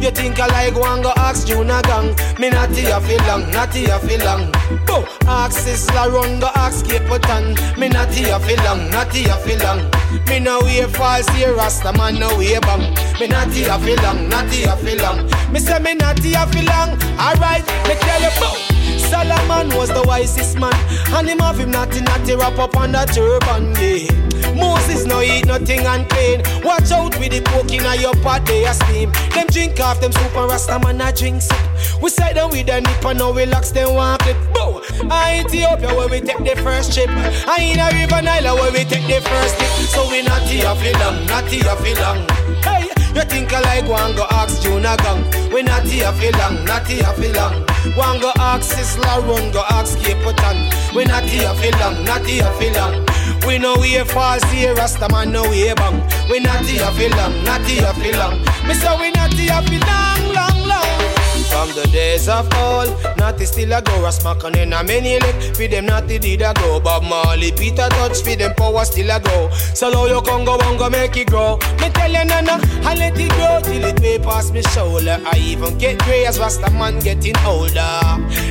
[0.03, 2.15] You think I like one go ask Juna gang?
[2.39, 4.53] Me not here for long, not here for long.
[4.86, 7.55] Go ask Sizzla run go ask Capleton.
[7.77, 9.90] Me not here for long, not here for long.
[10.28, 12.94] Me no way false here, Rasta man no way bang.
[13.19, 15.19] Me not here for long, not here for long.
[15.53, 16.90] Me say me not here for long.
[17.19, 18.77] Alright, me tell you bout.
[19.11, 20.74] Solomon was the wisest man,
[21.15, 24.27] and him have him natty natty wrap up on the turban, yeah.
[24.55, 26.43] Moses no eat nothing unclean.
[26.65, 29.12] Watch out with the poke in your pot, they a steam.
[29.35, 31.56] Them drink off them soup and Rasta man a drink sip.
[32.02, 34.36] We side them with the nip and now we locks them one clip.
[34.52, 34.82] Bow.
[35.10, 37.09] I Ethiopia where we take the first trip.
[37.10, 39.68] I in a River Nile where we take the first dip.
[39.88, 42.28] So we not here for long, not here for long.
[42.62, 42.90] Hey.
[43.16, 45.24] You think I like one go ask Juna gang?
[45.51, 47.64] We not here for long, not here for long.
[47.97, 50.94] One go ask Sizzla run, go ask Capleton.
[50.94, 53.06] We not here for long, not here for long.
[53.47, 55.97] We know we false here, Rasta man no way bang.
[56.28, 58.36] We not here for long, not here for long.
[58.68, 61.06] Me say we not here for long, long, long.
[61.51, 65.56] From the days of old, naughty still a go, Rasmakan in a many lick.
[65.56, 69.20] Feed them naughty did a go, Bob Marley, Peter Tosh, feed them power still a
[69.20, 69.51] go.
[69.74, 70.56] So low you can go,
[70.90, 71.56] make it grow.
[71.81, 75.20] Me tell you nana, I let it grow till it way past me shoulder.
[75.24, 78.01] I even get grey as Rasta man getting older.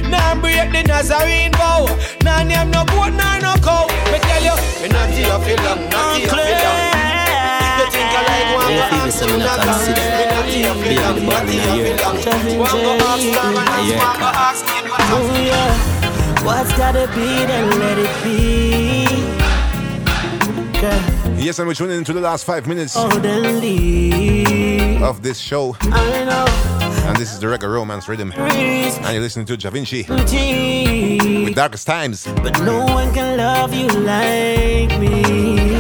[0.10, 1.86] Now break the Nazarene vow.
[2.24, 3.88] Now name no goat, now no cow.
[4.12, 7.15] Me tell you, me not here for long, not here for long.
[21.38, 22.96] Yes, and we're tuning into the last five minutes
[25.04, 25.76] of this show.
[27.08, 28.32] And this is the Reggae Romance Rhythm.
[28.32, 32.26] And you're listening to Jah Vinci with Darkest Times.
[32.26, 35.75] But no one can love you like me.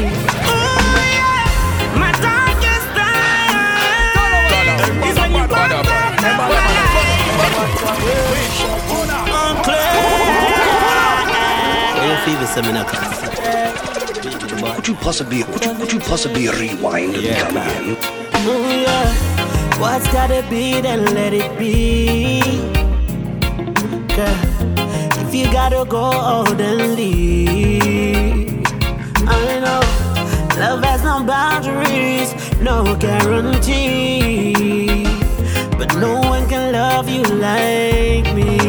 [14.85, 17.97] Could you possibly, could you, could you possibly rewind and come again?
[18.33, 22.41] Oh yeah, what's gotta be then let it be.
[24.15, 24.37] Girl,
[25.25, 28.63] if you gotta go, oh then leave.
[29.27, 29.81] I know
[30.59, 34.84] love has no boundaries, no guarantee.
[35.99, 38.64] No one can love you like me.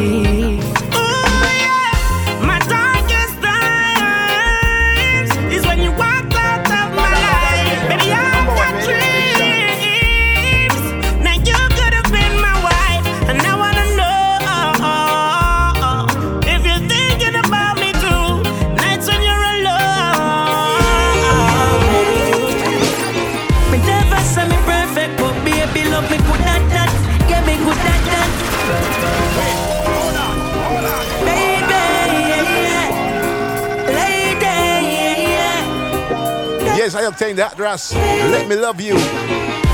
[37.27, 37.93] Obtained that, Ras.
[37.93, 38.95] Let me love you.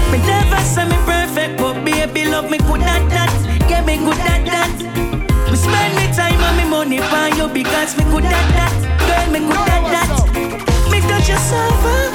[0.09, 3.29] Me never say me perfect, but baby love me good at that.
[3.67, 4.73] Get me good at that.
[5.51, 8.73] Me spend me time and me money for you because me good at that.
[9.05, 10.09] Girl, me good at that.
[10.89, 11.61] Me touch you so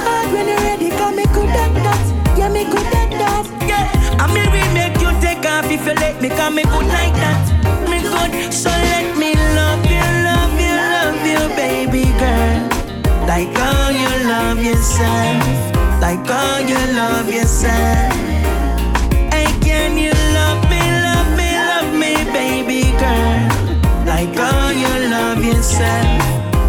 [0.03, 2.03] hard when you're ready, cause me good at that.
[2.37, 3.45] Yeah, me good at that.
[3.63, 3.87] Yeah,
[4.19, 7.15] and me will make you take off if you let me, cause me good like
[7.23, 7.39] that.
[7.87, 12.88] Me good, so let me love you, love you, love you, baby girl.
[13.29, 15.45] Like how you love yourself.
[16.01, 18.11] Like how you love yourself.
[19.29, 23.45] Hey, can you love me, love me, love me, baby girl?
[24.09, 26.25] Like how you love yourself.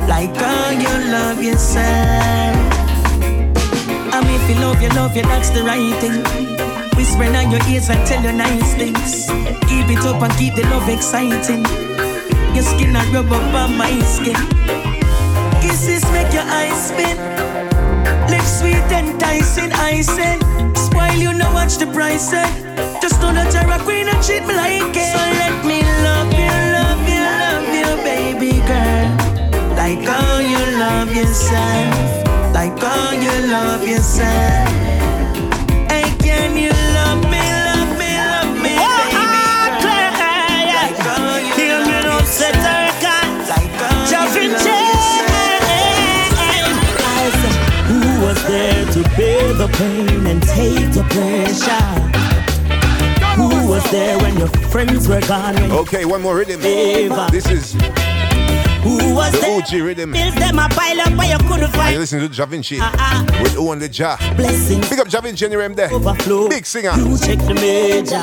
[0.07, 2.55] Like how you love yourself.
[4.12, 6.20] I mean, if you love you, love you, that's the right thing.
[6.95, 9.31] Whispering on your ears and tell you nice things.
[9.65, 11.65] Keep it up and keep the love exciting.
[12.55, 14.37] Your skin and rub up on my skin.
[15.81, 17.16] Kisses make your eyes spin.
[18.28, 20.39] Lips sweet and enticing, I said.
[20.77, 22.44] Spoil you, now watch the price eh?
[23.01, 25.09] Just know that you're a queen and treat me like it.
[25.16, 29.09] So let me love you, love you, love you, baby girl.
[29.74, 32.52] Like how you love yourself?
[32.52, 34.90] Like how you love yourself?
[49.81, 51.86] Pain and take the pressure?
[53.36, 55.57] Who was there when your friends were gone?
[55.73, 56.61] Okay, one more rhythm.
[56.62, 57.28] Eva.
[57.32, 57.73] This is
[58.82, 59.57] Who was the there?
[59.62, 60.12] OG rhythm.
[60.12, 63.24] Bills them a pile up, but you couldn't And you listen to Jah Vinci Uh-uh.
[63.43, 64.19] with Owen the Jah.
[64.36, 64.86] Blessings.
[64.90, 65.90] Big up Jah Vinci and them there.
[65.90, 66.48] Overflow.
[66.51, 66.93] Big singer.
[66.97, 68.23] You check the major.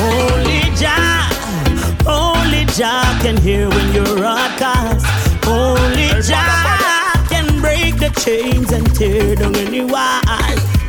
[0.00, 1.28] Only Jah,
[2.08, 5.04] only Jah can hear when you're outcast.
[5.46, 6.99] Only Jah can break
[8.00, 10.79] the chains and tear down any wall.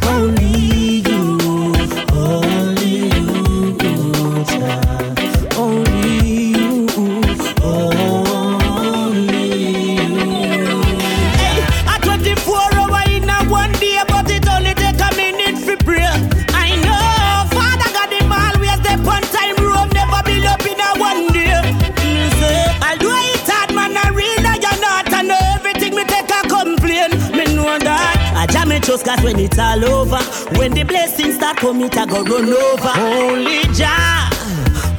[29.01, 30.17] I cause when it's all over,
[30.59, 32.91] when the blessings start it a go run over.
[32.99, 34.29] Only Jah.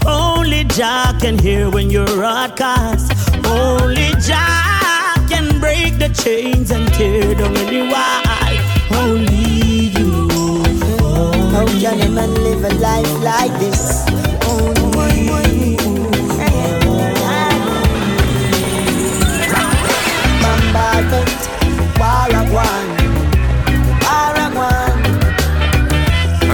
[0.05, 3.12] Only Jah can hear when you're outcast.
[3.47, 8.23] Only Jah can break the chains and tear down any wall.
[8.91, 10.29] Only you.
[11.53, 14.12] How can a man live a life like this?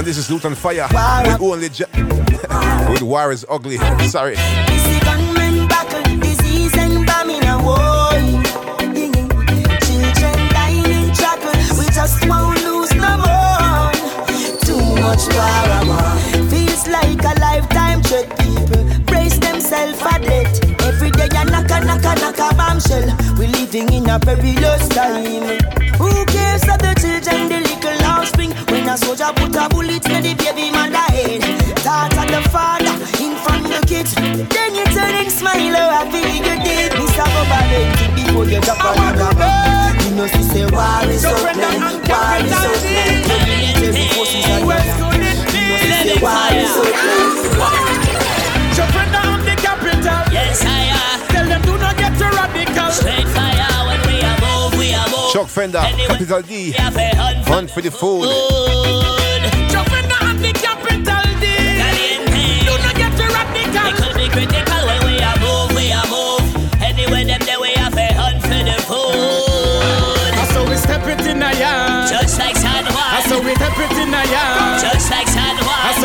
[0.09, 0.89] This is Luton Fyah
[1.23, 1.85] with Owen the Jah.
[2.91, 3.77] with War is Ugly.
[4.09, 4.37] Sorry.
[4.37, 8.17] See gunmen battle, disease and bombing a war.
[9.85, 13.93] Children dying in trouble, we just won't lose no more.
[14.65, 16.17] Too much power,
[16.49, 18.33] feels like a lifetime threat.
[18.41, 20.81] People brace themselves for death.
[20.89, 23.15] Every day a knock a knock a knock a bombshell.
[23.37, 25.61] We living in a perilous time.
[26.01, 26.68] Who cares
[28.89, 31.43] a soldier put a bullet in the baby mother head,
[31.85, 34.15] thought of the father in front of the kids.
[34.15, 36.93] Then you turn and smile, oh, I feel you did.
[36.97, 37.27] Mr.
[37.28, 39.52] Government, before you drop a rubber.
[40.09, 43.28] You know, she say, war is so plain, war is so plain.
[43.28, 44.89] The military forces are there.
[44.89, 47.44] You know, she say, war is so plain.
[48.73, 50.23] Jumping down the capital.
[50.32, 51.19] Yes, I are.
[51.28, 52.90] Tell them do not get too radical.
[52.90, 53.48] Straight fire
[55.39, 55.47] we are move.
[55.47, 56.70] Chuck Fenda, Capital D.
[56.73, 58.24] Yeah, hunt for Hunt for the food.
[59.70, 61.47] Jumping down the capital D.
[62.65, 63.86] Do not get too radical.
[63.86, 66.82] It could be critical when we are move, we are move.
[66.82, 70.35] Anyway, them there we have a hunt for the food.
[70.35, 72.09] I saw we step it in a yard.
[72.10, 72.97] Just like San Juan.
[72.97, 74.81] I saw we step it in a yard.
[74.81, 75.28] Just like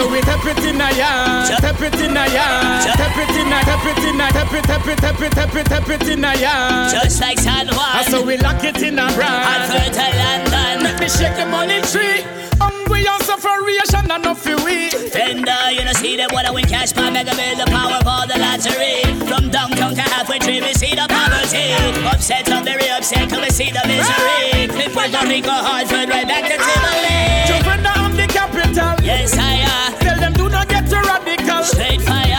[0.03, 0.11] San Juan.
[0.11, 1.45] I saw we step it in a yard.
[1.47, 2.81] Step it in a yard.
[2.83, 5.55] Step it in a, step it in a, step it, step it, step it, step
[5.55, 6.91] it, step it in a yard.
[6.91, 8.03] Just like San Juan.
[8.05, 9.71] Saw we lock it in a And brand.
[9.71, 10.83] fertile London.
[10.83, 12.23] Make me shake the money tree.
[12.59, 14.89] Hungry and sufferation and no feel we.
[15.13, 18.07] Fender, you know see them when I win cash by mega bill, the power of
[18.07, 19.03] all the lottery.
[19.29, 21.73] From downtown to halfway tree, we see the poverty.
[22.07, 24.67] Upset, I'm very upset, cause we see the misery.
[24.83, 27.83] In Puerto Rico, Hartford, right back to Tivoli.
[27.93, 28.02] The
[28.33, 28.95] capital.
[29.05, 29.99] Yes, I are.
[29.99, 31.63] Tell them do not get too radical.
[31.63, 32.32] Straight fire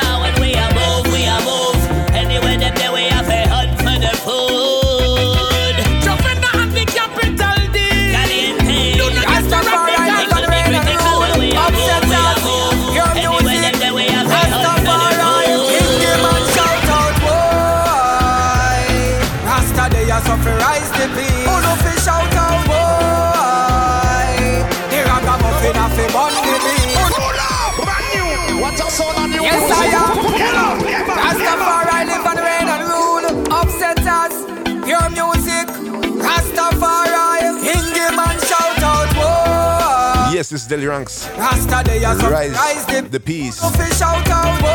[40.44, 41.26] Yes, this is Delly Ranx.
[41.38, 43.62] Rasta they are rise the peace.
[43.62, 43.70] Who
[44.02, 44.68] out boy?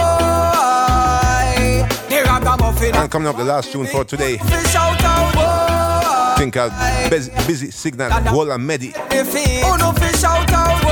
[2.09, 4.37] The ragamuffin a And coming up, the last tune for today.
[4.73, 6.37] out.
[6.39, 6.73] Think of
[7.11, 8.93] busy, busy signal, Wall and Medi.
[8.93, 9.61] the fee.
[9.61, 10.89] Who no fish out out boy?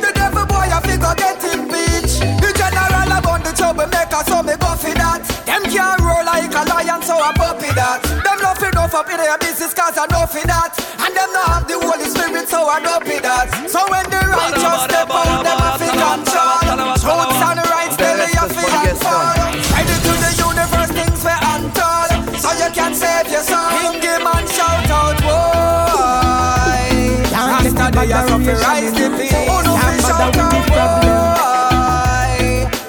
[0.00, 2.20] The devil boy a figure get impeached.
[2.20, 5.31] The general about the troublemaker, so me go for that.
[5.52, 8.00] Them can't roll like a lion, so I puppy that.
[8.00, 10.72] Them no fit enough up in their business, cause I know for that.
[11.04, 13.52] And them no have the Holy Spirit, so I know for that.
[13.68, 16.56] So when the righteous step out, them a fit control.
[16.96, 19.36] Truths and rights, they lay a fit and fall.
[19.76, 22.32] Ready to the universe, things for untold.
[22.40, 23.60] So you can say life, yes, sir.
[24.00, 26.88] King man shout out, boy.
[27.28, 29.36] Rasta day, I suffer rise the peace.
[29.52, 31.92] Oh, no, fi shout out, boy.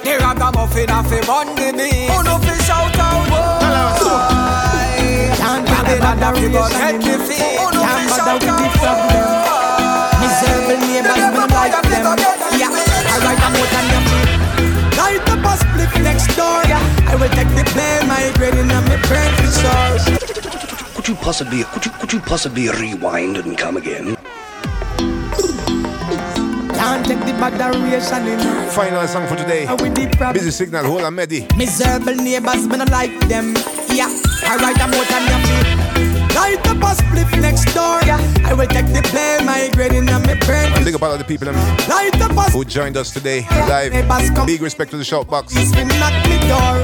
[0.00, 2.08] The ragamuffin a fi bun the beat.
[2.10, 2.38] Oh, no,
[6.24, 7.60] Babylon a fi gun head the feet.
[7.60, 9.04] No, fi shout out, boy.
[10.24, 12.04] Miserable neighbors, me like them.
[12.56, 14.04] Yeah, I write a note on them.
[14.96, 16.64] Light up a split next door.
[16.64, 20.96] I will take the blame, my grading and my brain for sure.
[20.96, 24.16] Could you possibly, could you, could you possibly rewind and come again?
[26.72, 28.70] Can't take the moderation in.
[28.70, 29.66] Final song for today.
[29.66, 30.32] And with the problem.
[30.32, 31.46] Busy signal, hold on, Medi.
[31.58, 33.52] Miserable neighbors, me no like them.
[33.92, 34.08] Yeah,
[34.42, 36.13] I write a note on them.
[36.34, 38.00] Light up a split next door.
[38.44, 40.72] I will take the blame, my grading and my brain.
[40.72, 41.56] And big up all of the people them
[41.88, 43.92] Light up a who joined us today live.
[44.46, 45.54] Big respect to the shout box.
[45.54, 46.74] knock me door.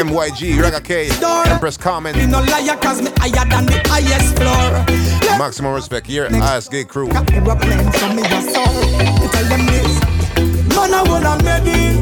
[0.00, 1.10] MYG, Raga K,
[1.50, 2.16] Empress Carmen.
[2.16, 5.38] Me no liar cause me higher than the highest floor.
[5.38, 7.08] Maximum respect here, ISG crew.
[7.10, 9.28] Aeroplane from me a soul.
[9.30, 10.00] Tell them this.
[10.74, 11.99] Man I wanna make it.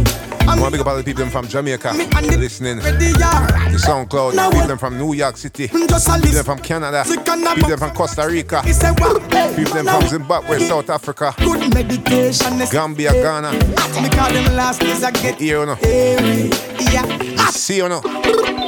[0.49, 1.93] I want to big up all the people from Jamaica
[2.39, 2.79] listening.
[2.79, 5.99] The SoundCloud, the people from New York City, people
[6.43, 12.71] from Canada, people from Costa Rica, people them from Zimbabwe, South Africa, Good meditation is
[12.73, 13.53] Gambia, Ghana.
[13.53, 17.38] Me call them last days I get Here you know.
[17.51, 18.01] See you know.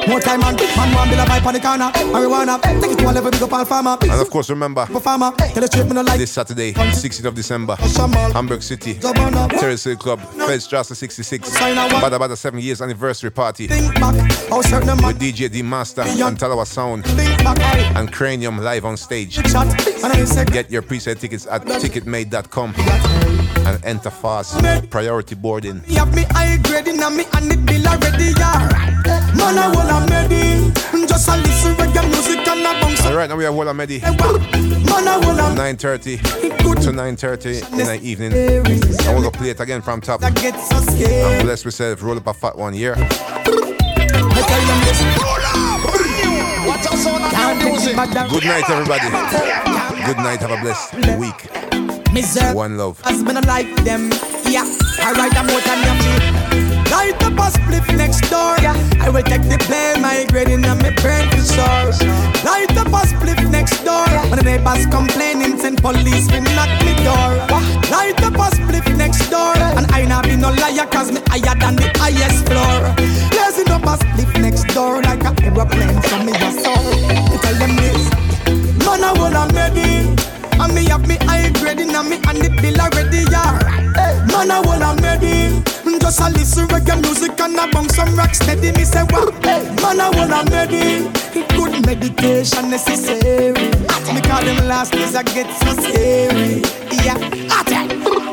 [0.09, 1.91] More time man, man one build a pipe on the corner.
[2.11, 3.97] Marijuana, take it to a level big up on farmer.
[4.03, 6.19] And of course, remember, Performer, tell the straight me no like.
[6.19, 7.77] this Saturday, 16th of December,
[8.33, 14.15] Hamburg City, Terrace Club, Feldstrasse 66, Badda Badda 7 years anniversary party Think back,
[14.49, 17.59] how certain man with DJ D Master and Talawah Sound think back.
[17.59, 19.35] Hey, and Cranium live on stage.
[19.49, 19.67] shot.
[20.03, 22.75] And I say, Get your pre-sale tickets at ticketmade.com
[23.67, 24.59] and enter fast.
[24.91, 25.83] Priority boarding.
[25.87, 28.33] me have me high grading and me and it bill already.
[28.39, 29.33] Yeah.
[29.37, 31.09] Man I wanna make it.
[31.09, 33.05] Just a listen reggae music and a bounce.
[33.05, 36.41] And right now we have Walla Medi, Man I wanna 9.30
[36.83, 38.33] to 9.30 in the evening.
[38.33, 40.21] And we're going to play it again from top.
[40.21, 41.33] that get so scared.
[41.33, 42.95] And bless myself, roll up a fat one here.
[42.97, 43.05] I
[44.49, 45.01] tell them this.
[47.31, 49.11] Can't take the bad Good night, everybody.
[50.07, 50.41] Good night.
[50.41, 51.60] Have a blessed week.
[52.13, 52.57] Miserable.
[52.57, 53.01] One love.
[53.05, 54.11] As me like them.
[54.51, 54.67] Yeah,
[54.99, 56.91] I write a note on your feet.
[56.91, 58.59] Light up a split next door.
[58.59, 60.03] Yeah, I will take the blame.
[60.03, 61.95] My grading and my brain for sure.
[62.43, 64.11] Light up a split next door.
[64.27, 67.31] When the neighbors complaining, send police to knock me door.
[67.95, 69.55] Light up a split next door.
[69.79, 72.91] And I not be no liar cause me higher than the highest floor.
[73.31, 76.91] Blazing up a split next door like a aeroplane from me a soul.
[77.31, 78.03] Me tell them this.
[78.85, 80.40] Man, I wanna make it.
[80.61, 83.59] And me have me high grading and me and it bill already, yeah.
[84.29, 85.71] Man, I wanna make mm, it.
[86.11, 88.73] Just a listen reggae music and I bang some rock steady.
[88.73, 89.33] Me say what?
[89.45, 91.49] Man, I wanna it.
[91.51, 93.53] Good meditation necessary.
[94.13, 96.63] Me call them last days I get so scary.
[97.05, 97.17] Yeah,
[97.49, 98.30] hot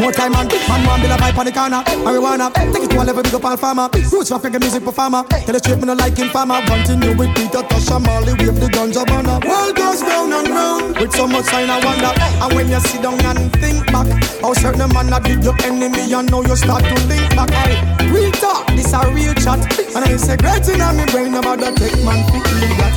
[0.00, 1.82] more time man, man man build a pipe on the corner.
[2.04, 3.88] Marijuana, take it to a level big up on farmer.
[4.12, 6.60] Roots for reggae music performer Tell the straight me no like him farmer.
[6.66, 10.96] Continue with Peter Tosh and Marley Wave the ganja banner World goes round and round
[11.00, 12.12] With so much sign I wonder.
[12.12, 14.06] And when you sit down and think back
[14.40, 17.50] How certain man that did your enemy And now you start to link back.
[17.50, 17.80] Hey,
[18.12, 19.60] Real talk, this a real chat.
[19.96, 22.94] And I say great in me brain About the take man to leave that.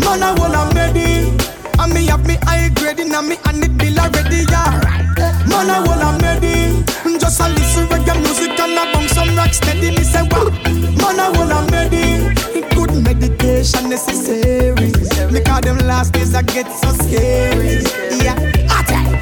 [0.00, 3.98] Man I wanna it and me have me high grading and me and it bill
[3.98, 4.80] already, yeah.
[5.46, 7.20] Man, I wanna make it.
[7.20, 9.90] Just a listen reggae music and a bang some rock steady.
[9.90, 10.52] Me say what?
[11.00, 12.74] Man, I wanna make it.
[12.74, 14.92] Good meditation necessary.
[15.44, 17.82] Call them last days I get so scary.
[18.24, 18.36] Yeah,
[18.70, 19.21] I tell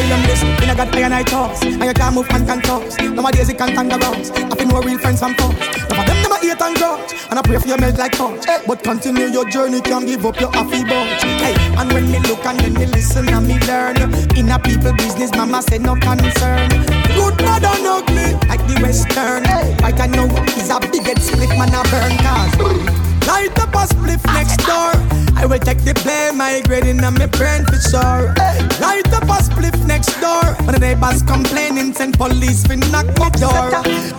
[0.00, 2.98] them this, in a God iron I toss And you can't move and can toss
[2.98, 4.30] Nowadays you can't tangle rounds.
[4.30, 5.54] I feel no real friends from foes.
[5.90, 8.46] None of them never hate and grudge And I pray for you melt like touch
[8.48, 12.18] eh, But continue your journey, can't give up your happy bunch Hey, and when me
[12.20, 13.96] look and then me listen and me learn.
[14.36, 16.68] In a people business, mama say no concern.
[17.14, 19.42] Good bad and ugly, like the western.
[19.82, 23.86] Right I know is a big head split man a burn cause Light up a
[23.86, 24.92] spliff next door.
[25.36, 28.34] I will take the blame, my grading and my brain for sure.
[28.78, 30.42] Light up a spliff next door.
[30.64, 33.70] When the neighbors complaining, send police for knock my door.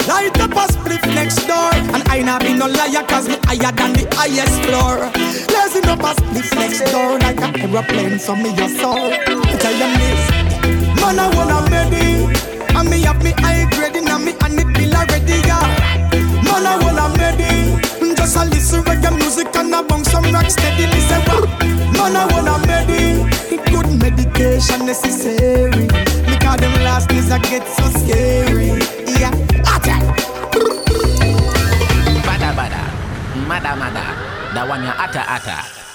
[0.07, 1.71] Light up a spliff next door.
[1.95, 5.07] And I not be no liar, cause me higher than the highest floor.
[5.47, 9.11] Blazing up a spliff next door like an aeroplane, so me a soul.
[9.13, 10.23] I tell them this,
[10.99, 12.75] man, I wanna it.
[12.75, 16.11] And me have me high grading and me and it bill already, yeah.
[16.43, 17.92] Man, I wanna it.
[18.23, 20.85] Just a listen reggae music and a bang some rock steady.
[20.87, 21.43] Me say what?
[21.91, 22.55] Man, I wanna
[22.87, 23.65] it.
[23.67, 25.87] Good meditation necessary.
[26.31, 28.79] Me call them last days I get so scary.
[29.19, 29.31] Yeah,
[32.23, 32.83] Badda badda,
[33.45, 34.05] mada mada,
[35.03, 35.92] atta atta.